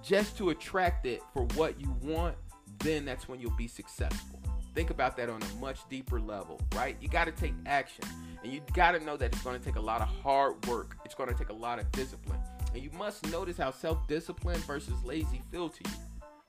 just 0.03 0.37
to 0.37 0.49
attract 0.49 1.05
it 1.05 1.21
for 1.33 1.43
what 1.55 1.79
you 1.79 1.95
want, 2.01 2.35
then 2.79 3.05
that's 3.05 3.27
when 3.27 3.39
you'll 3.39 3.51
be 3.51 3.67
successful. 3.67 4.39
Think 4.73 4.89
about 4.89 5.17
that 5.17 5.29
on 5.29 5.41
a 5.41 5.59
much 5.59 5.79
deeper 5.89 6.19
level, 6.19 6.59
right? 6.75 6.95
You 7.01 7.09
got 7.09 7.25
to 7.25 7.31
take 7.31 7.53
action. 7.65 8.05
And 8.43 8.51
you 8.51 8.61
got 8.73 8.91
to 8.91 8.99
know 9.01 9.17
that 9.17 9.33
it's 9.33 9.43
going 9.43 9.59
to 9.59 9.63
take 9.63 9.75
a 9.75 9.81
lot 9.81 10.01
of 10.01 10.07
hard 10.07 10.65
work. 10.65 10.97
It's 11.05 11.13
going 11.13 11.29
to 11.29 11.35
take 11.35 11.49
a 11.49 11.53
lot 11.53 11.77
of 11.77 11.91
discipline. 11.91 12.39
And 12.73 12.81
you 12.81 12.89
must 12.91 13.29
notice 13.29 13.57
how 13.57 13.71
self-discipline 13.71 14.61
versus 14.61 14.93
lazy 15.03 15.41
feel 15.51 15.69
to 15.69 15.89
you. 15.89 15.95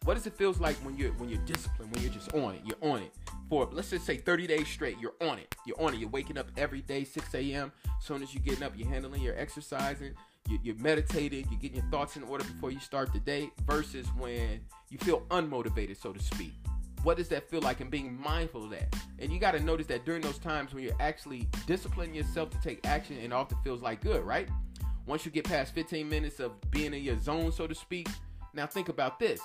What 0.05 0.15
does 0.15 0.27
it 0.27 0.37
feels 0.37 0.59
like 0.59 0.75
when 0.77 0.97
you're 0.97 1.13
when 1.13 1.29
you're 1.29 1.45
disciplined, 1.45 1.95
when 1.95 2.03
you're 2.03 2.13
just 2.13 2.35
on 2.35 2.55
it? 2.55 2.63
You're 2.65 2.93
on 2.93 3.03
it 3.03 3.13
for 3.49 3.69
let's 3.71 3.91
just 3.91 4.05
say 4.05 4.17
30 4.17 4.49
days 4.49 4.67
straight. 4.67 4.97
You're 5.01 5.15
on 5.21 5.39
it. 5.39 5.55
You're 5.65 5.81
on 5.81 5.95
it. 5.95 6.01
You're 6.01 6.09
waking 6.09 6.39
up 6.39 6.49
every 6.57 6.81
day 6.81 7.05
6 7.05 7.35
a.m. 7.35 7.71
As 7.87 8.05
soon 8.05 8.21
as 8.21 8.35
you're 8.35 8.43
getting 8.43 8.65
up, 8.65 8.73
you're 8.77 8.89
handling, 8.89 9.23
you're 9.23 9.39
exercising, 9.39 10.15
you're 10.63 10.77
meditating, 10.77 11.47
you're 11.51 11.61
getting 11.61 11.77
your 11.77 11.91
thoughts 11.91 12.17
in 12.17 12.23
order 12.25 12.45
before 12.45 12.71
you 12.71 12.81
start 12.81 13.13
the 13.13 13.21
day. 13.21 13.51
Versus 13.67 14.07
when 14.17 14.61
you 14.91 14.99
feel 14.99 15.23
unmotivated, 15.31 16.01
so 16.01 16.13
to 16.13 16.23
speak. 16.23 16.53
What 17.03 17.17
does 17.17 17.29
that 17.29 17.51
feel 17.51 17.61
like? 17.61 17.81
And 17.81 17.91
being 17.91 18.21
mindful 18.21 18.65
of 18.65 18.71
that. 18.71 18.95
And 19.19 19.33
you 19.33 19.41
got 19.41 19.53
to 19.53 19.61
notice 19.61 19.87
that 19.89 20.05
during 20.05 20.23
those 20.23 20.39
times 20.39 20.73
when 20.73 20.85
you're 20.85 21.01
actually 21.01 21.49
disciplining 21.67 22.15
yourself 22.15 22.51
to 22.51 22.61
take 22.61 22.87
action 22.87 23.17
it 23.17 23.33
often 23.33 23.59
feels 23.65 23.83
like 23.83 24.01
good 24.01 24.23
right? 24.25 24.49
Once 25.07 25.25
you 25.25 25.33
get 25.33 25.45
past 25.45 25.75
15 25.75 26.09
minutes 26.09 26.39
of 26.39 26.53
being 26.71 26.95
in 26.95 27.03
your 27.03 27.19
zone 27.19 27.51
so 27.51 27.67
to 27.67 27.75
speak 27.75 28.09
now 28.55 28.67
think 28.67 28.89
about 28.89 29.19
this. 29.19 29.41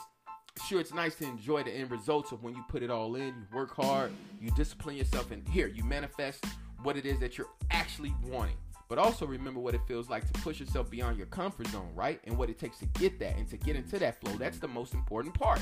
Sure 0.68 0.80
it's 0.80 0.94
nice 0.94 1.16
to 1.16 1.26
enjoy 1.26 1.64
the 1.64 1.72
end 1.72 1.90
results 1.92 2.32
of 2.32 2.44
when 2.44 2.56
you 2.56 2.64
put 2.70 2.84
it 2.84 2.92
all 2.92 3.16
in 3.16 3.28
you 3.28 3.46
work 3.54 3.76
hard 3.76 4.12
you 4.40 4.52
discipline 4.52 4.96
yourself 4.96 5.32
and 5.32 5.48
here 5.48 5.68
you 5.68 5.84
manifest 5.84 6.46
what 6.84 6.98
it 6.98 7.06
is 7.06 7.20
that 7.20 7.38
you're 7.38 7.50
actually 7.72 8.14
wanting 8.24 8.58
but 8.88 8.98
also 8.98 9.26
remember 9.26 9.60
what 9.60 9.76
it 9.76 9.82
feels 9.88 10.10
like 10.10 10.26
to 10.32 10.42
push 10.42 10.60
yourself 10.60 10.90
beyond 10.90 11.18
your 11.18 11.28
comfort 11.28 11.68
zone 11.68 11.90
right 11.96 12.20
and 12.26 12.38
what 12.38 12.50
it 12.50 12.58
takes 12.58 12.78
to 12.80 12.86
get 13.00 13.20
that 13.20 13.38
and 13.38 13.48
to 13.50 13.58
get 13.58 13.76
into 13.76 14.00
that 14.00 14.20
flow 14.22 14.34
that's 14.38 14.60
the 14.60 14.68
most 14.68 14.94
important 14.94 15.34
part 15.34 15.62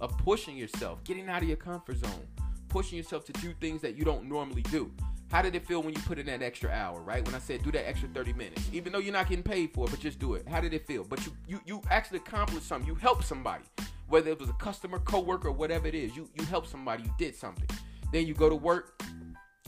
of 0.00 0.16
pushing 0.18 0.56
yourself, 0.56 1.02
getting 1.04 1.28
out 1.28 1.42
of 1.42 1.48
your 1.48 1.56
comfort 1.56 1.96
zone, 1.96 2.26
pushing 2.68 2.98
yourself 2.98 3.24
to 3.24 3.32
do 3.34 3.52
things 3.60 3.80
that 3.82 3.96
you 3.96 4.04
don't 4.04 4.28
normally 4.28 4.62
do. 4.62 4.90
How 5.30 5.42
did 5.42 5.54
it 5.54 5.66
feel 5.66 5.82
when 5.82 5.94
you 5.94 6.00
put 6.02 6.18
in 6.18 6.26
that 6.26 6.42
extra 6.42 6.70
hour, 6.70 7.00
right? 7.00 7.24
When 7.24 7.34
I 7.34 7.38
said 7.38 7.62
do 7.62 7.72
that 7.72 7.88
extra 7.88 8.08
30 8.08 8.34
minutes, 8.34 8.68
even 8.72 8.92
though 8.92 8.98
you're 8.98 9.12
not 9.12 9.28
getting 9.28 9.42
paid 9.42 9.72
for 9.72 9.86
it, 9.86 9.90
but 9.90 9.98
just 9.98 10.18
do 10.18 10.34
it. 10.34 10.46
How 10.46 10.60
did 10.60 10.74
it 10.74 10.86
feel? 10.86 11.04
But 11.04 11.24
you 11.26 11.32
you 11.48 11.60
you 11.64 11.82
actually 11.90 12.18
accomplished 12.18 12.68
something. 12.68 12.86
You 12.86 12.94
helped 12.94 13.24
somebody, 13.24 13.64
whether 14.08 14.30
it 14.30 14.38
was 14.38 14.50
a 14.50 14.54
customer, 14.54 14.98
coworker, 14.98 15.50
whatever 15.50 15.86
it 15.86 15.94
is. 15.94 16.14
You 16.14 16.28
you 16.34 16.44
helped 16.44 16.68
somebody. 16.68 17.04
You 17.04 17.10
did 17.18 17.34
something. 17.34 17.68
Then 18.12 18.26
you 18.26 18.34
go 18.34 18.48
to 18.48 18.54
work. 18.54 19.02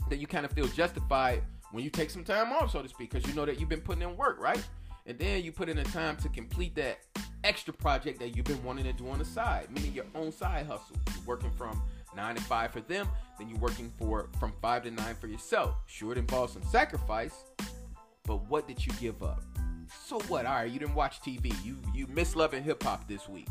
Then 0.09 0.19
you 0.19 0.27
kind 0.27 0.45
of 0.45 0.51
feel 0.51 0.67
justified 0.67 1.43
when 1.71 1.83
you 1.83 1.89
take 1.89 2.09
some 2.09 2.23
time 2.23 2.51
off, 2.53 2.71
so 2.71 2.81
to 2.81 2.89
speak, 2.89 3.11
because 3.11 3.27
you 3.27 3.35
know 3.35 3.45
that 3.45 3.59
you've 3.59 3.69
been 3.69 3.81
putting 3.81 4.01
in 4.01 4.15
work, 4.15 4.39
right? 4.39 4.63
And 5.05 5.17
then 5.17 5.43
you 5.43 5.51
put 5.51 5.69
in 5.69 5.77
the 5.77 5.83
time 5.83 6.17
to 6.17 6.29
complete 6.29 6.75
that 6.75 6.99
extra 7.43 7.73
project 7.73 8.19
that 8.19 8.35
you've 8.35 8.45
been 8.45 8.63
wanting 8.63 8.83
to 8.85 8.93
do 8.93 9.07
on 9.09 9.19
the 9.19 9.25
side, 9.25 9.69
meaning 9.71 9.93
your 9.93 10.05
own 10.15 10.31
side 10.31 10.65
hustle. 10.65 10.97
You're 11.15 11.25
working 11.25 11.51
from 11.51 11.81
nine 12.15 12.35
to 12.35 12.41
five 12.41 12.71
for 12.71 12.81
them, 12.81 13.07
then 13.37 13.47
you're 13.47 13.59
working 13.59 13.91
for 13.97 14.27
from 14.39 14.53
five 14.61 14.83
to 14.83 14.91
nine 14.91 15.15
for 15.15 15.27
yourself. 15.27 15.75
Sure, 15.85 16.11
it 16.11 16.17
involves 16.17 16.53
some 16.53 16.63
sacrifice, 16.63 17.43
but 18.23 18.49
what 18.49 18.67
did 18.67 18.85
you 18.85 18.91
give 18.99 19.23
up? 19.23 19.43
So 20.05 20.19
what? 20.27 20.45
All 20.45 20.55
right, 20.55 20.69
you 20.69 20.79
didn't 20.79 20.95
watch 20.95 21.21
TV. 21.21 21.53
You 21.63 21.77
you 21.93 22.07
missed 22.07 22.35
love 22.35 22.53
and 22.53 22.65
hip 22.65 22.83
hop 22.83 23.07
this 23.07 23.29
week, 23.29 23.47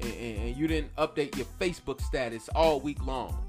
and, 0.00 0.12
and, 0.12 0.38
and, 0.38 0.56
you 0.56 0.66
didn't 0.66 0.94
update 0.96 1.36
your 1.36 1.46
Facebook 1.60 2.00
status 2.00 2.48
all 2.50 2.80
week 2.80 3.04
long, 3.06 3.47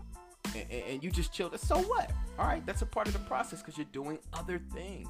and, 0.56 0.84
and 0.90 1.04
you 1.04 1.12
just 1.12 1.34
chilled. 1.34 1.60
So 1.60 1.78
what? 1.78 2.12
All 2.38 2.46
right, 2.46 2.66
that's 2.66 2.82
a 2.82 2.86
part 2.86 3.08
of 3.08 3.14
the 3.14 3.20
process 3.20 3.62
because 3.62 3.78
you're 3.78 3.88
doing 3.92 4.20
other 4.34 4.60
things. 4.74 5.08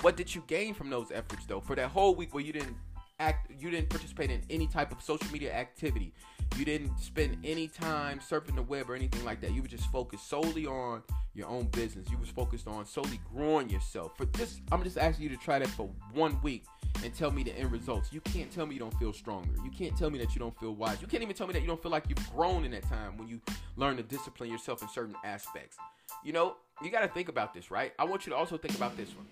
What 0.00 0.16
did 0.16 0.34
you 0.34 0.42
gain 0.46 0.74
from 0.74 0.90
those 0.90 1.12
efforts 1.12 1.46
though? 1.46 1.60
For 1.60 1.76
that 1.76 1.88
whole 1.88 2.14
week 2.14 2.34
where 2.34 2.42
you 2.42 2.52
didn't 2.52 2.76
act 3.20 3.50
you 3.60 3.70
didn't 3.70 3.88
participate 3.88 4.30
in 4.30 4.42
any 4.50 4.66
type 4.66 4.90
of 4.90 5.00
social 5.02 5.30
media 5.32 5.52
activity. 5.52 6.12
You 6.56 6.64
didn't 6.64 6.98
spend 6.98 7.38
any 7.44 7.66
time 7.66 8.20
surfing 8.20 8.54
the 8.54 8.62
web 8.62 8.90
or 8.90 8.94
anything 8.94 9.24
like 9.24 9.40
that. 9.40 9.52
You 9.52 9.62
were 9.62 9.68
just 9.68 9.90
focused 9.90 10.28
solely 10.28 10.66
on 10.66 11.02
your 11.34 11.48
own 11.48 11.66
business. 11.66 12.10
You 12.10 12.18
was 12.18 12.28
focused 12.28 12.68
on 12.68 12.84
solely 12.84 13.20
growing 13.34 13.70
yourself. 13.70 14.16
For 14.16 14.26
this, 14.26 14.60
I'm 14.70 14.82
just 14.84 14.98
asking 14.98 15.24
you 15.24 15.28
to 15.30 15.36
try 15.36 15.58
that 15.58 15.68
for 15.68 15.88
one 16.12 16.38
week 16.42 16.64
and 17.02 17.14
tell 17.14 17.30
me 17.30 17.42
the 17.42 17.52
end 17.56 17.72
results. 17.72 18.12
You 18.12 18.20
can't 18.20 18.50
tell 18.50 18.66
me 18.66 18.74
you 18.74 18.80
don't 18.80 18.96
feel 18.98 19.12
stronger. 19.12 19.50
You 19.64 19.70
can't 19.70 19.96
tell 19.96 20.10
me 20.10 20.18
that 20.18 20.34
you 20.34 20.38
don't 20.38 20.58
feel 20.60 20.74
wise. 20.74 21.00
You 21.00 21.06
can't 21.06 21.22
even 21.22 21.34
tell 21.34 21.46
me 21.46 21.54
that 21.54 21.62
you 21.62 21.66
don't 21.68 21.82
feel 21.82 21.90
like 21.90 22.04
you've 22.08 22.30
grown 22.32 22.64
in 22.64 22.70
that 22.72 22.82
time 22.82 23.16
when 23.16 23.28
you 23.28 23.40
learn 23.76 23.96
to 23.96 24.02
discipline 24.02 24.50
yourself 24.50 24.82
in 24.82 24.88
certain 24.88 25.16
aspects. 25.24 25.76
You 26.22 26.32
know, 26.32 26.56
you 26.82 26.90
got 26.90 27.00
to 27.00 27.08
think 27.08 27.28
about 27.28 27.54
this, 27.54 27.70
right? 27.70 27.92
I 27.98 28.04
want 28.04 28.26
you 28.26 28.30
to 28.30 28.36
also 28.36 28.58
think 28.58 28.74
about 28.74 28.96
this 28.96 29.08
one 29.16 29.26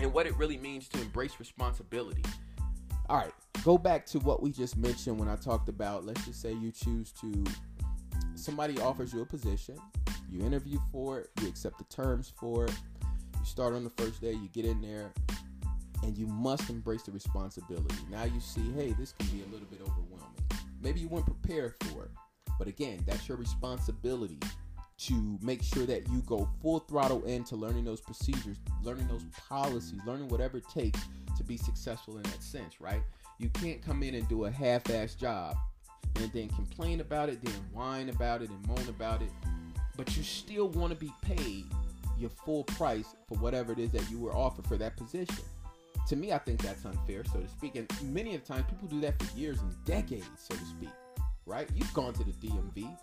and 0.00 0.12
what 0.12 0.26
it 0.26 0.36
really 0.36 0.56
means 0.56 0.88
to 0.88 1.00
embrace 1.00 1.38
responsibility. 1.38 2.24
All 3.08 3.18
right, 3.18 3.32
go 3.62 3.78
back 3.78 4.04
to 4.06 4.18
what 4.18 4.42
we 4.42 4.50
just 4.50 4.76
mentioned 4.76 5.16
when 5.16 5.28
I 5.28 5.36
talked 5.36 5.68
about, 5.68 6.04
let's 6.04 6.24
just 6.26 6.42
say 6.42 6.52
you 6.52 6.72
choose 6.72 7.12
to, 7.20 7.44
somebody 8.34 8.80
offers 8.80 9.12
you 9.12 9.22
a 9.22 9.26
position, 9.26 9.76
you 10.28 10.44
interview 10.44 10.80
for 10.90 11.20
it, 11.20 11.30
you 11.40 11.46
accept 11.46 11.78
the 11.78 11.84
terms 11.84 12.32
for 12.36 12.64
it, 12.64 12.74
you 13.38 13.44
start 13.44 13.74
on 13.74 13.84
the 13.84 13.90
first 13.90 14.20
day, 14.20 14.32
you 14.32 14.48
get 14.52 14.64
in 14.64 14.80
there, 14.80 15.12
and 16.02 16.18
you 16.18 16.26
must 16.26 16.68
embrace 16.68 17.02
the 17.02 17.12
responsibility. 17.12 17.94
Now 18.10 18.24
you 18.24 18.40
see, 18.40 18.72
hey, 18.72 18.92
this 18.98 19.12
can 19.12 19.28
be 19.28 19.44
a 19.44 19.52
little 19.52 19.68
bit 19.70 19.80
overwhelming. 19.82 20.42
Maybe 20.82 20.98
you 20.98 21.06
weren't 21.06 21.26
prepared 21.26 21.74
for 21.84 22.06
it, 22.06 22.10
but 22.58 22.66
again, 22.66 23.04
that's 23.06 23.28
your 23.28 23.36
responsibility 23.36 24.40
to 24.98 25.38
make 25.42 25.62
sure 25.62 25.86
that 25.86 26.08
you 26.08 26.22
go 26.22 26.48
full 26.60 26.80
throttle 26.80 27.22
into 27.24 27.54
learning 27.54 27.84
those 27.84 28.00
procedures, 28.00 28.56
learning 28.82 29.06
those 29.06 29.22
policies, 29.48 30.00
learning 30.04 30.26
whatever 30.26 30.58
it 30.58 30.68
takes 30.68 30.98
to 31.36 31.44
be 31.44 31.56
successful 31.56 32.16
in 32.16 32.22
that 32.24 32.42
sense, 32.42 32.80
right? 32.80 33.02
You 33.38 33.48
can't 33.50 33.82
come 33.82 34.02
in 34.02 34.14
and 34.14 34.28
do 34.28 34.44
a 34.44 34.50
half 34.50 34.88
ass 34.90 35.14
job 35.14 35.56
and 36.16 36.32
then 36.32 36.48
complain 36.48 37.00
about 37.00 37.28
it, 37.28 37.42
then 37.44 37.54
whine 37.72 38.08
about 38.08 38.42
it 38.42 38.50
and 38.50 38.66
moan 38.66 38.88
about 38.88 39.22
it, 39.22 39.30
but 39.96 40.16
you 40.16 40.22
still 40.22 40.68
want 40.68 40.90
to 40.90 40.98
be 40.98 41.12
paid 41.22 41.64
your 42.18 42.30
full 42.30 42.64
price 42.64 43.14
for 43.28 43.36
whatever 43.38 43.72
it 43.72 43.78
is 43.78 43.90
that 43.90 44.10
you 44.10 44.18
were 44.18 44.34
offered 44.34 44.66
for 44.66 44.76
that 44.76 44.96
position. 44.96 45.44
To 46.08 46.16
me, 46.16 46.32
I 46.32 46.38
think 46.38 46.62
that's 46.62 46.84
unfair, 46.84 47.24
so 47.24 47.40
to 47.40 47.48
speak. 47.48 47.76
And 47.76 47.88
many 48.02 48.34
of 48.34 48.42
the 48.42 48.54
times, 48.54 48.64
people 48.70 48.88
do 48.88 49.00
that 49.00 49.20
for 49.20 49.38
years 49.38 49.60
and 49.60 49.72
decades, 49.84 50.28
so 50.36 50.54
to 50.54 50.64
speak. 50.64 50.90
Right? 51.44 51.68
You've 51.74 51.92
gone 51.94 52.12
to 52.14 52.24
the 52.24 52.32
DMV, 52.32 52.96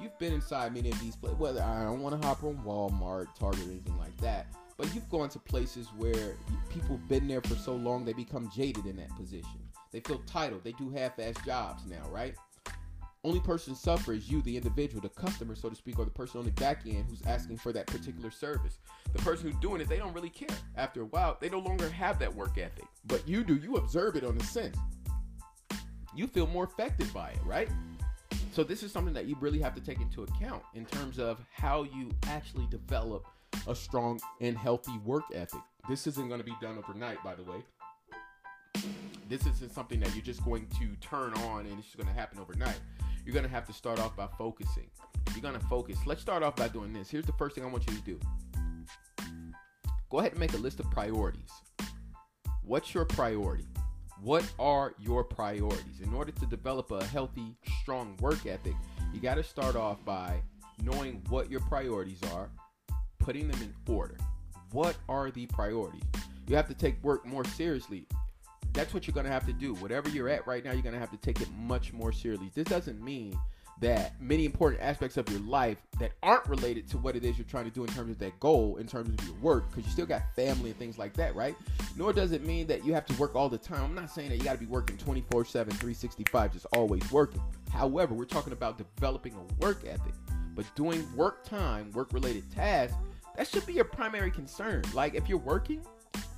you've 0.00 0.18
been 0.18 0.32
inside 0.32 0.74
many 0.74 0.90
of 0.90 1.00
these 1.00 1.16
places. 1.16 1.38
Whether 1.38 1.62
I 1.62 1.84
don't 1.84 2.00
want 2.00 2.20
to 2.20 2.26
hop 2.26 2.42
on 2.44 2.56
Walmart, 2.64 3.26
Target, 3.38 3.60
or 3.60 3.70
anything 3.70 3.98
like 3.98 4.16
that, 4.18 4.46
but 4.76 4.94
you've 4.94 5.08
gone 5.08 5.28
to 5.30 5.38
places 5.38 5.88
where 5.96 6.36
people 6.68 6.96
have 6.96 7.08
been 7.08 7.26
there 7.26 7.40
for 7.40 7.56
so 7.56 7.74
long 7.74 8.04
they 8.04 8.12
become 8.12 8.50
jaded 8.54 8.86
in 8.86 8.96
that 8.96 9.14
position. 9.16 9.60
They 9.92 10.00
feel 10.00 10.20
titled. 10.26 10.64
They 10.64 10.72
do 10.72 10.90
half-ass 10.90 11.36
jobs 11.44 11.84
now, 11.86 12.08
right? 12.10 12.34
Only 13.24 13.40
person 13.40 13.74
suffer 13.74 14.12
is 14.12 14.30
you, 14.30 14.40
the 14.42 14.56
individual, 14.56 15.00
the 15.00 15.08
customer, 15.08 15.56
so 15.56 15.68
to 15.68 15.74
speak, 15.74 15.98
or 15.98 16.04
the 16.04 16.10
person 16.12 16.38
on 16.38 16.44
the 16.44 16.52
back 16.52 16.82
end 16.86 17.06
who's 17.08 17.22
asking 17.26 17.56
for 17.56 17.72
that 17.72 17.86
particular 17.86 18.30
service. 18.30 18.78
The 19.12 19.18
person 19.20 19.50
who's 19.50 19.60
doing 19.60 19.80
it, 19.80 19.88
they 19.88 19.96
don't 19.96 20.12
really 20.12 20.30
care. 20.30 20.56
After 20.76 21.02
a 21.02 21.06
while, 21.06 21.36
they 21.40 21.48
no 21.48 21.58
longer 21.58 21.88
have 21.88 22.20
that 22.20 22.32
work 22.32 22.56
ethic. 22.56 22.84
But 23.06 23.26
you 23.26 23.42
do. 23.42 23.56
You 23.56 23.76
observe 23.76 24.14
it 24.14 24.22
on 24.22 24.38
the 24.38 24.44
sense. 24.44 24.76
You 26.14 26.28
feel 26.28 26.46
more 26.46 26.64
affected 26.64 27.12
by 27.12 27.30
it, 27.30 27.40
right? 27.44 27.68
So 28.52 28.62
this 28.62 28.82
is 28.82 28.92
something 28.92 29.14
that 29.14 29.26
you 29.26 29.36
really 29.40 29.58
have 29.58 29.74
to 29.74 29.80
take 29.80 30.00
into 30.00 30.22
account 30.22 30.62
in 30.74 30.86
terms 30.86 31.18
of 31.18 31.44
how 31.52 31.82
you 31.82 32.10
actually 32.28 32.66
develop 32.70 33.26
a 33.66 33.74
strong 33.74 34.20
and 34.40 34.56
healthy 34.56 34.98
work 35.04 35.24
ethic. 35.34 35.60
This 35.88 36.06
isn't 36.06 36.28
going 36.28 36.40
to 36.40 36.44
be 36.44 36.56
done 36.60 36.78
overnight, 36.78 37.22
by 37.22 37.34
the 37.34 37.42
way. 37.42 37.64
This 39.28 39.46
isn't 39.46 39.72
something 39.72 40.00
that 40.00 40.14
you're 40.14 40.24
just 40.24 40.44
going 40.44 40.66
to 40.78 40.94
turn 41.00 41.34
on 41.34 41.66
and 41.66 41.78
it's 41.78 41.86
just 41.86 41.96
going 41.96 42.08
to 42.08 42.12
happen 42.12 42.38
overnight. 42.38 42.78
You're 43.24 43.32
going 43.32 43.44
to 43.44 43.50
have 43.50 43.66
to 43.66 43.72
start 43.72 43.98
off 43.98 44.16
by 44.16 44.28
focusing. 44.38 44.88
You're 45.32 45.42
going 45.42 45.58
to 45.58 45.66
focus. 45.66 45.98
Let's 46.06 46.22
start 46.22 46.42
off 46.42 46.56
by 46.56 46.68
doing 46.68 46.92
this. 46.92 47.10
Here's 47.10 47.26
the 47.26 47.32
first 47.32 47.54
thing 47.54 47.64
I 47.64 47.68
want 47.68 47.86
you 47.88 47.96
to 47.96 48.02
do 48.02 48.20
go 50.08 50.20
ahead 50.20 50.32
and 50.32 50.40
make 50.40 50.54
a 50.54 50.58
list 50.58 50.78
of 50.78 50.90
priorities. 50.90 51.50
What's 52.62 52.94
your 52.94 53.04
priority? 53.04 53.66
What 54.22 54.50
are 54.58 54.94
your 54.98 55.24
priorities? 55.24 56.00
In 56.02 56.14
order 56.14 56.32
to 56.32 56.46
develop 56.46 56.90
a 56.90 57.04
healthy, 57.04 57.56
strong 57.82 58.16
work 58.20 58.46
ethic, 58.46 58.74
you 59.12 59.20
got 59.20 59.34
to 59.34 59.42
start 59.42 59.76
off 59.76 60.04
by 60.04 60.40
knowing 60.82 61.22
what 61.28 61.50
your 61.50 61.60
priorities 61.60 62.20
are, 62.34 62.50
putting 63.26 63.48
them 63.48 63.60
in 63.60 63.92
order. 63.92 64.16
What 64.70 64.96
are 65.08 65.32
the 65.32 65.46
priorities? 65.46 66.04
You 66.46 66.54
have 66.54 66.68
to 66.68 66.74
take 66.74 67.02
work 67.02 67.26
more 67.26 67.44
seriously. 67.44 68.06
That's 68.72 68.94
what 68.94 69.06
you're 69.06 69.14
going 69.14 69.26
to 69.26 69.32
have 69.32 69.46
to 69.46 69.52
do. 69.52 69.74
Whatever 69.74 70.08
you're 70.08 70.28
at 70.28 70.46
right 70.46 70.64
now, 70.64 70.70
you're 70.70 70.82
going 70.82 70.94
to 70.94 71.00
have 71.00 71.10
to 71.10 71.16
take 71.16 71.40
it 71.40 71.48
much 71.58 71.92
more 71.92 72.12
seriously. 72.12 72.52
This 72.54 72.68
doesn't 72.68 73.02
mean 73.02 73.36
that 73.80 74.20
many 74.20 74.44
important 74.44 74.80
aspects 74.80 75.16
of 75.16 75.28
your 75.28 75.40
life 75.40 75.76
that 75.98 76.12
aren't 76.22 76.46
related 76.46 76.88
to 76.90 76.98
what 76.98 77.16
it 77.16 77.24
is 77.24 77.36
you're 77.36 77.46
trying 77.46 77.64
to 77.64 77.70
do 77.70 77.82
in 77.82 77.92
terms 77.92 78.12
of 78.12 78.18
that 78.18 78.38
goal, 78.38 78.76
in 78.76 78.86
terms 78.86 79.08
of 79.08 79.26
your 79.26 79.36
work, 79.38 79.68
because 79.70 79.84
you 79.84 79.90
still 79.90 80.06
got 80.06 80.22
family 80.36 80.70
and 80.70 80.78
things 80.78 80.96
like 80.96 81.12
that, 81.14 81.34
right? 81.34 81.56
Nor 81.96 82.12
does 82.12 82.30
it 82.30 82.44
mean 82.46 82.68
that 82.68 82.86
you 82.86 82.94
have 82.94 83.06
to 83.06 83.14
work 83.16 83.34
all 83.34 83.48
the 83.48 83.58
time. 83.58 83.82
I'm 83.82 83.94
not 83.94 84.08
saying 84.08 84.30
that 84.30 84.36
you 84.36 84.44
got 84.44 84.52
to 84.52 84.60
be 84.60 84.66
working 84.66 84.96
24 84.98 85.44
7, 85.44 85.72
365, 85.72 86.52
just 86.52 86.66
always 86.74 87.10
working. 87.10 87.42
However, 87.72 88.14
we're 88.14 88.24
talking 88.24 88.52
about 88.52 88.78
developing 88.78 89.34
a 89.34 89.64
work 89.64 89.82
ethic, 89.84 90.14
but 90.54 90.64
doing 90.76 91.04
work 91.16 91.44
time, 91.44 91.90
work 91.90 92.12
related 92.12 92.50
tasks, 92.50 92.96
that 93.36 93.48
should 93.48 93.66
be 93.66 93.74
your 93.74 93.84
primary 93.84 94.30
concern. 94.30 94.82
Like 94.94 95.14
if 95.14 95.28
you're 95.28 95.38
working 95.38 95.84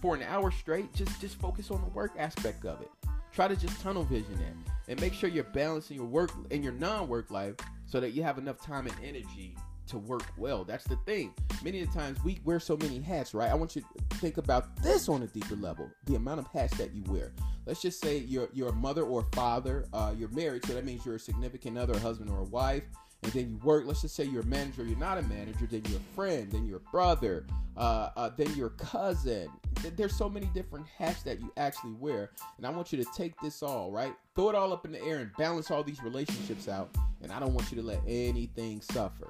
for 0.01 0.15
an 0.15 0.23
hour 0.23 0.51
straight, 0.51 0.93
just 0.95 1.21
just 1.21 1.37
focus 1.41 1.71
on 1.71 1.81
the 1.83 1.91
work 1.91 2.13
aspect 2.19 2.65
of 2.65 2.81
it. 2.81 2.91
Try 3.33 3.49
to 3.49 3.57
just 3.57 3.81
tunnel 3.81 4.05
vision 4.05 4.39
it 4.41 4.71
and 4.89 5.01
make 5.01 5.13
sure 5.13 5.29
you're 5.29 5.45
balancing 5.45 5.97
your 5.97 6.07
work 6.07 6.31
and 6.51 6.65
your 6.65 6.73
non-work 6.73 7.31
life 7.31 7.55
so 7.87 8.01
that 8.01 8.11
you 8.11 8.23
have 8.23 8.39
enough 8.39 8.61
time 8.61 8.87
and 8.87 8.97
energy 9.05 9.55
to 9.89 9.99
work 9.99 10.25
well. 10.37 10.65
That's 10.65 10.85
the 10.85 10.97
thing. 11.07 11.35
Many 11.63 11.81
of 11.83 11.93
the 11.93 11.99
times 11.99 12.23
we 12.23 12.41
wear 12.45 12.61
so 12.61 12.77
many 12.77 13.01
hats, 13.01 13.35
right? 13.35 13.51
I 13.51 13.55
want 13.55 13.75
you 13.75 13.83
to 13.83 14.17
think 14.17 14.37
about 14.37 14.77
this 14.83 15.09
on 15.09 15.23
a 15.23 15.27
deeper 15.27 15.57
level. 15.57 15.91
The 16.05 16.15
amount 16.15 16.41
of 16.41 16.47
hats 16.49 16.77
that 16.79 16.95
you 16.95 17.03
wear. 17.05 17.33
Let's 17.67 17.83
just 17.83 18.01
say 18.01 18.19
you're 18.19 18.49
you're 18.53 18.69
a 18.69 18.75
mother 18.75 19.03
or 19.03 19.27
father. 19.33 19.87
Uh, 19.93 20.15
you're 20.17 20.31
married, 20.31 20.65
so 20.65 20.75
that 20.75 20.85
means 20.85 21.05
you're 21.05 21.17
a 21.17 21.21
significant 21.21 21.77
other, 21.77 21.95
a 21.95 21.99
husband 21.99 22.31
or 22.31 22.41
a 22.41 22.45
wife. 22.45 22.85
And 23.23 23.33
then 23.33 23.51
you 23.51 23.57
work. 23.59 23.85
Let's 23.87 24.03
just 24.03 24.15
say 24.15 24.25
you're 24.25 24.43
a 24.43 24.47
manager. 24.47 24.85
You're 24.85 24.99
not 24.99 25.19
a 25.19 25.23
manager. 25.23 25.67
Then 25.71 25.83
you're 25.89 25.99
a 25.99 26.15
friend. 26.15 26.51
Then 26.51 26.67
you're 26.67 26.79
a 26.79 26.91
brother. 26.91 27.47
Uh, 27.79 28.11
uh, 28.17 28.31
then 28.37 28.53
you're 28.57 28.67
a 28.67 28.71
cousin. 28.71 29.49
There's 29.97 30.17
so 30.17 30.29
many 30.29 30.47
different 30.47 30.87
hats 30.89 31.23
that 31.23 31.41
you 31.41 31.53
actually 31.57 31.93
wear, 31.93 32.31
and 32.57 32.67
I 32.67 32.71
want 32.71 32.93
you 32.93 33.03
to 33.03 33.09
take 33.17 33.41
this 33.41 33.63
all 33.63 33.93
right, 33.93 34.13
throw 34.35 34.51
it 34.51 34.57
all 34.57 34.73
up 34.73 34.85
in 34.85 34.91
the 34.91 35.01
air, 35.05 35.19
and 35.19 35.31
balance 35.39 35.71
all 35.71 35.85
these 35.85 36.03
relationships 36.03 36.67
out. 36.67 36.91
And 37.23 37.31
I 37.31 37.39
don't 37.39 37.55
want 37.55 37.71
you 37.71 37.81
to 37.81 37.87
let 37.87 38.01
anything 38.05 38.81
suffer. 38.81 39.29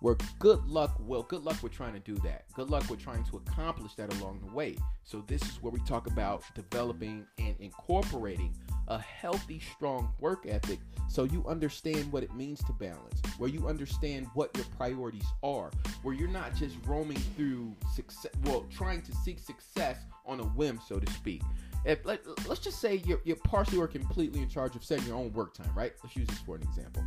Where 0.00 0.16
good 0.40 0.64
luck, 0.66 0.96
well, 1.00 1.22
good 1.22 1.44
luck 1.44 1.62
with 1.62 1.72
trying 1.72 1.92
to 1.92 2.00
do 2.00 2.16
that. 2.22 2.44
Good 2.54 2.68
luck 2.68 2.88
with 2.90 3.00
trying 3.00 3.24
to 3.24 3.36
accomplish 3.36 3.94
that 3.94 4.12
along 4.14 4.40
the 4.44 4.52
way. 4.52 4.76
So, 5.04 5.24
this 5.26 5.42
is 5.42 5.62
where 5.62 5.72
we 5.72 5.80
talk 5.80 6.08
about 6.08 6.42
developing 6.54 7.26
and 7.38 7.54
incorporating 7.60 8.56
a 8.88 8.98
healthy, 8.98 9.60
strong 9.74 10.12
work 10.20 10.46
ethic 10.46 10.80
so 11.08 11.24
you 11.24 11.44
understand 11.48 12.10
what 12.12 12.22
it 12.22 12.34
means 12.34 12.62
to 12.64 12.72
balance, 12.72 13.20
where 13.38 13.48
you 13.48 13.66
understand 13.66 14.26
what 14.34 14.54
your 14.56 14.66
priorities 14.76 15.26
are, 15.42 15.70
where 16.02 16.14
you're 16.14 16.28
not 16.28 16.54
just 16.54 16.76
roaming 16.86 17.18
through 17.36 17.74
success, 17.94 18.32
well, 18.44 18.66
trying 18.70 19.00
to 19.02 19.12
seek 19.12 19.38
success 19.38 20.00
on 20.26 20.40
a 20.40 20.44
whim, 20.44 20.80
so 20.86 20.98
to 20.98 21.12
speak. 21.12 21.42
If 21.84 22.04
let, 22.04 22.26
us 22.50 22.58
just 22.58 22.80
say 22.80 23.02
you're, 23.06 23.20
you're 23.24 23.36
partially 23.36 23.78
or 23.78 23.86
completely 23.86 24.40
in 24.40 24.48
charge 24.48 24.76
of 24.76 24.84
setting 24.84 25.06
your 25.06 25.16
own 25.16 25.32
work 25.32 25.54
time, 25.54 25.70
right? 25.74 25.92
Let's 26.02 26.16
use 26.16 26.26
this 26.26 26.38
for 26.40 26.56
an 26.56 26.62
example. 26.62 27.02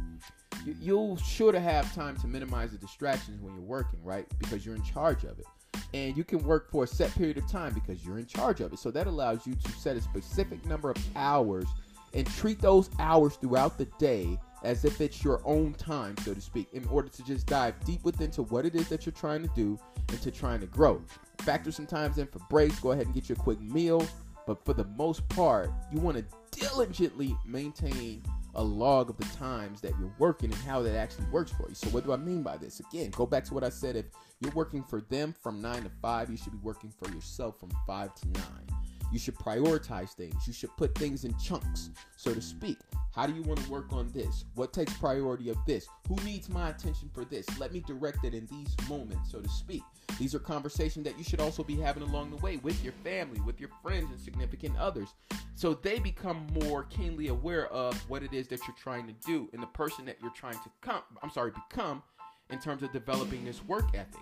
You, 0.65 0.75
you'll 0.79 1.17
sure 1.17 1.51
to 1.51 1.59
have 1.59 1.93
time 1.93 2.17
to 2.17 2.27
minimize 2.27 2.71
the 2.71 2.77
distractions 2.77 3.41
when 3.41 3.53
you're 3.53 3.63
working, 3.63 4.01
right? 4.03 4.25
Because 4.39 4.65
you're 4.65 4.75
in 4.75 4.83
charge 4.83 5.23
of 5.23 5.37
it 5.37 5.45
and 5.93 6.15
you 6.15 6.23
can 6.23 6.39
work 6.39 6.71
for 6.71 6.83
a 6.83 6.87
set 6.87 7.13
period 7.15 7.37
of 7.37 7.49
time 7.49 7.73
because 7.73 8.05
you're 8.05 8.19
in 8.19 8.25
charge 8.25 8.61
of 8.61 8.71
it. 8.73 8.79
So 8.79 8.91
that 8.91 9.07
allows 9.07 9.45
you 9.45 9.55
to 9.55 9.71
set 9.71 9.97
a 9.97 10.01
specific 10.01 10.65
number 10.65 10.89
of 10.89 10.97
hours 11.15 11.65
and 12.13 12.27
treat 12.27 12.59
those 12.59 12.89
hours 12.99 13.35
throughout 13.35 13.77
the 13.77 13.85
day 13.97 14.37
as 14.63 14.85
if 14.85 15.01
it's 15.01 15.23
your 15.23 15.41
own 15.43 15.73
time, 15.73 16.15
so 16.23 16.33
to 16.33 16.41
speak, 16.41 16.67
in 16.73 16.85
order 16.85 17.09
to 17.09 17.23
just 17.23 17.47
dive 17.47 17.73
deep 17.83 18.03
within 18.03 18.29
to 18.31 18.43
what 18.43 18.65
it 18.65 18.75
is 18.75 18.87
that 18.89 19.05
you're 19.05 19.13
trying 19.13 19.41
to 19.41 19.49
do 19.55 19.79
and 20.09 20.21
to 20.21 20.29
trying 20.29 20.59
to 20.59 20.67
grow. 20.67 21.01
Factor 21.39 21.71
some 21.71 21.87
times 21.87 22.17
in 22.19 22.27
for 22.27 22.39
breaks, 22.49 22.79
go 22.79 22.91
ahead 22.91 23.05
and 23.05 23.15
get 23.15 23.27
you 23.27 23.35
a 23.35 23.39
quick 23.39 23.59
meal, 23.59 24.05
but 24.45 24.63
for 24.63 24.73
the 24.73 24.85
most 24.97 25.27
part, 25.29 25.71
you 25.91 25.99
want 25.99 26.17
to 26.17 26.25
diligently 26.51 27.35
maintain 27.45 28.21
a 28.55 28.63
log 28.63 29.09
of 29.09 29.17
the 29.17 29.37
times 29.37 29.81
that 29.81 29.93
you're 29.99 30.13
working 30.19 30.51
and 30.51 30.61
how 30.63 30.81
that 30.81 30.95
actually 30.95 31.25
works 31.25 31.51
for 31.51 31.67
you. 31.69 31.75
So, 31.75 31.89
what 31.89 32.05
do 32.05 32.13
I 32.13 32.17
mean 32.17 32.43
by 32.43 32.57
this? 32.57 32.79
Again, 32.79 33.11
go 33.11 33.25
back 33.25 33.43
to 33.45 33.53
what 33.53 33.63
I 33.63 33.69
said. 33.69 33.95
If 33.95 34.05
you're 34.39 34.51
working 34.51 34.83
for 34.83 35.01
them 35.01 35.33
from 35.41 35.61
nine 35.61 35.83
to 35.83 35.91
five, 36.01 36.29
you 36.29 36.37
should 36.37 36.51
be 36.51 36.59
working 36.61 36.91
for 36.91 37.09
yourself 37.13 37.59
from 37.59 37.71
five 37.87 38.13
to 38.15 38.27
nine. 38.29 38.67
You 39.11 39.19
should 39.19 39.35
prioritize 39.35 40.11
things. 40.11 40.47
You 40.47 40.53
should 40.53 40.75
put 40.77 40.95
things 40.95 41.25
in 41.25 41.37
chunks, 41.37 41.89
so 42.15 42.33
to 42.33 42.41
speak. 42.41 42.77
How 43.13 43.27
do 43.27 43.33
you 43.33 43.41
want 43.41 43.61
to 43.61 43.69
work 43.69 43.91
on 43.91 44.09
this? 44.13 44.45
What 44.55 44.71
takes 44.71 44.93
priority 44.93 45.49
of 45.49 45.57
this? 45.65 45.85
Who 46.07 46.15
needs 46.23 46.47
my 46.47 46.69
attention 46.69 47.09
for 47.13 47.25
this? 47.25 47.45
Let 47.59 47.73
me 47.73 47.81
direct 47.85 48.23
it 48.23 48.33
in 48.33 48.45
these 48.45 48.73
moments, 48.87 49.31
so 49.31 49.41
to 49.41 49.49
speak. 49.49 49.83
These 50.17 50.33
are 50.33 50.39
conversations 50.39 51.03
that 51.05 51.17
you 51.17 51.25
should 51.25 51.41
also 51.41 51.61
be 51.61 51.75
having 51.75 52.03
along 52.03 52.29
the 52.31 52.37
way 52.37 52.57
with 52.57 52.81
your 52.83 52.93
family, 53.03 53.41
with 53.41 53.59
your 53.59 53.69
friends, 53.81 54.09
and 54.11 54.19
significant 54.19 54.77
others. 54.77 55.09
So 55.55 55.73
they 55.73 55.99
become 55.99 56.47
more 56.63 56.83
keenly 56.83 57.27
aware 57.27 57.67
of 57.67 57.97
what 58.09 58.23
it 58.23 58.33
is 58.33 58.47
that 58.47 58.61
you're 58.65 58.77
trying 58.77 59.07
to 59.07 59.13
do 59.25 59.49
and 59.51 59.61
the 59.61 59.67
person 59.67 60.05
that 60.05 60.17
you're 60.21 60.31
trying 60.31 60.53
to 60.53 60.71
come, 60.81 61.01
I'm 61.21 61.31
sorry, 61.31 61.51
become 61.69 62.01
in 62.49 62.59
terms 62.59 62.81
of 62.81 62.93
developing 62.93 63.43
this 63.43 63.63
work 63.65 63.89
ethic 63.93 64.21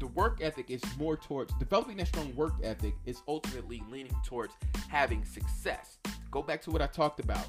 the 0.00 0.06
work 0.08 0.38
ethic 0.40 0.70
is 0.70 0.82
more 0.98 1.16
towards 1.16 1.52
developing 1.54 1.98
that 1.98 2.08
strong 2.08 2.34
work 2.34 2.54
ethic 2.62 2.94
is 3.04 3.20
ultimately 3.28 3.82
leaning 3.90 4.16
towards 4.24 4.54
having 4.88 5.24
success. 5.24 5.98
Go 6.30 6.42
back 6.42 6.62
to 6.62 6.70
what 6.70 6.80
I 6.80 6.86
talked 6.86 7.20
about 7.20 7.46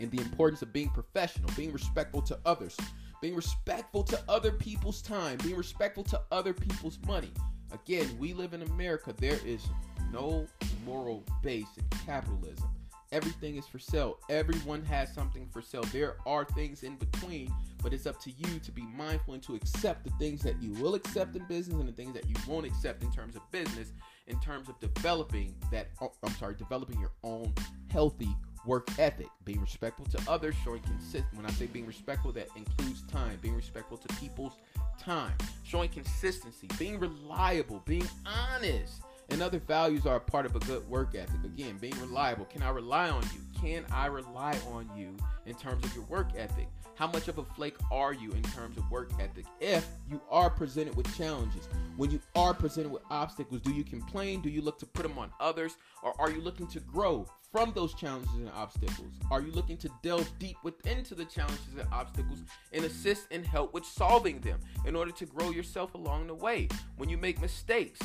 and 0.00 0.10
the 0.10 0.20
importance 0.20 0.62
of 0.62 0.72
being 0.72 0.88
professional, 0.88 1.50
being 1.54 1.70
respectful 1.70 2.22
to 2.22 2.38
others, 2.46 2.76
being 3.20 3.36
respectful 3.36 4.02
to 4.04 4.20
other 4.28 4.50
people's 4.50 5.02
time, 5.02 5.36
being 5.42 5.56
respectful 5.56 6.04
to 6.04 6.20
other 6.32 6.54
people's 6.54 6.98
money. 7.06 7.30
Again, 7.72 8.08
we 8.18 8.32
live 8.32 8.54
in 8.54 8.62
America. 8.62 9.14
There 9.16 9.38
is 9.44 9.62
no 10.10 10.46
moral 10.86 11.22
base 11.42 11.66
in 11.76 11.84
capitalism. 12.06 12.68
Everything 13.12 13.56
is 13.56 13.66
for 13.66 13.78
sale. 13.78 14.18
Everyone 14.30 14.82
has 14.84 15.12
something 15.12 15.46
for 15.52 15.60
sale. 15.60 15.84
There 15.92 16.16
are 16.26 16.46
things 16.46 16.82
in 16.82 16.96
between, 16.96 17.52
but 17.82 17.92
it's 17.92 18.06
up 18.06 18.18
to 18.22 18.30
you 18.30 18.58
to 18.58 18.72
be 18.72 18.82
mindful 18.82 19.34
and 19.34 19.42
to 19.42 19.54
accept 19.54 20.04
the 20.04 20.10
things 20.18 20.40
that 20.42 20.60
you 20.62 20.72
will 20.82 20.94
accept 20.94 21.36
in 21.36 21.44
business 21.44 21.78
and 21.78 21.88
the 21.88 21.92
things 21.92 22.14
that 22.14 22.26
you 22.26 22.34
won't 22.48 22.64
accept 22.66 23.02
in 23.02 23.12
terms 23.12 23.36
of 23.36 23.42
business, 23.50 23.92
in 24.28 24.40
terms 24.40 24.70
of 24.70 24.80
developing 24.80 25.54
that, 25.70 25.88
oh, 26.00 26.12
I'm 26.22 26.34
sorry, 26.36 26.54
developing 26.54 26.98
your 26.98 27.12
own 27.22 27.52
healthy 27.90 28.34
work 28.64 28.88
ethic, 28.98 29.28
being 29.44 29.60
respectful 29.60 30.06
to 30.06 30.30
others, 30.30 30.54
showing 30.64 30.80
consistent. 30.80 31.26
When 31.34 31.44
I 31.44 31.50
say 31.50 31.66
being 31.66 31.86
respectful, 31.86 32.32
that 32.32 32.48
includes 32.56 33.02
time, 33.02 33.38
being 33.42 33.56
respectful 33.56 33.98
to 33.98 34.08
people's 34.16 34.54
time, 34.98 35.34
showing 35.64 35.90
consistency, 35.90 36.68
being 36.78 36.98
reliable, 36.98 37.82
being 37.84 38.08
honest. 38.24 39.02
And 39.32 39.42
other 39.42 39.60
values 39.60 40.04
are 40.04 40.16
a 40.16 40.20
part 40.20 40.44
of 40.44 40.54
a 40.56 40.58
good 40.60 40.86
work 40.90 41.14
ethic. 41.14 41.42
Again, 41.42 41.78
being 41.80 41.98
reliable. 42.00 42.44
Can 42.44 42.62
I 42.62 42.68
rely 42.68 43.08
on 43.08 43.22
you? 43.22 43.40
Can 43.58 43.86
I 43.90 44.06
rely 44.06 44.58
on 44.70 44.90
you 44.94 45.16
in 45.46 45.54
terms 45.54 45.82
of 45.84 45.94
your 45.94 46.04
work 46.04 46.28
ethic? 46.36 46.68
How 46.96 47.06
much 47.06 47.28
of 47.28 47.38
a 47.38 47.44
flake 47.44 47.76
are 47.90 48.12
you 48.12 48.30
in 48.32 48.42
terms 48.42 48.76
of 48.76 48.90
work 48.90 49.10
ethic? 49.18 49.46
If 49.58 49.88
you 50.10 50.20
are 50.30 50.50
presented 50.50 50.94
with 50.96 51.16
challenges, 51.16 51.66
when 51.96 52.10
you 52.10 52.20
are 52.36 52.52
presented 52.52 52.92
with 52.92 53.02
obstacles, 53.10 53.62
do 53.62 53.72
you 53.72 53.84
complain? 53.84 54.42
Do 54.42 54.50
you 54.50 54.60
look 54.60 54.78
to 54.80 54.86
put 54.86 55.02
them 55.02 55.18
on 55.18 55.30
others? 55.40 55.78
Or 56.02 56.12
are 56.20 56.30
you 56.30 56.42
looking 56.42 56.66
to 56.66 56.80
grow 56.80 57.26
from 57.50 57.72
those 57.74 57.94
challenges 57.94 58.32
and 58.34 58.50
obstacles? 58.50 59.14
Are 59.30 59.40
you 59.40 59.52
looking 59.52 59.78
to 59.78 59.90
delve 60.02 60.30
deep 60.38 60.56
within 60.62 61.04
to 61.04 61.14
the 61.14 61.24
challenges 61.24 61.74
and 61.78 61.88
obstacles 61.90 62.40
and 62.72 62.84
assist 62.84 63.28
and 63.30 63.46
help 63.46 63.72
with 63.72 63.86
solving 63.86 64.40
them 64.40 64.60
in 64.86 64.94
order 64.94 65.12
to 65.12 65.24
grow 65.24 65.50
yourself 65.50 65.94
along 65.94 66.26
the 66.26 66.34
way? 66.34 66.68
When 66.98 67.08
you 67.08 67.16
make 67.16 67.40
mistakes, 67.40 68.00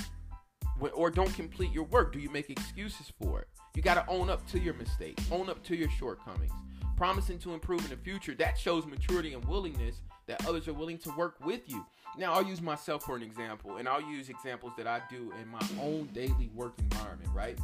or 0.94 1.10
don't 1.10 1.34
complete 1.34 1.72
your 1.72 1.86
work, 1.86 2.14
do 2.14 2.20
you 2.20 2.30
make 2.30 2.50
excuses 2.50 3.12
for 3.22 3.42
it? 3.42 3.48
You 3.76 3.82
got 3.82 3.96
to 3.96 4.06
own 4.08 4.30
up 4.30 4.48
to 4.52 4.60
your 4.60 4.74
mistakes, 4.74 5.24
own 5.32 5.50
up 5.50 5.64
to 5.66 5.76
your 5.76 5.90
shortcomings. 5.90 6.52
Promising 6.96 7.38
to 7.40 7.54
improve 7.54 7.84
in 7.84 7.92
the 7.92 7.98
future, 7.98 8.34
that 8.36 8.58
shows 8.58 8.86
maturity 8.88 9.34
and 9.34 9.46
willingness 9.46 10.02
that 10.26 10.46
others 10.48 10.68
are 10.68 10.74
willing 10.74 10.98
to 11.00 11.12
work 11.12 11.36
with 11.46 11.62
you. 11.68 11.86
Now, 12.18 12.34
I'll 12.34 12.46
use 12.46 12.62
myself 12.62 13.04
for 13.04 13.16
an 13.16 13.22
example, 13.22 13.78
and 13.78 13.88
I'll 13.88 14.02
use 14.02 14.30
examples 14.30 14.74
that 14.78 14.88
I 14.88 15.02
do 15.10 15.32
in 15.40 15.48
my 15.48 15.62
own 15.80 16.10
daily 16.14 16.50
work 16.56 16.74
environment, 16.80 17.30
right? 17.34 17.58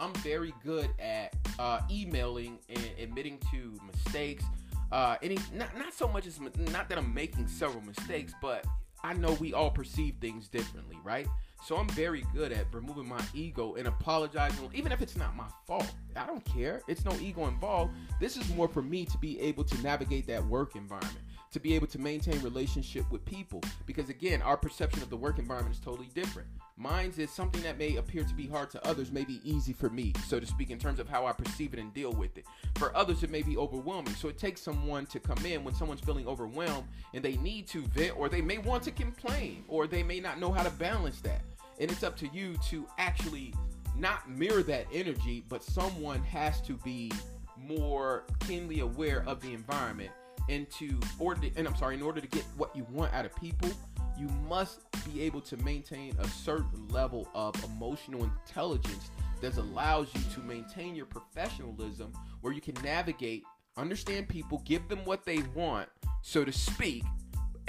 I'm 0.00 0.12
very 0.14 0.52
good 0.64 0.90
at 0.98 1.36
uh, 1.58 1.80
emailing 1.90 2.58
and 2.68 2.84
admitting 2.98 3.38
to 3.52 3.78
mistakes. 3.86 4.44
Uh, 4.90 5.16
any 5.22 5.38
not 5.54 5.76
not 5.78 5.94
so 5.94 6.08
much 6.08 6.26
as 6.26 6.40
not 6.40 6.88
that 6.88 6.98
I'm 6.98 7.14
making 7.14 7.46
several 7.46 7.82
mistakes, 7.82 8.32
but 8.42 8.64
I 9.04 9.12
know 9.12 9.32
we 9.34 9.54
all 9.54 9.70
perceive 9.70 10.16
things 10.20 10.48
differently, 10.48 10.98
right? 11.04 11.28
So 11.62 11.76
I'm 11.76 11.88
very 11.90 12.24
good 12.34 12.52
at 12.52 12.66
removing 12.72 13.06
my 13.08 13.20
ego 13.34 13.74
and 13.74 13.86
apologizing, 13.86 14.70
even 14.74 14.92
if 14.92 15.02
it's 15.02 15.16
not 15.16 15.36
my 15.36 15.46
fault. 15.66 15.92
I 16.16 16.26
don't 16.26 16.44
care. 16.44 16.80
It's 16.88 17.04
no 17.04 17.12
ego 17.20 17.46
involved. 17.46 17.94
This 18.18 18.36
is 18.36 18.48
more 18.54 18.66
for 18.66 18.82
me 18.82 19.04
to 19.04 19.18
be 19.18 19.40
able 19.40 19.64
to 19.64 19.82
navigate 19.82 20.26
that 20.26 20.44
work 20.46 20.74
environment, 20.74 21.20
to 21.52 21.60
be 21.60 21.74
able 21.74 21.86
to 21.88 21.98
maintain 21.98 22.40
relationship 22.40 23.10
with 23.10 23.24
people. 23.24 23.60
Because 23.86 24.08
again, 24.08 24.42
our 24.42 24.56
perception 24.56 25.02
of 25.02 25.10
the 25.10 25.16
work 25.16 25.38
environment 25.38 25.74
is 25.74 25.80
totally 25.80 26.08
different. 26.14 26.48
Mine's 26.76 27.18
is 27.18 27.30
something 27.30 27.62
that 27.62 27.76
may 27.76 27.96
appear 27.96 28.24
to 28.24 28.34
be 28.34 28.46
hard 28.46 28.70
to 28.70 28.88
others, 28.88 29.12
may 29.12 29.24
be 29.24 29.40
easy 29.44 29.74
for 29.74 29.90
me, 29.90 30.14
so 30.26 30.40
to 30.40 30.46
speak, 30.46 30.70
in 30.70 30.78
terms 30.78 30.98
of 30.98 31.10
how 31.10 31.26
I 31.26 31.32
perceive 31.32 31.74
it 31.74 31.78
and 31.78 31.92
deal 31.92 32.12
with 32.12 32.38
it. 32.38 32.46
For 32.76 32.96
others, 32.96 33.22
it 33.22 33.30
may 33.30 33.42
be 33.42 33.58
overwhelming. 33.58 34.14
So 34.14 34.28
it 34.28 34.38
takes 34.38 34.62
someone 34.62 35.04
to 35.06 35.20
come 35.20 35.44
in 35.44 35.62
when 35.62 35.74
someone's 35.74 36.00
feeling 36.00 36.26
overwhelmed 36.26 36.88
and 37.12 37.22
they 37.22 37.36
need 37.36 37.68
to 37.68 37.82
vent, 37.82 38.18
or 38.18 38.30
they 38.30 38.40
may 38.40 38.56
want 38.56 38.82
to 38.84 38.90
complain, 38.90 39.64
or 39.68 39.86
they 39.86 40.02
may 40.02 40.20
not 40.20 40.40
know 40.40 40.50
how 40.50 40.62
to 40.62 40.70
balance 40.70 41.20
that. 41.20 41.42
And 41.80 41.90
it's 41.90 42.02
up 42.02 42.16
to 42.18 42.28
you 42.28 42.56
to 42.68 42.86
actually 42.98 43.54
not 43.96 44.30
mirror 44.30 44.62
that 44.64 44.86
energy, 44.92 45.42
but 45.48 45.62
someone 45.62 46.22
has 46.24 46.60
to 46.62 46.74
be 46.74 47.10
more 47.56 48.24
keenly 48.46 48.80
aware 48.80 49.24
of 49.26 49.40
the 49.40 49.52
environment 49.52 50.10
and 50.48 50.70
to 50.70 50.98
order 51.18 51.48
and 51.56 51.66
I'm 51.66 51.76
sorry, 51.76 51.94
in 51.94 52.02
order 52.02 52.20
to 52.20 52.26
get 52.26 52.44
what 52.56 52.74
you 52.74 52.86
want 52.90 53.12
out 53.14 53.24
of 53.24 53.34
people, 53.36 53.70
you 54.18 54.28
must 54.48 54.80
be 55.04 55.22
able 55.22 55.40
to 55.40 55.56
maintain 55.58 56.14
a 56.18 56.28
certain 56.28 56.88
level 56.88 57.28
of 57.34 57.54
emotional 57.64 58.24
intelligence 58.24 59.10
that 59.40 59.56
allows 59.56 60.08
you 60.14 60.20
to 60.34 60.40
maintain 60.40 60.94
your 60.94 61.06
professionalism 61.06 62.12
where 62.42 62.52
you 62.52 62.60
can 62.60 62.74
navigate, 62.82 63.44
understand 63.76 64.28
people, 64.28 64.62
give 64.66 64.86
them 64.88 64.98
what 65.04 65.24
they 65.24 65.38
want, 65.54 65.88
so 66.22 66.44
to 66.44 66.52
speak. 66.52 67.04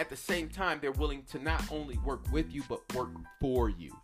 At 0.02 0.10
the 0.10 0.16
same 0.16 0.50
time, 0.50 0.80
they're 0.82 0.92
willing 0.94 1.22
to 1.26 1.38
not 1.38 1.64
only 1.72 2.00
work 2.00 2.24
with 2.32 2.52
you, 2.52 2.64
but 2.68 2.82
work 2.96 3.12
for 3.40 3.70
you. 3.70 3.96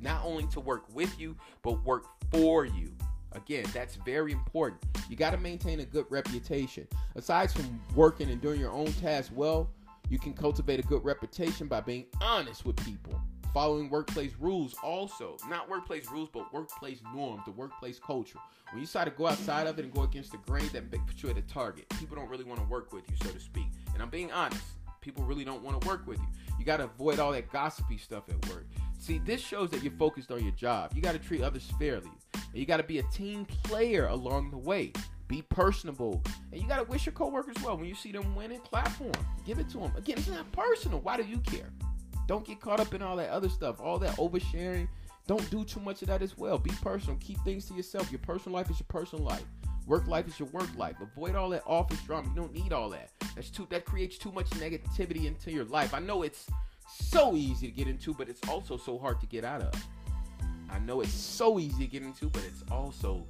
Not 0.00 0.20
only 0.24 0.48
to 0.48 0.58
work 0.58 0.92
with 0.92 1.16
you, 1.16 1.36
but 1.62 1.80
work 1.84 2.06
for 2.32 2.64
you. 2.64 2.92
Again, 3.30 3.64
that's 3.72 3.94
very 3.94 4.32
important. 4.32 4.82
You 5.08 5.14
got 5.14 5.30
to 5.30 5.36
maintain 5.36 5.78
a 5.78 5.84
good 5.84 6.06
reputation. 6.10 6.88
Aside 7.14 7.52
from 7.52 7.80
working 7.94 8.30
and 8.30 8.40
doing 8.40 8.58
your 8.58 8.72
own 8.72 8.92
tasks 8.94 9.30
well, 9.30 9.70
you 10.10 10.18
can 10.18 10.32
cultivate 10.32 10.80
a 10.80 10.82
good 10.88 11.04
reputation 11.04 11.68
by 11.68 11.82
being 11.82 12.06
honest 12.20 12.66
with 12.66 12.74
people, 12.84 13.14
following 13.52 13.88
workplace 13.88 14.32
rules 14.40 14.74
also. 14.82 15.36
Not 15.48 15.70
workplace 15.70 16.10
rules, 16.10 16.30
but 16.32 16.52
workplace 16.52 16.98
norms, 17.14 17.42
the 17.44 17.52
workplace 17.52 18.00
culture. 18.00 18.40
When 18.72 18.80
you 18.80 18.86
decide 18.86 19.04
to 19.04 19.12
go 19.12 19.28
outside 19.28 19.68
of 19.68 19.78
it 19.78 19.84
and 19.84 19.94
go 19.94 20.02
against 20.02 20.32
the 20.32 20.38
grain, 20.38 20.68
that 20.72 20.90
puts 20.90 21.22
you 21.22 21.30
at 21.30 21.38
a 21.38 21.42
target. 21.42 21.88
People 22.00 22.16
don't 22.16 22.28
really 22.28 22.42
want 22.42 22.58
to 22.58 22.66
work 22.66 22.92
with 22.92 23.04
you, 23.08 23.14
so 23.22 23.32
to 23.32 23.38
speak. 23.38 23.68
And 23.92 24.02
I'm 24.02 24.10
being 24.10 24.32
honest. 24.32 24.64
People 25.04 25.22
really 25.24 25.44
don't 25.44 25.62
want 25.62 25.78
to 25.78 25.86
work 25.86 26.06
with 26.06 26.18
you. 26.18 26.26
You 26.58 26.64
got 26.64 26.78
to 26.78 26.84
avoid 26.84 27.18
all 27.18 27.30
that 27.32 27.52
gossipy 27.52 27.98
stuff 27.98 28.24
at 28.30 28.48
work. 28.48 28.66
See, 28.98 29.18
this 29.18 29.38
shows 29.38 29.68
that 29.70 29.82
you're 29.82 29.92
focused 29.92 30.32
on 30.32 30.42
your 30.42 30.52
job. 30.52 30.92
You 30.94 31.02
got 31.02 31.12
to 31.12 31.18
treat 31.18 31.42
others 31.42 31.70
fairly. 31.78 32.10
And 32.32 32.54
you 32.54 32.64
got 32.64 32.78
to 32.78 32.84
be 32.84 33.00
a 33.00 33.02
team 33.04 33.44
player 33.64 34.06
along 34.06 34.50
the 34.50 34.56
way. 34.56 34.94
Be 35.28 35.42
personable. 35.42 36.22
And 36.52 36.62
you 36.62 36.66
got 36.66 36.78
to 36.78 36.84
wish 36.84 37.04
your 37.04 37.12
coworkers 37.12 37.56
well. 37.62 37.76
When 37.76 37.84
you 37.84 37.94
see 37.94 38.12
them 38.12 38.34
winning, 38.34 38.60
clap 38.60 38.88
for 38.88 39.04
them. 39.04 39.26
Give 39.44 39.58
it 39.58 39.68
to 39.70 39.78
them. 39.78 39.92
Again, 39.94 40.16
it's 40.16 40.28
not 40.28 40.50
personal. 40.52 41.00
Why 41.00 41.18
do 41.18 41.24
you 41.24 41.38
care? 41.40 41.68
Don't 42.26 42.46
get 42.46 42.62
caught 42.62 42.80
up 42.80 42.94
in 42.94 43.02
all 43.02 43.16
that 43.16 43.28
other 43.28 43.50
stuff, 43.50 43.82
all 43.82 43.98
that 43.98 44.16
oversharing. 44.16 44.88
Don't 45.26 45.48
do 45.50 45.64
too 45.64 45.80
much 45.80 46.00
of 46.00 46.08
that 46.08 46.22
as 46.22 46.38
well. 46.38 46.56
Be 46.56 46.70
personal. 46.80 47.18
Keep 47.20 47.44
things 47.44 47.66
to 47.66 47.74
yourself. 47.74 48.10
Your 48.10 48.20
personal 48.20 48.56
life 48.56 48.70
is 48.70 48.80
your 48.80 48.86
personal 48.88 49.22
life. 49.22 49.44
Work 49.86 50.06
life 50.06 50.26
is 50.26 50.38
your 50.38 50.48
work 50.48 50.68
life. 50.76 50.96
Avoid 51.00 51.34
all 51.34 51.50
that 51.50 51.62
office 51.66 52.00
drama. 52.02 52.28
You 52.28 52.34
don't 52.34 52.54
need 52.54 52.72
all 52.72 52.88
that. 52.90 53.10
That's 53.34 53.50
too 53.50 53.66
that 53.70 53.84
creates 53.84 54.16
too 54.16 54.32
much 54.32 54.48
negativity 54.50 55.26
into 55.26 55.50
your 55.52 55.64
life. 55.64 55.92
I 55.92 55.98
know 55.98 56.22
it's 56.22 56.46
so 56.88 57.36
easy 57.36 57.66
to 57.66 57.72
get 57.72 57.88
into, 57.88 58.14
but 58.14 58.28
it's 58.28 58.40
also 58.48 58.76
so 58.76 58.98
hard 58.98 59.20
to 59.20 59.26
get 59.26 59.44
out 59.44 59.62
of. 59.62 59.74
I 60.70 60.78
know 60.78 61.02
it's 61.02 61.12
so 61.12 61.58
easy 61.58 61.84
to 61.84 61.90
get 61.90 62.02
into, 62.02 62.28
but 62.28 62.42
it's 62.44 62.64
also 62.70 63.26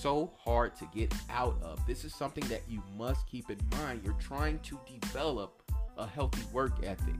so 0.00 0.32
hard 0.42 0.74
to 0.76 0.88
get 0.94 1.12
out 1.28 1.56
of. 1.62 1.84
This 1.86 2.04
is 2.04 2.14
something 2.14 2.46
that 2.48 2.62
you 2.68 2.82
must 2.96 3.26
keep 3.26 3.50
in 3.50 3.58
mind. 3.78 4.00
You're 4.02 4.14
trying 4.14 4.58
to 4.60 4.78
develop 5.00 5.62
a 5.98 6.06
healthy 6.06 6.42
work 6.52 6.72
ethic. 6.82 7.14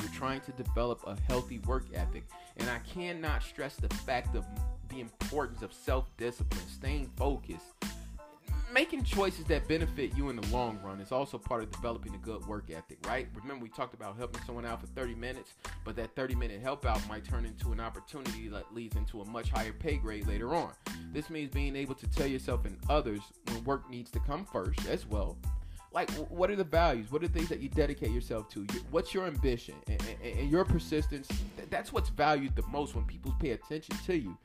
You're 0.00 0.12
trying 0.12 0.42
to 0.42 0.52
develop 0.52 1.00
a 1.06 1.16
healthy 1.26 1.58
work 1.60 1.86
ethic. 1.94 2.24
And 2.58 2.68
I 2.68 2.78
cannot 2.80 3.42
stress 3.42 3.76
the 3.76 3.88
fact 3.88 4.36
of 4.36 4.44
the 4.90 5.00
importance 5.00 5.62
of 5.62 5.72
self 5.72 6.14
discipline, 6.16 6.68
staying 6.68 7.10
focused, 7.16 7.64
making 8.72 9.04
choices 9.04 9.44
that 9.46 9.68
benefit 9.68 10.16
you 10.16 10.28
in 10.28 10.36
the 10.36 10.46
long 10.48 10.78
run 10.82 11.00
is 11.00 11.12
also 11.12 11.38
part 11.38 11.62
of 11.62 11.70
developing 11.70 12.14
a 12.14 12.18
good 12.18 12.44
work 12.46 12.70
ethic, 12.70 12.98
right? 13.06 13.28
Remember, 13.34 13.62
we 13.62 13.68
talked 13.68 13.94
about 13.94 14.16
helping 14.16 14.42
someone 14.44 14.66
out 14.66 14.80
for 14.80 14.86
30 14.88 15.14
minutes, 15.14 15.54
but 15.84 15.96
that 15.96 16.14
30 16.16 16.34
minute 16.34 16.60
help 16.60 16.84
out 16.84 17.00
might 17.08 17.24
turn 17.24 17.44
into 17.44 17.72
an 17.72 17.80
opportunity 17.80 18.48
that 18.48 18.74
leads 18.74 18.96
into 18.96 19.22
a 19.22 19.24
much 19.26 19.50
higher 19.50 19.72
pay 19.72 19.96
grade 19.96 20.26
later 20.26 20.54
on. 20.54 20.72
This 21.12 21.30
means 21.30 21.50
being 21.50 21.76
able 21.76 21.94
to 21.94 22.06
tell 22.08 22.26
yourself 22.26 22.64
and 22.64 22.78
others 22.90 23.20
when 23.46 23.64
work 23.64 23.88
needs 23.88 24.10
to 24.12 24.20
come 24.20 24.44
first 24.44 24.86
as 24.88 25.06
well. 25.06 25.36
Like, 25.92 26.10
what 26.10 26.50
are 26.50 26.56
the 26.56 26.64
values? 26.64 27.10
What 27.10 27.22
are 27.22 27.28
the 27.28 27.32
things 27.32 27.48
that 27.48 27.60
you 27.60 27.70
dedicate 27.70 28.10
yourself 28.10 28.50
to? 28.50 28.66
What's 28.90 29.14
your 29.14 29.26
ambition 29.26 29.76
and, 29.86 30.02
and, 30.22 30.38
and 30.38 30.50
your 30.50 30.64
persistence? 30.64 31.28
That's 31.70 31.90
what's 31.92 32.10
valued 32.10 32.54
the 32.54 32.66
most 32.66 32.94
when 32.94 33.06
people 33.06 33.34
pay 33.40 33.52
attention 33.52 33.96
to 34.04 34.14
you. 34.14 34.36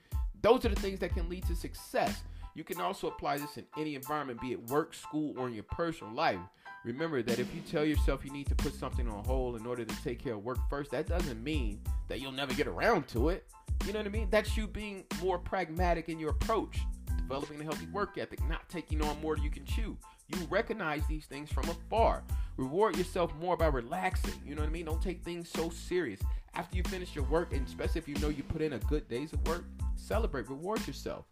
Those 0.42 0.66
are 0.66 0.70
the 0.70 0.80
things 0.80 1.00
that 1.00 1.14
can 1.14 1.30
lead 1.30 1.46
to 1.46 1.56
success. 1.56 2.24
You 2.56 2.64
can 2.64 2.82
also 2.82 3.08
apply 3.08 3.38
this 3.38 3.58
in 3.58 3.66
any 3.78 3.96
environment, 3.96 4.42
be 4.42 4.52
it 4.52 4.70
work, 4.70 4.94
school, 4.94 5.34
or 5.38 5.48
in 5.48 5.54
your 5.54 5.64
personal 5.64 6.14
life. 6.14 6.40
Remember 6.84 7.22
that 7.22 7.38
if 7.40 7.54
you 7.54 7.62
tell 7.62 7.86
yourself 7.86 8.26
you 8.26 8.32
need 8.32 8.48
to 8.48 8.56
put 8.56 8.74
something 8.74 9.08
on 9.08 9.24
hold 9.24 9.60
in 9.60 9.66
order 9.68 9.86
to 9.86 10.04
take 10.04 10.22
care 10.22 10.34
of 10.34 10.44
work 10.44 10.58
first, 10.70 10.92
that 10.92 11.08
doesn't 11.08 11.44
mean 11.44 11.80
that 12.08 12.20
you'll 12.20 12.32
never 12.32 12.54
get 12.54 12.68
around 12.68 13.08
to 13.10 13.30
it. 13.30 13.46
You 13.86 13.94
know 13.94 14.00
what 14.00 14.08
I 14.08 14.12
mean? 14.12 14.28
That's 14.32 14.58
you 14.58 14.68
being 14.68 15.06
more 15.22 15.38
pragmatic 15.38 16.10
in 16.10 16.20
your 16.20 16.32
approach, 16.32 16.80
developing 17.18 17.62
a 17.62 17.64
healthy 17.64 17.86
work 17.88 18.18
ethic, 18.18 18.40
not 18.50 18.68
taking 18.68 19.02
on 19.02 19.22
more 19.22 19.36
than 19.36 19.44
you 19.44 19.52
can 19.52 19.64
chew. 19.64 19.96
You 20.28 20.38
recognize 20.50 21.06
these 21.08 21.26
things 21.26 21.52
from 21.52 21.70
afar. 21.70 22.24
Reward 22.58 22.98
yourself 22.98 23.34
more 23.40 23.56
by 23.56 23.68
relaxing. 23.68 24.34
You 24.46 24.56
know 24.56 24.62
what 24.62 24.70
I 24.70 24.72
mean? 24.72 24.86
Don't 24.86 25.02
take 25.02 25.24
things 25.24 25.50
so 25.50 25.70
serious. 25.70 26.20
After 26.54 26.76
you 26.76 26.84
finish 26.84 27.16
your 27.16 27.24
work, 27.26 27.54
and 27.54 27.66
especially 27.66 28.00
if 28.00 28.08
you 28.08 28.16
know 28.16 28.30
you 28.30 28.44
put 28.44 28.62
in 28.62 28.74
a 28.74 28.80
good 28.80 29.08
days 29.08 29.32
of 29.34 29.48
work, 29.48 29.64
celebrate, 29.96 30.50
reward 30.50 30.86
yourself. 30.86 31.26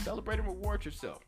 Celebrate 0.00 0.38
and 0.38 0.48
reward 0.48 0.84
yourself. 0.84 1.22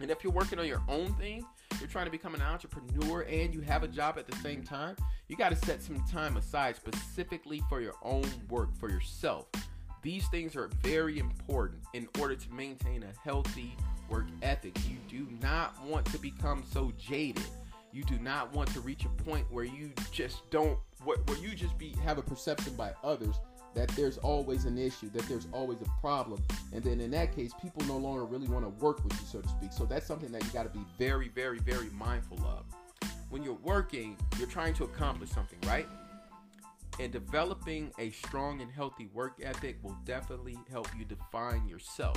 And 0.00 0.10
if 0.10 0.24
you're 0.24 0.32
working 0.32 0.58
on 0.58 0.66
your 0.66 0.82
own 0.88 1.12
thing, 1.14 1.44
you're 1.78 1.88
trying 1.88 2.06
to 2.06 2.10
become 2.10 2.34
an 2.34 2.42
entrepreneur 2.42 3.22
and 3.22 3.52
you 3.52 3.60
have 3.60 3.82
a 3.82 3.88
job 3.88 4.18
at 4.18 4.26
the 4.26 4.36
same 4.36 4.62
time, 4.62 4.96
you 5.28 5.36
got 5.36 5.50
to 5.50 5.56
set 5.56 5.82
some 5.82 6.02
time 6.10 6.36
aside 6.36 6.76
specifically 6.76 7.62
for 7.68 7.80
your 7.80 7.94
own 8.02 8.24
work, 8.48 8.74
for 8.78 8.88
yourself. 8.88 9.46
These 10.02 10.26
things 10.28 10.56
are 10.56 10.68
very 10.82 11.18
important 11.18 11.82
in 11.92 12.08
order 12.20 12.36
to 12.36 12.52
maintain 12.52 13.02
a 13.02 13.12
healthy 13.22 13.76
work 14.08 14.26
ethic. 14.42 14.76
You 14.88 14.96
do 15.08 15.28
not 15.40 15.74
want 15.84 16.06
to 16.06 16.18
become 16.18 16.64
so 16.70 16.92
jaded. 16.98 17.44
You 17.94 18.02
do 18.02 18.18
not 18.18 18.52
want 18.52 18.72
to 18.72 18.80
reach 18.80 19.04
a 19.04 19.22
point 19.22 19.46
where 19.52 19.64
you 19.64 19.92
just 20.10 20.50
don't 20.50 20.76
where, 21.04 21.16
you 21.40 21.54
just 21.54 21.78
be 21.78 21.94
have 22.04 22.18
a 22.18 22.22
perception 22.22 22.74
by 22.74 22.92
others 23.04 23.36
that 23.76 23.88
there's 23.90 24.18
always 24.18 24.64
an 24.64 24.78
issue, 24.78 25.08
that 25.10 25.22
there's 25.28 25.46
always 25.52 25.80
a 25.80 26.00
problem. 26.00 26.42
And 26.72 26.82
then 26.82 27.00
in 27.00 27.12
that 27.12 27.34
case, 27.34 27.52
people 27.62 27.84
no 27.86 27.96
longer 27.96 28.24
really 28.24 28.48
want 28.48 28.64
to 28.64 28.84
work 28.84 29.02
with 29.04 29.12
you, 29.12 29.26
so 29.26 29.40
to 29.40 29.48
speak. 29.48 29.72
So 29.72 29.84
that's 29.84 30.06
something 30.06 30.32
that 30.32 30.42
you 30.42 30.50
got 30.50 30.64
to 30.64 30.76
be 30.76 30.84
very, 30.98 31.28
very, 31.28 31.58
very 31.60 31.88
mindful 31.90 32.38
of. 32.44 32.64
When 33.30 33.44
you're 33.44 33.58
working, 33.62 34.16
you're 34.38 34.48
trying 34.48 34.74
to 34.74 34.84
accomplish 34.84 35.30
something, 35.30 35.58
right? 35.66 35.88
And 36.98 37.12
developing 37.12 37.92
a 37.98 38.10
strong 38.10 38.60
and 38.60 38.70
healthy 38.70 39.08
work 39.12 39.40
ethic 39.42 39.78
will 39.82 39.96
definitely 40.04 40.56
help 40.70 40.88
you 40.98 41.04
define 41.04 41.66
yourself. 41.68 42.16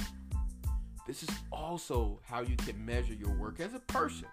This 1.06 1.24
is 1.24 1.30
also 1.52 2.20
how 2.24 2.42
you 2.42 2.56
can 2.58 2.84
measure 2.84 3.14
your 3.14 3.36
work 3.38 3.60
as 3.60 3.74
a 3.74 3.80
person. 3.80 4.28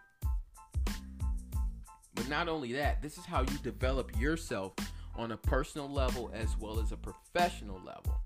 But 2.14 2.28
not 2.28 2.48
only 2.48 2.72
that, 2.74 3.02
this 3.02 3.18
is 3.18 3.24
how 3.24 3.40
you 3.42 3.58
develop 3.62 4.18
yourself 4.20 4.72
on 5.16 5.32
a 5.32 5.36
personal 5.36 5.88
level 5.88 6.30
as 6.34 6.56
well 6.58 6.80
as 6.80 6.92
a 6.92 6.96
professional 6.96 7.80
level. 7.84 8.20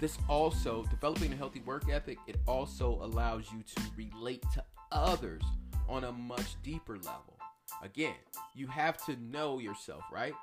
This 0.00 0.16
also, 0.28 0.84
developing 0.84 1.32
a 1.32 1.36
healthy 1.36 1.60
work 1.60 1.90
ethic, 1.90 2.18
it 2.26 2.36
also 2.46 2.98
allows 3.02 3.44
you 3.52 3.62
to 3.62 3.82
relate 3.96 4.42
to 4.54 4.64
others 4.92 5.42
on 5.88 6.04
a 6.04 6.12
much 6.12 6.60
deeper 6.62 6.96
level. 6.96 7.36
Again, 7.82 8.14
you 8.54 8.66
have 8.66 9.04
to 9.06 9.16
know 9.16 9.58
yourself, 9.58 10.02
right? 10.12 10.34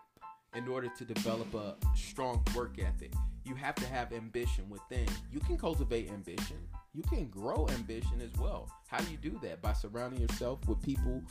In 0.55 0.67
order 0.67 0.89
to 0.97 1.05
develop 1.05 1.53
a 1.53 1.75
strong 1.95 2.43
work 2.55 2.77
ethic, 2.79 3.13
you 3.43 3.55
have 3.55 3.75
to 3.75 3.85
have 3.88 4.13
ambition 4.13 4.69
within. 4.69 5.07
You 5.31 5.39
can 5.39 5.57
cultivate 5.57 6.09
ambition, 6.09 6.57
you 6.97 7.03
can 7.03 7.27
grow 7.27 7.67
ambition 7.75 8.19
as 8.21 8.31
well. 8.39 8.67
How 8.87 8.97
do 8.97 9.11
you 9.11 9.17
do 9.17 9.39
that? 9.43 9.61
By 9.61 9.73
surrounding 9.73 10.19
yourself 10.19 10.67
with 10.67 10.81
people 10.81 11.21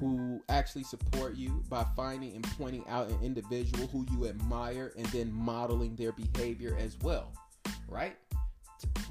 who 0.00 0.40
actually 0.48 0.84
support 0.84 1.36
you, 1.36 1.62
by 1.68 1.84
finding 1.94 2.34
and 2.34 2.42
pointing 2.56 2.84
out 2.88 3.10
an 3.10 3.18
individual 3.22 3.86
who 3.88 4.06
you 4.12 4.26
admire 4.26 4.94
and 4.96 5.04
then 5.06 5.30
modeling 5.30 5.94
their 5.94 6.12
behavior 6.12 6.74
as 6.80 6.96
well, 7.02 7.32
right? 7.86 8.16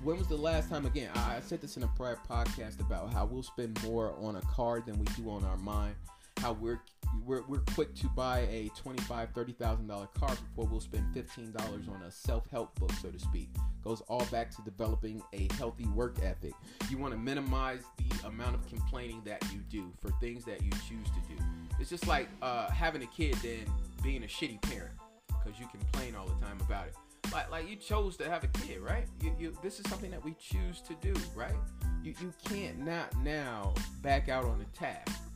When 0.01 0.17
was 0.17 0.27
the 0.27 0.35
last 0.35 0.67
time, 0.67 0.87
again, 0.87 1.11
I 1.13 1.41
said 1.41 1.61
this 1.61 1.77
in 1.77 1.83
a 1.83 1.87
prior 1.89 2.17
podcast 2.27 2.79
about 2.79 3.13
how 3.13 3.25
we'll 3.25 3.43
spend 3.43 3.81
more 3.83 4.15
on 4.19 4.37
a 4.37 4.41
card 4.41 4.87
than 4.87 4.97
we 4.97 5.05
do 5.15 5.29
on 5.29 5.43
our 5.43 5.57
mind, 5.57 5.93
how 6.37 6.53
we're 6.53 6.81
we're, 7.25 7.43
we're 7.47 7.59
quick 7.75 7.93
to 7.95 8.07
buy 8.07 8.39
a 8.49 8.69
$25,000, 8.83 9.33
$30,000 9.33 10.13
car 10.13 10.29
before 10.29 10.65
we'll 10.65 10.79
spend 10.79 11.05
$15 11.13 11.89
on 11.89 12.01
a 12.03 12.11
self 12.11 12.49
help 12.49 12.77
book, 12.79 12.91
so 13.01 13.09
to 13.09 13.19
speak. 13.19 13.49
Goes 13.83 14.01
all 14.07 14.25
back 14.25 14.51
to 14.55 14.61
developing 14.63 15.21
a 15.33 15.47
healthy 15.53 15.87
work 15.87 16.17
ethic. 16.23 16.53
You 16.89 16.97
want 16.97 17.13
to 17.13 17.19
minimize 17.19 17.81
the 17.97 18.27
amount 18.27 18.55
of 18.55 18.67
complaining 18.67 19.21
that 19.25 19.43
you 19.53 19.59
do 19.69 19.91
for 20.01 20.11
things 20.19 20.43
that 20.45 20.63
you 20.63 20.71
choose 20.71 21.07
to 21.07 21.35
do. 21.35 21.41
It's 21.79 21.89
just 21.89 22.07
like 22.07 22.27
uh, 22.41 22.69
having 22.69 23.03
a 23.03 23.07
kid 23.07 23.35
then 23.41 23.65
being 24.03 24.23
a 24.23 24.27
shitty 24.27 24.61
parent 24.63 24.93
because 25.27 25.59
you 25.59 25.67
complain 25.67 26.15
all 26.15 26.25
the 26.25 26.45
time 26.45 26.59
about 26.61 26.87
it. 26.87 26.95
Like, 27.31 27.51
like 27.51 27.69
you 27.69 27.75
chose 27.75 28.17
to 28.17 28.29
have 28.29 28.43
a 28.43 28.47
kid, 28.47 28.79
right? 28.79 29.05
You, 29.21 29.33
you, 29.39 29.57
this 29.61 29.79
is 29.79 29.87
something 29.89 30.11
that 30.11 30.23
we 30.23 30.35
choose 30.39 30.81
to 30.81 30.95
do, 30.95 31.13
right? 31.35 31.55
You, 32.03 32.13
you 32.19 32.33
can't 32.45 32.79
not 32.79 33.15
now 33.23 33.73
back 34.01 34.29
out 34.29 34.45
on 34.45 34.57
the 34.57 34.65
task 34.77 35.28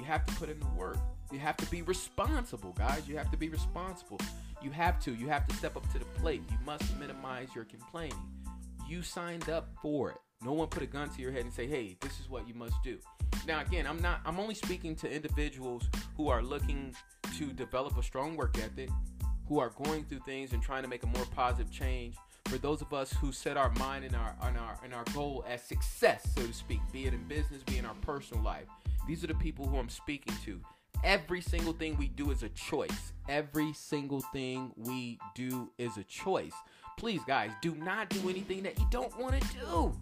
you 0.00 0.06
have 0.06 0.24
to 0.24 0.34
put 0.34 0.48
in 0.48 0.58
the 0.58 0.66
work. 0.66 0.96
You 1.30 1.38
have 1.38 1.58
to 1.58 1.66
be 1.66 1.82
responsible, 1.82 2.72
guys. 2.72 3.06
You 3.06 3.16
have 3.18 3.30
to 3.30 3.36
be 3.36 3.50
responsible. 3.50 4.18
You 4.62 4.70
have 4.70 4.98
to. 5.00 5.14
You 5.14 5.28
have 5.28 5.46
to 5.46 5.54
step 5.54 5.76
up 5.76 5.90
to 5.92 5.98
the 5.98 6.06
plate. 6.20 6.42
You 6.50 6.56
must 6.64 6.98
minimize 6.98 7.48
your 7.54 7.64
complaining. 7.64 8.18
You 8.88 9.02
signed 9.02 9.48
up 9.48 9.68
for 9.80 10.10
it. 10.10 10.16
No 10.42 10.54
one 10.54 10.68
put 10.68 10.82
a 10.82 10.86
gun 10.86 11.10
to 11.10 11.20
your 11.20 11.32
head 11.32 11.42
and 11.42 11.52
say, 11.52 11.66
"Hey, 11.66 11.96
this 12.00 12.18
is 12.18 12.30
what 12.30 12.48
you 12.48 12.54
must 12.54 12.74
do." 12.82 12.98
Now, 13.46 13.60
again, 13.60 13.86
I'm 13.86 14.00
not. 14.00 14.20
I'm 14.24 14.40
only 14.40 14.54
speaking 14.54 14.96
to 14.96 15.10
individuals 15.10 15.88
who 16.16 16.28
are 16.28 16.42
looking 16.42 16.94
to 17.36 17.52
develop 17.52 17.96
a 17.98 18.02
strong 18.02 18.36
work 18.36 18.58
ethic, 18.58 18.88
who 19.46 19.60
are 19.60 19.70
going 19.84 20.04
through 20.04 20.20
things 20.20 20.52
and 20.54 20.62
trying 20.62 20.82
to 20.82 20.88
make 20.88 21.02
a 21.02 21.06
more 21.06 21.26
positive 21.26 21.70
change. 21.70 22.16
For 22.46 22.58
those 22.58 22.80
of 22.80 22.92
us 22.92 23.12
who 23.12 23.30
set 23.32 23.56
our 23.56 23.70
mind 23.74 24.04
and 24.04 24.16
our 24.16 24.34
and 24.42 24.56
our 24.56 24.80
and 24.82 24.94
our 24.94 25.04
goal 25.14 25.44
as 25.46 25.62
success, 25.62 26.26
so 26.34 26.46
to 26.46 26.52
speak, 26.52 26.80
be 26.90 27.06
it 27.06 27.14
in 27.14 27.22
business, 27.28 27.62
be 27.62 27.76
it 27.76 27.80
in 27.80 27.84
our 27.84 27.94
personal 27.96 28.42
life, 28.42 28.66
these 29.06 29.24
are 29.24 29.28
the 29.28 29.34
people 29.34 29.66
who 29.66 29.78
I'm 29.78 29.88
speaking 29.88 30.34
to. 30.44 30.60
Every 31.02 31.40
single 31.40 31.72
thing 31.72 31.96
we 31.96 32.08
do 32.08 32.30
is 32.30 32.42
a 32.42 32.48
choice. 32.50 33.12
Every 33.28 33.72
single 33.72 34.20
thing 34.32 34.72
we 34.76 35.18
do 35.34 35.70
is 35.78 35.96
a 35.96 36.04
choice. 36.04 36.52
Please, 36.98 37.20
guys, 37.26 37.50
do 37.62 37.74
not 37.74 38.10
do 38.10 38.28
anything 38.28 38.62
that 38.64 38.78
you 38.78 38.86
don't 38.90 39.16
want 39.18 39.40
to 39.40 39.48
do. 39.56 39.92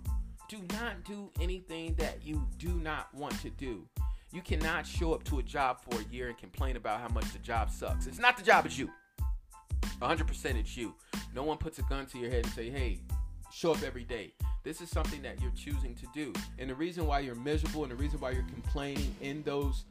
Do 0.49 0.59
not 0.73 1.05
do 1.05 1.31
anything 1.41 1.95
that 1.99 2.25
you 2.25 2.47
do 2.59 2.71
not 2.71 3.15
want 3.15 3.41
to 3.43 3.51
do. 3.51 3.87
You 4.33 4.43
cannot 4.43 4.87
show 4.87 5.15
up 5.15 5.23
to 5.25 5.39
a 5.39 5.43
job 5.43 5.79
for 5.81 6.01
a 6.01 6.05
year 6.13 6.29
and 6.29 6.37
complain 6.37 6.77
about 6.77 7.01
how 7.01 7.09
much 7.09 7.33
the 7.33 7.39
job 7.39 7.71
sucks. 7.71 8.07
It's 8.07 8.19
not 8.19 8.37
the 8.37 8.43
job, 8.43 8.67
it's 8.67 8.79
you. 8.79 8.91
100% 10.01 10.55
it's 10.57 10.77
you. 10.77 10.95
No 11.35 11.45
one 11.45 11.59
puts 11.59 11.79
a 11.79 11.83
gun 11.83 12.07
to 12.07 12.19
your 12.19 12.31
head 12.31 12.45
and 12.45 12.55
say, 12.55 12.71
hey, 12.71 13.01
show 13.53 13.73
up 13.73 13.83
every 13.83 14.05
day. 14.05 14.35
This 14.65 14.81
is 14.81 14.91
something 14.91 15.23
that 15.23 15.41
you're 15.41 15.53
choosing 15.53 15.95
to 15.95 16.07
do. 16.15 16.33
And 16.59 16.69
the 16.69 16.75
reason 16.75 17.07
why 17.07 17.21
you're 17.21 17.35
miserable 17.35 17.83
and 17.83 17.93
the 17.93 17.97
reason 17.97 18.21
why 18.21 18.31
you're 18.31 18.43
complaining 18.43 19.15
in 19.21 19.43
those 19.43 19.85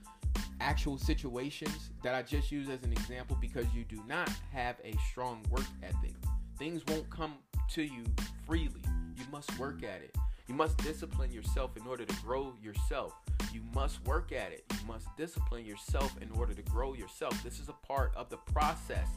actual 0.59 0.97
situations 0.97 1.91
that 2.03 2.15
I 2.15 2.21
just 2.21 2.51
used 2.51 2.69
as 2.69 2.83
an 2.83 2.91
example 2.91 3.37
because 3.39 3.65
you 3.73 3.83
do 3.83 4.01
not 4.07 4.29
have 4.51 4.75
a 4.83 4.93
strong 5.09 5.43
work 5.49 5.65
ethic. 5.83 6.13
Things 6.57 6.81
won't 6.87 7.09
come 7.09 7.35
to 7.71 7.83
you 7.83 8.03
freely. 8.45 8.81
You 9.17 9.23
must 9.31 9.57
work 9.57 9.83
at 9.83 10.01
it. 10.01 10.15
You 10.47 10.55
must 10.55 10.77
discipline 10.77 11.31
yourself 11.31 11.75
in 11.75 11.85
order 11.85 12.05
to 12.05 12.15
grow 12.23 12.53
yourself. 12.61 13.13
You 13.53 13.61
must 13.73 14.03
work 14.05 14.31
at 14.31 14.51
it. 14.51 14.63
You 14.71 14.87
must 14.87 15.05
discipline 15.17 15.65
yourself 15.65 16.15
in 16.21 16.31
order 16.31 16.53
to 16.53 16.61
grow 16.63 16.93
yourself. 16.93 17.41
This 17.43 17.59
is 17.59 17.69
a 17.69 17.73
part 17.85 18.13
of 18.15 18.29
the 18.29 18.37
process. 18.37 19.07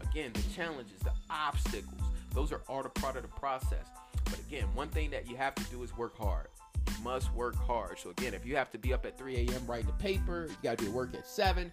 Again, 0.00 0.32
the 0.32 0.42
challenges, 0.54 0.98
the 1.00 1.12
obstacles, 1.30 2.00
those 2.34 2.52
are 2.52 2.62
all 2.68 2.82
the 2.82 2.88
part 2.88 3.16
of 3.16 3.22
the 3.22 3.28
process. 3.28 3.86
But 4.24 4.38
again, 4.38 4.66
one 4.74 4.88
thing 4.88 5.10
that 5.10 5.28
you 5.28 5.36
have 5.36 5.54
to 5.56 5.64
do 5.64 5.82
is 5.82 5.96
work 5.96 6.16
hard. 6.16 6.48
You 6.86 7.04
must 7.04 7.32
work 7.34 7.56
hard. 7.56 7.98
So 7.98 8.10
again, 8.10 8.34
if 8.34 8.46
you 8.46 8.56
have 8.56 8.70
to 8.70 8.78
be 8.78 8.92
up 8.92 9.04
at 9.06 9.18
3 9.18 9.36
a.m. 9.36 9.66
writing 9.66 9.88
a 9.88 10.02
paper, 10.02 10.46
you 10.48 10.56
got 10.62 10.78
to 10.78 10.84
be 10.84 10.90
at 10.90 10.94
work 10.94 11.14
at 11.14 11.26
7, 11.26 11.72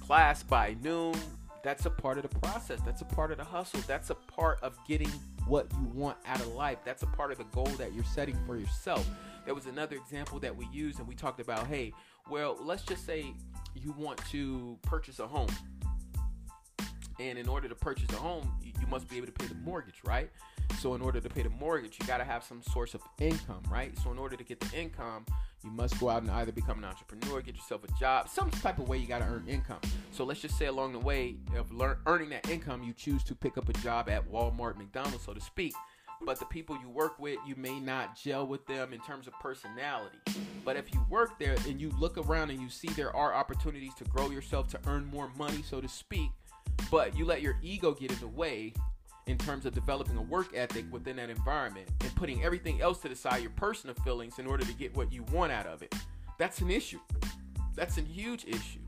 class 0.00 0.42
by 0.42 0.76
noon, 0.82 1.14
that's 1.64 1.86
a 1.86 1.90
part 1.90 2.18
of 2.18 2.30
the 2.30 2.40
process. 2.40 2.78
That's 2.84 3.00
a 3.00 3.06
part 3.06 3.30
of 3.30 3.38
the 3.38 3.44
hustle. 3.44 3.80
That's 3.86 4.10
a 4.10 4.14
part 4.14 4.58
of 4.62 4.78
getting 4.86 5.08
what 5.46 5.66
you 5.80 5.86
want 5.94 6.18
out 6.26 6.40
of 6.40 6.48
life. 6.48 6.78
That's 6.84 7.02
a 7.02 7.06
part 7.06 7.32
of 7.32 7.38
the 7.38 7.44
goal 7.44 7.70
that 7.78 7.94
you're 7.94 8.04
setting 8.04 8.36
for 8.46 8.58
yourself. 8.58 9.08
There 9.46 9.54
was 9.54 9.64
another 9.64 9.96
example 9.96 10.38
that 10.40 10.54
we 10.54 10.68
used, 10.72 10.98
and 10.98 11.08
we 11.08 11.14
talked 11.14 11.40
about 11.40 11.66
hey, 11.66 11.94
well, 12.28 12.58
let's 12.60 12.82
just 12.82 13.06
say 13.06 13.32
you 13.74 13.94
want 13.96 14.18
to 14.30 14.78
purchase 14.82 15.20
a 15.20 15.26
home. 15.26 15.48
And 17.20 17.38
in 17.38 17.48
order 17.48 17.68
to 17.68 17.74
purchase 17.74 18.10
a 18.10 18.16
home, 18.16 18.52
you 18.62 18.86
must 18.88 19.08
be 19.08 19.16
able 19.16 19.26
to 19.26 19.32
pay 19.32 19.46
the 19.46 19.54
mortgage, 19.54 20.00
right? 20.04 20.30
So 20.80 20.94
in 20.94 21.00
order 21.00 21.20
to 21.20 21.28
pay 21.28 21.42
the 21.42 21.50
mortgage, 21.50 21.96
you 22.00 22.06
got 22.06 22.18
to 22.18 22.24
have 22.24 22.42
some 22.42 22.62
source 22.62 22.94
of 22.94 23.02
income, 23.20 23.62
right? 23.70 23.96
So 24.02 24.10
in 24.10 24.18
order 24.18 24.36
to 24.36 24.44
get 24.44 24.60
the 24.60 24.78
income, 24.78 25.24
you 25.62 25.70
must 25.70 25.98
go 25.98 26.10
out 26.10 26.22
and 26.22 26.30
either 26.30 26.52
become 26.52 26.78
an 26.78 26.84
entrepreneur, 26.84 27.40
get 27.40 27.54
yourself 27.54 27.82
a 27.84 27.98
job, 27.98 28.28
some 28.28 28.50
type 28.50 28.78
of 28.78 28.88
way 28.88 28.98
you 28.98 29.06
got 29.06 29.20
to 29.20 29.26
earn 29.26 29.44
income. 29.48 29.80
So 30.10 30.24
let's 30.24 30.40
just 30.40 30.58
say 30.58 30.66
along 30.66 30.92
the 30.92 30.98
way 30.98 31.36
of 31.56 31.70
earning 32.06 32.30
that 32.30 32.48
income, 32.50 32.82
you 32.82 32.92
choose 32.92 33.22
to 33.24 33.34
pick 33.34 33.56
up 33.56 33.68
a 33.68 33.72
job 33.74 34.08
at 34.08 34.30
Walmart, 34.30 34.76
McDonald's, 34.76 35.24
so 35.24 35.32
to 35.32 35.40
speak. 35.40 35.74
But 36.24 36.38
the 36.38 36.46
people 36.46 36.78
you 36.80 36.88
work 36.88 37.18
with, 37.18 37.38
you 37.46 37.54
may 37.56 37.78
not 37.80 38.16
gel 38.16 38.46
with 38.46 38.66
them 38.66 38.92
in 38.92 39.00
terms 39.00 39.26
of 39.26 39.34
personality. 39.40 40.18
But 40.64 40.76
if 40.76 40.92
you 40.94 41.04
work 41.10 41.38
there 41.38 41.56
and 41.68 41.80
you 41.80 41.90
look 41.98 42.16
around 42.16 42.50
and 42.50 42.60
you 42.60 42.70
see 42.70 42.88
there 42.88 43.14
are 43.14 43.34
opportunities 43.34 43.94
to 43.94 44.04
grow 44.04 44.30
yourself, 44.30 44.68
to 44.68 44.80
earn 44.86 45.04
more 45.06 45.30
money, 45.36 45.62
so 45.62 45.80
to 45.80 45.88
speak, 45.88 46.30
but 46.90 47.16
you 47.16 47.24
let 47.24 47.42
your 47.42 47.56
ego 47.62 47.92
get 47.92 48.12
in 48.12 48.18
the 48.18 48.28
way 48.28 48.72
in 49.26 49.38
terms 49.38 49.64
of 49.66 49.72
developing 49.72 50.16
a 50.16 50.22
work 50.22 50.52
ethic 50.54 50.84
within 50.90 51.16
that 51.16 51.30
environment 51.30 51.88
and 52.00 52.14
putting 52.14 52.44
everything 52.44 52.80
else 52.82 52.98
to 53.00 53.08
the 53.08 53.16
side, 53.16 53.42
your 53.42 53.50
personal 53.52 53.94
feelings, 54.04 54.38
in 54.38 54.46
order 54.46 54.64
to 54.64 54.72
get 54.74 54.94
what 54.96 55.12
you 55.12 55.22
want 55.32 55.50
out 55.50 55.66
of 55.66 55.82
it. 55.82 55.94
That's 56.38 56.60
an 56.60 56.70
issue. 56.70 57.00
That's 57.74 57.98
a 57.98 58.02
huge 58.02 58.44
issue. 58.44 58.80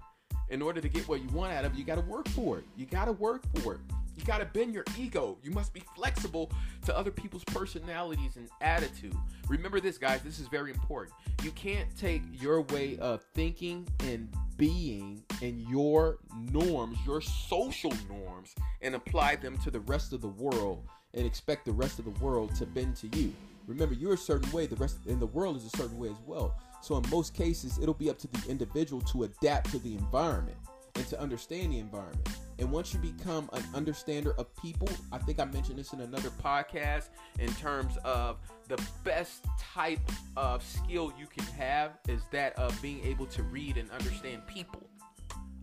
In 0.48 0.62
order 0.62 0.80
to 0.80 0.88
get 0.88 1.08
what 1.08 1.20
you 1.22 1.28
want 1.28 1.52
out 1.52 1.64
of 1.64 1.72
it, 1.72 1.78
you 1.78 1.84
got 1.84 1.96
to 1.96 2.02
work 2.02 2.28
for 2.28 2.58
it. 2.58 2.64
You 2.76 2.86
got 2.86 3.06
to 3.06 3.12
work 3.12 3.42
for 3.56 3.74
it. 3.74 3.80
You 4.16 4.24
got 4.24 4.38
to 4.38 4.44
bend 4.46 4.72
your 4.72 4.84
ego. 4.96 5.36
You 5.42 5.50
must 5.50 5.74
be 5.74 5.82
flexible 5.94 6.50
to 6.86 6.96
other 6.96 7.10
people's 7.10 7.44
personalities 7.44 8.36
and 8.36 8.48
attitude. 8.60 9.14
Remember 9.48 9.80
this, 9.80 9.98
guys. 9.98 10.22
This 10.22 10.38
is 10.38 10.48
very 10.48 10.70
important. 10.70 11.14
You 11.42 11.50
can't 11.52 11.88
take 11.98 12.22
your 12.40 12.62
way 12.62 12.96
of 12.98 13.22
thinking 13.34 13.86
and 14.00 14.28
being 14.56 15.22
and 15.42 15.60
your 15.68 16.18
norms, 16.52 16.98
your 17.06 17.20
social 17.20 17.92
norms, 18.08 18.54
and 18.82 18.94
apply 18.94 19.36
them 19.36 19.56
to 19.58 19.70
the 19.70 19.80
rest 19.80 20.12
of 20.12 20.20
the 20.20 20.28
world 20.28 20.86
and 21.14 21.26
expect 21.26 21.64
the 21.64 21.72
rest 21.72 21.98
of 21.98 22.04
the 22.04 22.24
world 22.24 22.54
to 22.56 22.66
bend 22.66 22.96
to 22.96 23.08
you. 23.18 23.32
Remember, 23.66 23.94
you're 23.94 24.14
a 24.14 24.18
certain 24.18 24.50
way, 24.52 24.66
the 24.66 24.76
rest 24.76 24.98
in 25.06 25.18
the 25.18 25.26
world 25.26 25.56
is 25.56 25.64
a 25.64 25.76
certain 25.76 25.98
way 25.98 26.08
as 26.08 26.20
well. 26.26 26.56
So 26.82 26.96
in 26.96 27.10
most 27.10 27.34
cases, 27.34 27.78
it'll 27.78 27.94
be 27.94 28.10
up 28.10 28.18
to 28.18 28.28
the 28.28 28.48
individual 28.48 29.02
to 29.02 29.24
adapt 29.24 29.70
to 29.72 29.78
the 29.78 29.94
environment 29.94 30.58
and 30.94 31.06
to 31.08 31.20
understand 31.20 31.72
the 31.72 31.78
environment. 31.78 32.28
And 32.58 32.70
once 32.70 32.94
you 32.94 33.00
become 33.00 33.50
an 33.52 33.62
understander 33.74 34.32
of 34.38 34.54
people, 34.56 34.88
I 35.12 35.18
think 35.18 35.38
I 35.40 35.44
mentioned 35.44 35.78
this 35.78 35.92
in 35.92 36.00
another 36.00 36.30
podcast 36.30 37.10
in 37.38 37.52
terms 37.54 37.98
of 38.04 38.38
the 38.68 38.82
best 39.04 39.44
type 39.60 40.00
of 40.36 40.62
skill 40.62 41.12
you 41.18 41.26
can 41.26 41.44
have 41.54 41.98
is 42.08 42.22
that 42.32 42.58
of 42.58 42.80
being 42.80 43.04
able 43.04 43.26
to 43.26 43.42
read 43.42 43.76
and 43.76 43.90
understand 43.90 44.46
people. 44.46 44.82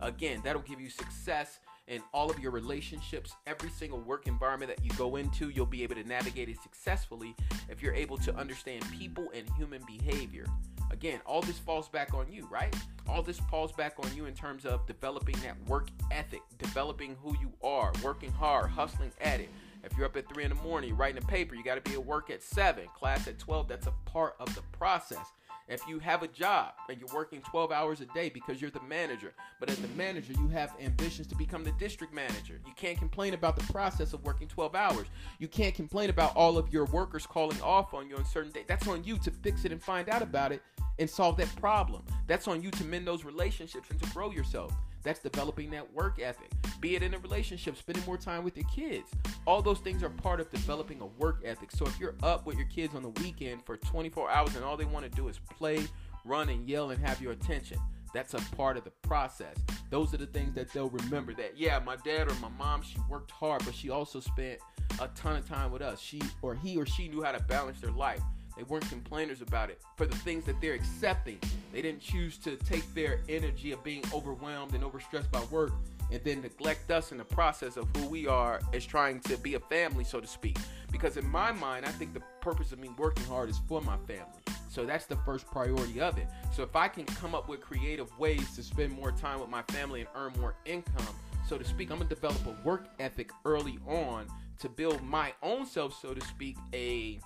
Again, 0.00 0.40
that'll 0.44 0.62
give 0.62 0.80
you 0.80 0.88
success 0.88 1.58
in 1.88 2.02
all 2.12 2.30
of 2.30 2.38
your 2.38 2.50
relationships, 2.50 3.34
every 3.46 3.70
single 3.70 4.00
work 4.00 4.26
environment 4.26 4.74
that 4.74 4.84
you 4.84 4.90
go 4.96 5.16
into, 5.16 5.50
you'll 5.50 5.66
be 5.66 5.82
able 5.82 5.94
to 5.94 6.04
navigate 6.04 6.48
it 6.48 6.56
successfully 6.62 7.34
if 7.68 7.82
you're 7.82 7.94
able 7.94 8.16
to 8.18 8.34
understand 8.36 8.84
people 8.90 9.30
and 9.34 9.48
human 9.56 9.82
behavior. 9.86 10.46
Again, 10.90 11.20
all 11.26 11.42
this 11.42 11.58
falls 11.58 11.88
back 11.88 12.14
on 12.14 12.30
you, 12.30 12.46
right? 12.50 12.74
All 13.08 13.22
this 13.22 13.40
falls 13.50 13.72
back 13.72 13.94
on 13.98 14.14
you 14.16 14.26
in 14.26 14.34
terms 14.34 14.64
of 14.64 14.86
developing 14.86 15.36
that 15.42 15.56
work 15.68 15.88
ethic, 16.10 16.42
developing 16.58 17.16
who 17.22 17.36
you 17.40 17.52
are, 17.62 17.92
working 18.02 18.30
hard, 18.30 18.70
hustling 18.70 19.12
at 19.20 19.40
it. 19.40 19.50
If 19.84 19.96
you're 19.96 20.06
up 20.06 20.16
at 20.16 20.32
3 20.32 20.44
in 20.44 20.50
the 20.50 20.62
morning 20.62 20.96
writing 20.96 21.22
a 21.22 21.26
paper, 21.26 21.54
you 21.54 21.62
got 21.62 21.74
to 21.74 21.90
be 21.90 21.92
at 21.92 22.04
work 22.04 22.30
at 22.30 22.42
7, 22.42 22.86
class 22.96 23.28
at 23.28 23.38
12. 23.38 23.68
That's 23.68 23.86
a 23.86 23.92
part 24.06 24.34
of 24.40 24.54
the 24.54 24.62
process. 24.72 25.26
If 25.66 25.86
you 25.88 25.98
have 25.98 26.22
a 26.22 26.28
job 26.28 26.72
and 26.90 27.00
you're 27.00 27.14
working 27.14 27.40
12 27.40 27.72
hours 27.72 28.02
a 28.02 28.06
day 28.06 28.28
because 28.28 28.60
you're 28.60 28.70
the 28.70 28.82
manager, 28.82 29.32
but 29.60 29.70
as 29.70 29.78
the 29.78 29.88
manager, 29.88 30.34
you 30.34 30.48
have 30.48 30.74
ambitions 30.78 31.26
to 31.28 31.34
become 31.34 31.64
the 31.64 31.72
district 31.72 32.12
manager, 32.12 32.60
you 32.66 32.72
can't 32.76 32.98
complain 32.98 33.32
about 33.32 33.56
the 33.56 33.72
process 33.72 34.12
of 34.12 34.22
working 34.24 34.46
12 34.46 34.74
hours. 34.74 35.06
You 35.38 35.48
can't 35.48 35.74
complain 35.74 36.10
about 36.10 36.36
all 36.36 36.58
of 36.58 36.70
your 36.70 36.84
workers 36.86 37.26
calling 37.26 37.60
off 37.62 37.94
on 37.94 38.10
you 38.10 38.16
on 38.16 38.26
certain 38.26 38.52
days. 38.52 38.64
That's 38.68 38.86
on 38.88 39.04
you 39.04 39.16
to 39.18 39.30
fix 39.30 39.64
it 39.64 39.72
and 39.72 39.82
find 39.82 40.10
out 40.10 40.20
about 40.20 40.52
it 40.52 40.60
and 40.98 41.08
solve 41.08 41.38
that 41.38 41.54
problem. 41.56 42.04
That's 42.26 42.46
on 42.46 42.62
you 42.62 42.70
to 42.72 42.84
mend 42.84 43.06
those 43.06 43.24
relationships 43.24 43.88
and 43.90 44.02
to 44.02 44.10
grow 44.10 44.30
yourself. 44.30 44.72
That's 45.04 45.20
developing 45.20 45.70
that 45.70 45.92
work 45.92 46.18
ethic. 46.20 46.50
Be 46.80 46.96
it 46.96 47.02
in 47.02 47.14
a 47.14 47.18
relationship, 47.18 47.76
spending 47.76 48.04
more 48.06 48.16
time 48.16 48.42
with 48.42 48.56
your 48.56 48.66
kids. 48.74 49.10
All 49.46 49.62
those 49.62 49.78
things 49.78 50.02
are 50.02 50.08
part 50.08 50.40
of 50.40 50.50
developing 50.50 51.00
a 51.00 51.06
work 51.06 51.42
ethic. 51.44 51.70
So 51.70 51.84
if 51.86 52.00
you're 52.00 52.14
up 52.22 52.46
with 52.46 52.56
your 52.56 52.66
kids 52.66 52.94
on 52.94 53.02
the 53.02 53.10
weekend 53.10 53.64
for 53.64 53.76
24 53.76 54.30
hours 54.30 54.56
and 54.56 54.64
all 54.64 54.76
they 54.76 54.86
want 54.86 55.04
to 55.04 55.10
do 55.10 55.28
is 55.28 55.38
play, 55.50 55.84
run, 56.24 56.48
and 56.48 56.68
yell 56.68 56.90
and 56.90 57.06
have 57.06 57.20
your 57.20 57.32
attention, 57.32 57.78
that's 58.14 58.32
a 58.32 58.38
part 58.56 58.76
of 58.76 58.84
the 58.84 58.92
process. 59.02 59.56
Those 59.90 60.14
are 60.14 60.18
the 60.18 60.26
things 60.26 60.54
that 60.54 60.72
they'll 60.72 60.88
remember 60.88 61.34
that, 61.34 61.58
yeah, 61.58 61.78
my 61.80 61.96
dad 61.96 62.30
or 62.30 62.34
my 62.34 62.48
mom, 62.58 62.80
she 62.80 62.96
worked 63.10 63.30
hard, 63.30 63.62
but 63.64 63.74
she 63.74 63.90
also 63.90 64.20
spent 64.20 64.58
a 65.00 65.08
ton 65.08 65.36
of 65.36 65.46
time 65.48 65.70
with 65.70 65.82
us. 65.82 66.00
She 66.00 66.22
or 66.40 66.54
he 66.54 66.76
or 66.78 66.86
she 66.86 67.08
knew 67.08 67.22
how 67.22 67.32
to 67.32 67.42
balance 67.42 67.80
their 67.80 67.90
life. 67.90 68.20
They 68.56 68.62
weren't 68.62 68.88
complainers 68.88 69.40
about 69.40 69.70
it. 69.70 69.80
For 69.96 70.06
the 70.06 70.16
things 70.16 70.44
that 70.44 70.60
they're 70.60 70.74
accepting, 70.74 71.38
they 71.72 71.82
didn't 71.82 72.00
choose 72.00 72.38
to 72.38 72.56
take 72.56 72.92
their 72.94 73.20
energy 73.28 73.72
of 73.72 73.82
being 73.82 74.02
overwhelmed 74.12 74.74
and 74.74 74.84
overstressed 74.84 75.30
by 75.30 75.42
work 75.44 75.72
and 76.12 76.22
then 76.22 76.42
neglect 76.42 76.90
us 76.90 77.12
in 77.12 77.18
the 77.18 77.24
process 77.24 77.76
of 77.76 77.88
who 77.96 78.06
we 78.06 78.26
are 78.26 78.60
as 78.72 78.84
trying 78.86 79.20
to 79.20 79.36
be 79.38 79.54
a 79.54 79.60
family, 79.60 80.04
so 80.04 80.20
to 80.20 80.26
speak. 80.26 80.58
Because 80.92 81.16
in 81.16 81.28
my 81.28 81.50
mind, 81.50 81.84
I 81.84 81.90
think 81.90 82.14
the 82.14 82.22
purpose 82.40 82.72
of 82.72 82.78
me 82.78 82.90
working 82.96 83.24
hard 83.24 83.48
is 83.48 83.58
for 83.66 83.80
my 83.80 83.96
family. 84.06 84.42
So 84.68 84.84
that's 84.84 85.06
the 85.06 85.16
first 85.18 85.46
priority 85.46 86.00
of 86.00 86.18
it. 86.18 86.26
So 86.52 86.62
if 86.62 86.74
I 86.76 86.88
can 86.88 87.04
come 87.04 87.34
up 87.34 87.48
with 87.48 87.60
creative 87.60 88.16
ways 88.18 88.54
to 88.56 88.62
spend 88.62 88.92
more 88.92 89.12
time 89.12 89.40
with 89.40 89.48
my 89.48 89.62
family 89.62 90.00
and 90.00 90.08
earn 90.16 90.32
more 90.40 90.56
income, 90.64 91.14
so 91.48 91.58
to 91.58 91.64
speak, 91.64 91.90
I'm 91.90 91.98
gonna 91.98 92.08
develop 92.08 92.40
a 92.46 92.66
work 92.66 92.86
ethic 92.98 93.30
early 93.44 93.78
on 93.86 94.26
to 94.60 94.68
build 94.68 95.02
my 95.02 95.32
own 95.42 95.66
self, 95.66 96.00
so 96.00 96.14
to 96.14 96.20
speak, 96.26 96.56
a 96.72 97.20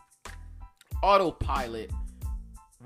autopilot 1.03 1.91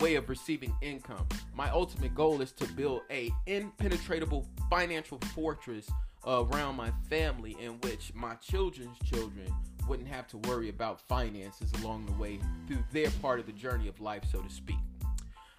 way 0.00 0.16
of 0.16 0.28
receiving 0.28 0.74
income. 0.82 1.26
My 1.54 1.70
ultimate 1.70 2.14
goal 2.14 2.40
is 2.40 2.52
to 2.52 2.66
build 2.74 3.02
a 3.10 3.30
impenetrable 3.46 4.46
financial 4.70 5.18
fortress 5.34 5.88
around 6.26 6.76
my 6.76 6.92
family 7.08 7.56
in 7.60 7.72
which 7.80 8.12
my 8.14 8.34
children's 8.36 8.96
children 9.04 9.52
wouldn't 9.88 10.08
have 10.08 10.28
to 10.28 10.38
worry 10.48 10.68
about 10.68 11.00
finances 11.08 11.70
along 11.82 12.06
the 12.06 12.12
way 12.12 12.38
through 12.66 12.84
their 12.92 13.10
part 13.20 13.40
of 13.40 13.46
the 13.46 13.52
journey 13.52 13.88
of 13.88 14.00
life, 14.00 14.22
so 14.30 14.40
to 14.40 14.50
speak. 14.50 14.76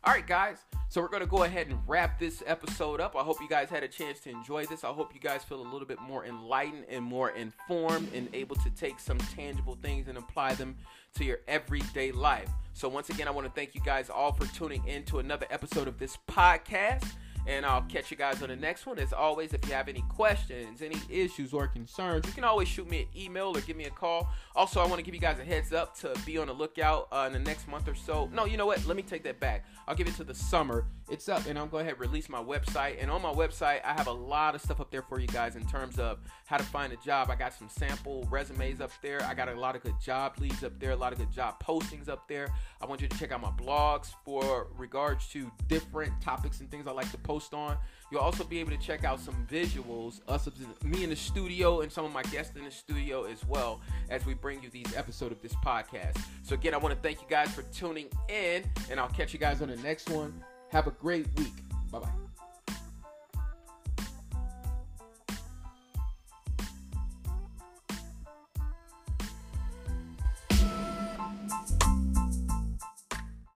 All 0.05 0.11
right, 0.11 0.27
guys. 0.27 0.57
So 0.89 1.01
we're 1.01 1.07
going 1.07 1.21
to 1.21 1.27
go 1.27 1.43
ahead 1.43 1.67
and 1.67 1.79
wrap 1.87 2.19
this 2.19 2.43
episode 2.45 2.99
up. 2.99 3.15
I 3.15 3.21
hope 3.21 3.39
you 3.39 3.47
guys 3.47 3.69
had 3.69 3.83
a 3.83 3.87
chance 3.87 4.19
to 4.21 4.29
enjoy 4.29 4.65
this. 4.65 4.83
I 4.83 4.89
hope 4.89 5.13
you 5.13 5.19
guys 5.21 5.45
feel 5.45 5.61
a 5.61 5.63
little 5.63 5.87
bit 5.87 5.99
more 6.01 6.25
enlightened 6.25 6.85
and 6.89 7.05
more 7.05 7.29
informed 7.29 8.13
and 8.13 8.27
able 8.33 8.57
to 8.57 8.69
take 8.71 8.99
some 8.99 9.17
tangible 9.17 9.77
things 9.81 10.09
and 10.09 10.17
apply 10.17 10.55
them 10.55 10.75
to 11.15 11.23
your 11.23 11.39
everyday 11.47 12.11
life. 12.11 12.49
So 12.73 12.89
once 12.89 13.09
again, 13.09 13.29
I 13.29 13.31
want 13.31 13.47
to 13.47 13.53
thank 13.53 13.75
you 13.75 13.81
guys 13.81 14.09
all 14.09 14.33
for 14.33 14.45
tuning 14.53 14.85
in 14.85 15.03
to 15.05 15.19
another 15.19 15.47
episode 15.49 15.87
of 15.87 15.97
this 15.97 16.17
podcast. 16.29 17.05
And 17.45 17.65
I'll 17.65 17.81
catch 17.83 18.09
you 18.09 18.17
guys 18.17 18.41
on 18.41 18.49
the 18.49 18.55
next 18.55 18.85
one. 18.85 18.97
As 18.99 19.11
always, 19.11 19.53
if 19.53 19.65
you 19.67 19.73
have 19.73 19.89
any 19.89 20.03
questions, 20.09 20.81
any 20.81 20.97
issues 21.09 21.53
or 21.53 21.67
concerns, 21.67 22.25
you 22.25 22.33
can 22.33 22.43
always 22.43 22.67
shoot 22.67 22.89
me 22.89 23.01
an 23.01 23.07
email 23.21 23.55
or 23.55 23.61
give 23.61 23.75
me 23.75 23.85
a 23.85 23.89
call. 23.89 24.29
Also, 24.55 24.79
I 24.79 24.85
want 24.85 24.97
to 24.97 25.03
give 25.03 25.13
you 25.13 25.21
guys 25.21 25.39
a 25.39 25.43
heads 25.43 25.73
up 25.73 25.97
to 25.99 26.13
be 26.25 26.37
on 26.37 26.47
the 26.47 26.53
lookout 26.53 27.07
uh, 27.11 27.25
in 27.27 27.33
the 27.33 27.39
next 27.39 27.67
month 27.67 27.87
or 27.87 27.95
so. 27.95 28.29
No, 28.33 28.45
you 28.45 28.55
know 28.55 28.65
what? 28.65 28.85
Let 28.85 28.95
me 28.95 29.03
take 29.03 29.23
that 29.23 29.39
back. 29.39 29.65
I'll 29.87 29.95
give 29.95 30.07
it 30.07 30.15
to 30.15 30.23
the 30.23 30.33
summer. 30.33 30.85
It's 31.09 31.27
up, 31.27 31.45
and 31.47 31.59
I'm 31.59 31.67
going 31.67 31.85
to 31.85 31.91
ahead 31.91 31.99
release 31.99 32.29
my 32.29 32.41
website. 32.41 33.01
And 33.01 33.11
on 33.11 33.21
my 33.21 33.33
website, 33.33 33.81
I 33.83 33.93
have 33.93 34.07
a 34.07 34.11
lot 34.11 34.55
of 34.55 34.61
stuff 34.61 34.79
up 34.79 34.89
there 34.89 35.01
for 35.01 35.19
you 35.19 35.27
guys 35.27 35.57
in 35.57 35.65
terms 35.67 35.99
of 35.99 36.19
how 36.45 36.57
to 36.57 36.63
find 36.63 36.93
a 36.93 36.97
job. 36.97 37.29
I 37.29 37.35
got 37.35 37.53
some 37.53 37.67
sample 37.67 38.25
resumes 38.31 38.79
up 38.79 38.91
there. 39.01 39.21
I 39.23 39.33
got 39.33 39.49
a 39.49 39.59
lot 39.59 39.75
of 39.75 39.83
good 39.83 39.99
job 40.01 40.35
leads 40.39 40.63
up 40.63 40.79
there, 40.79 40.91
a 40.91 40.95
lot 40.95 41.11
of 41.11 41.19
good 41.19 41.31
job 41.31 41.61
postings 41.61 42.07
up 42.07 42.27
there. 42.27 42.47
I 42.81 42.85
want 42.85 43.01
you 43.01 43.07
to 43.07 43.17
check 43.17 43.31
out 43.31 43.41
my 43.41 43.51
blogs 43.51 44.13
for 44.23 44.67
regards 44.77 45.27
to 45.29 45.51
different 45.67 46.13
topics 46.21 46.61
and 46.61 46.71
things 46.71 46.87
I 46.87 46.91
like 46.91 47.11
to 47.11 47.17
post 47.17 47.32
on. 47.53 47.77
You'll 48.11 48.21
also 48.21 48.43
be 48.43 48.59
able 48.59 48.71
to 48.71 48.77
check 48.77 49.03
out 49.03 49.19
some 49.19 49.47
visuals, 49.49 50.21
uh, 50.27 50.33
us, 50.33 50.47
me 50.83 51.03
in 51.03 51.09
the 51.09 51.15
studio, 51.15 51.81
and 51.81 51.91
some 51.91 52.05
of 52.05 52.13
my 52.13 52.23
guests 52.23 52.55
in 52.55 52.63
the 52.63 52.71
studio 52.71 53.23
as 53.23 53.43
well 53.45 53.81
as 54.09 54.25
we 54.25 54.33
bring 54.33 54.61
you 54.61 54.69
these 54.69 54.95
episode 54.95 55.31
of 55.31 55.41
this 55.41 55.55
podcast. 55.55 56.21
So 56.43 56.53
again, 56.53 56.73
I 56.73 56.77
want 56.77 56.93
to 56.93 57.01
thank 57.01 57.21
you 57.21 57.27
guys 57.27 57.53
for 57.53 57.63
tuning 57.63 58.07
in, 58.29 58.63
and 58.89 58.99
I'll 58.99 59.09
catch 59.09 59.33
you 59.33 59.39
guys 59.39 59.61
on 59.61 59.69
the 59.69 59.77
next 59.77 60.09
one. 60.09 60.43
Have 60.71 60.87
a 60.87 60.91
great 60.91 61.27
week. 61.37 61.53
Bye 61.91 61.99
bye. 61.99 62.32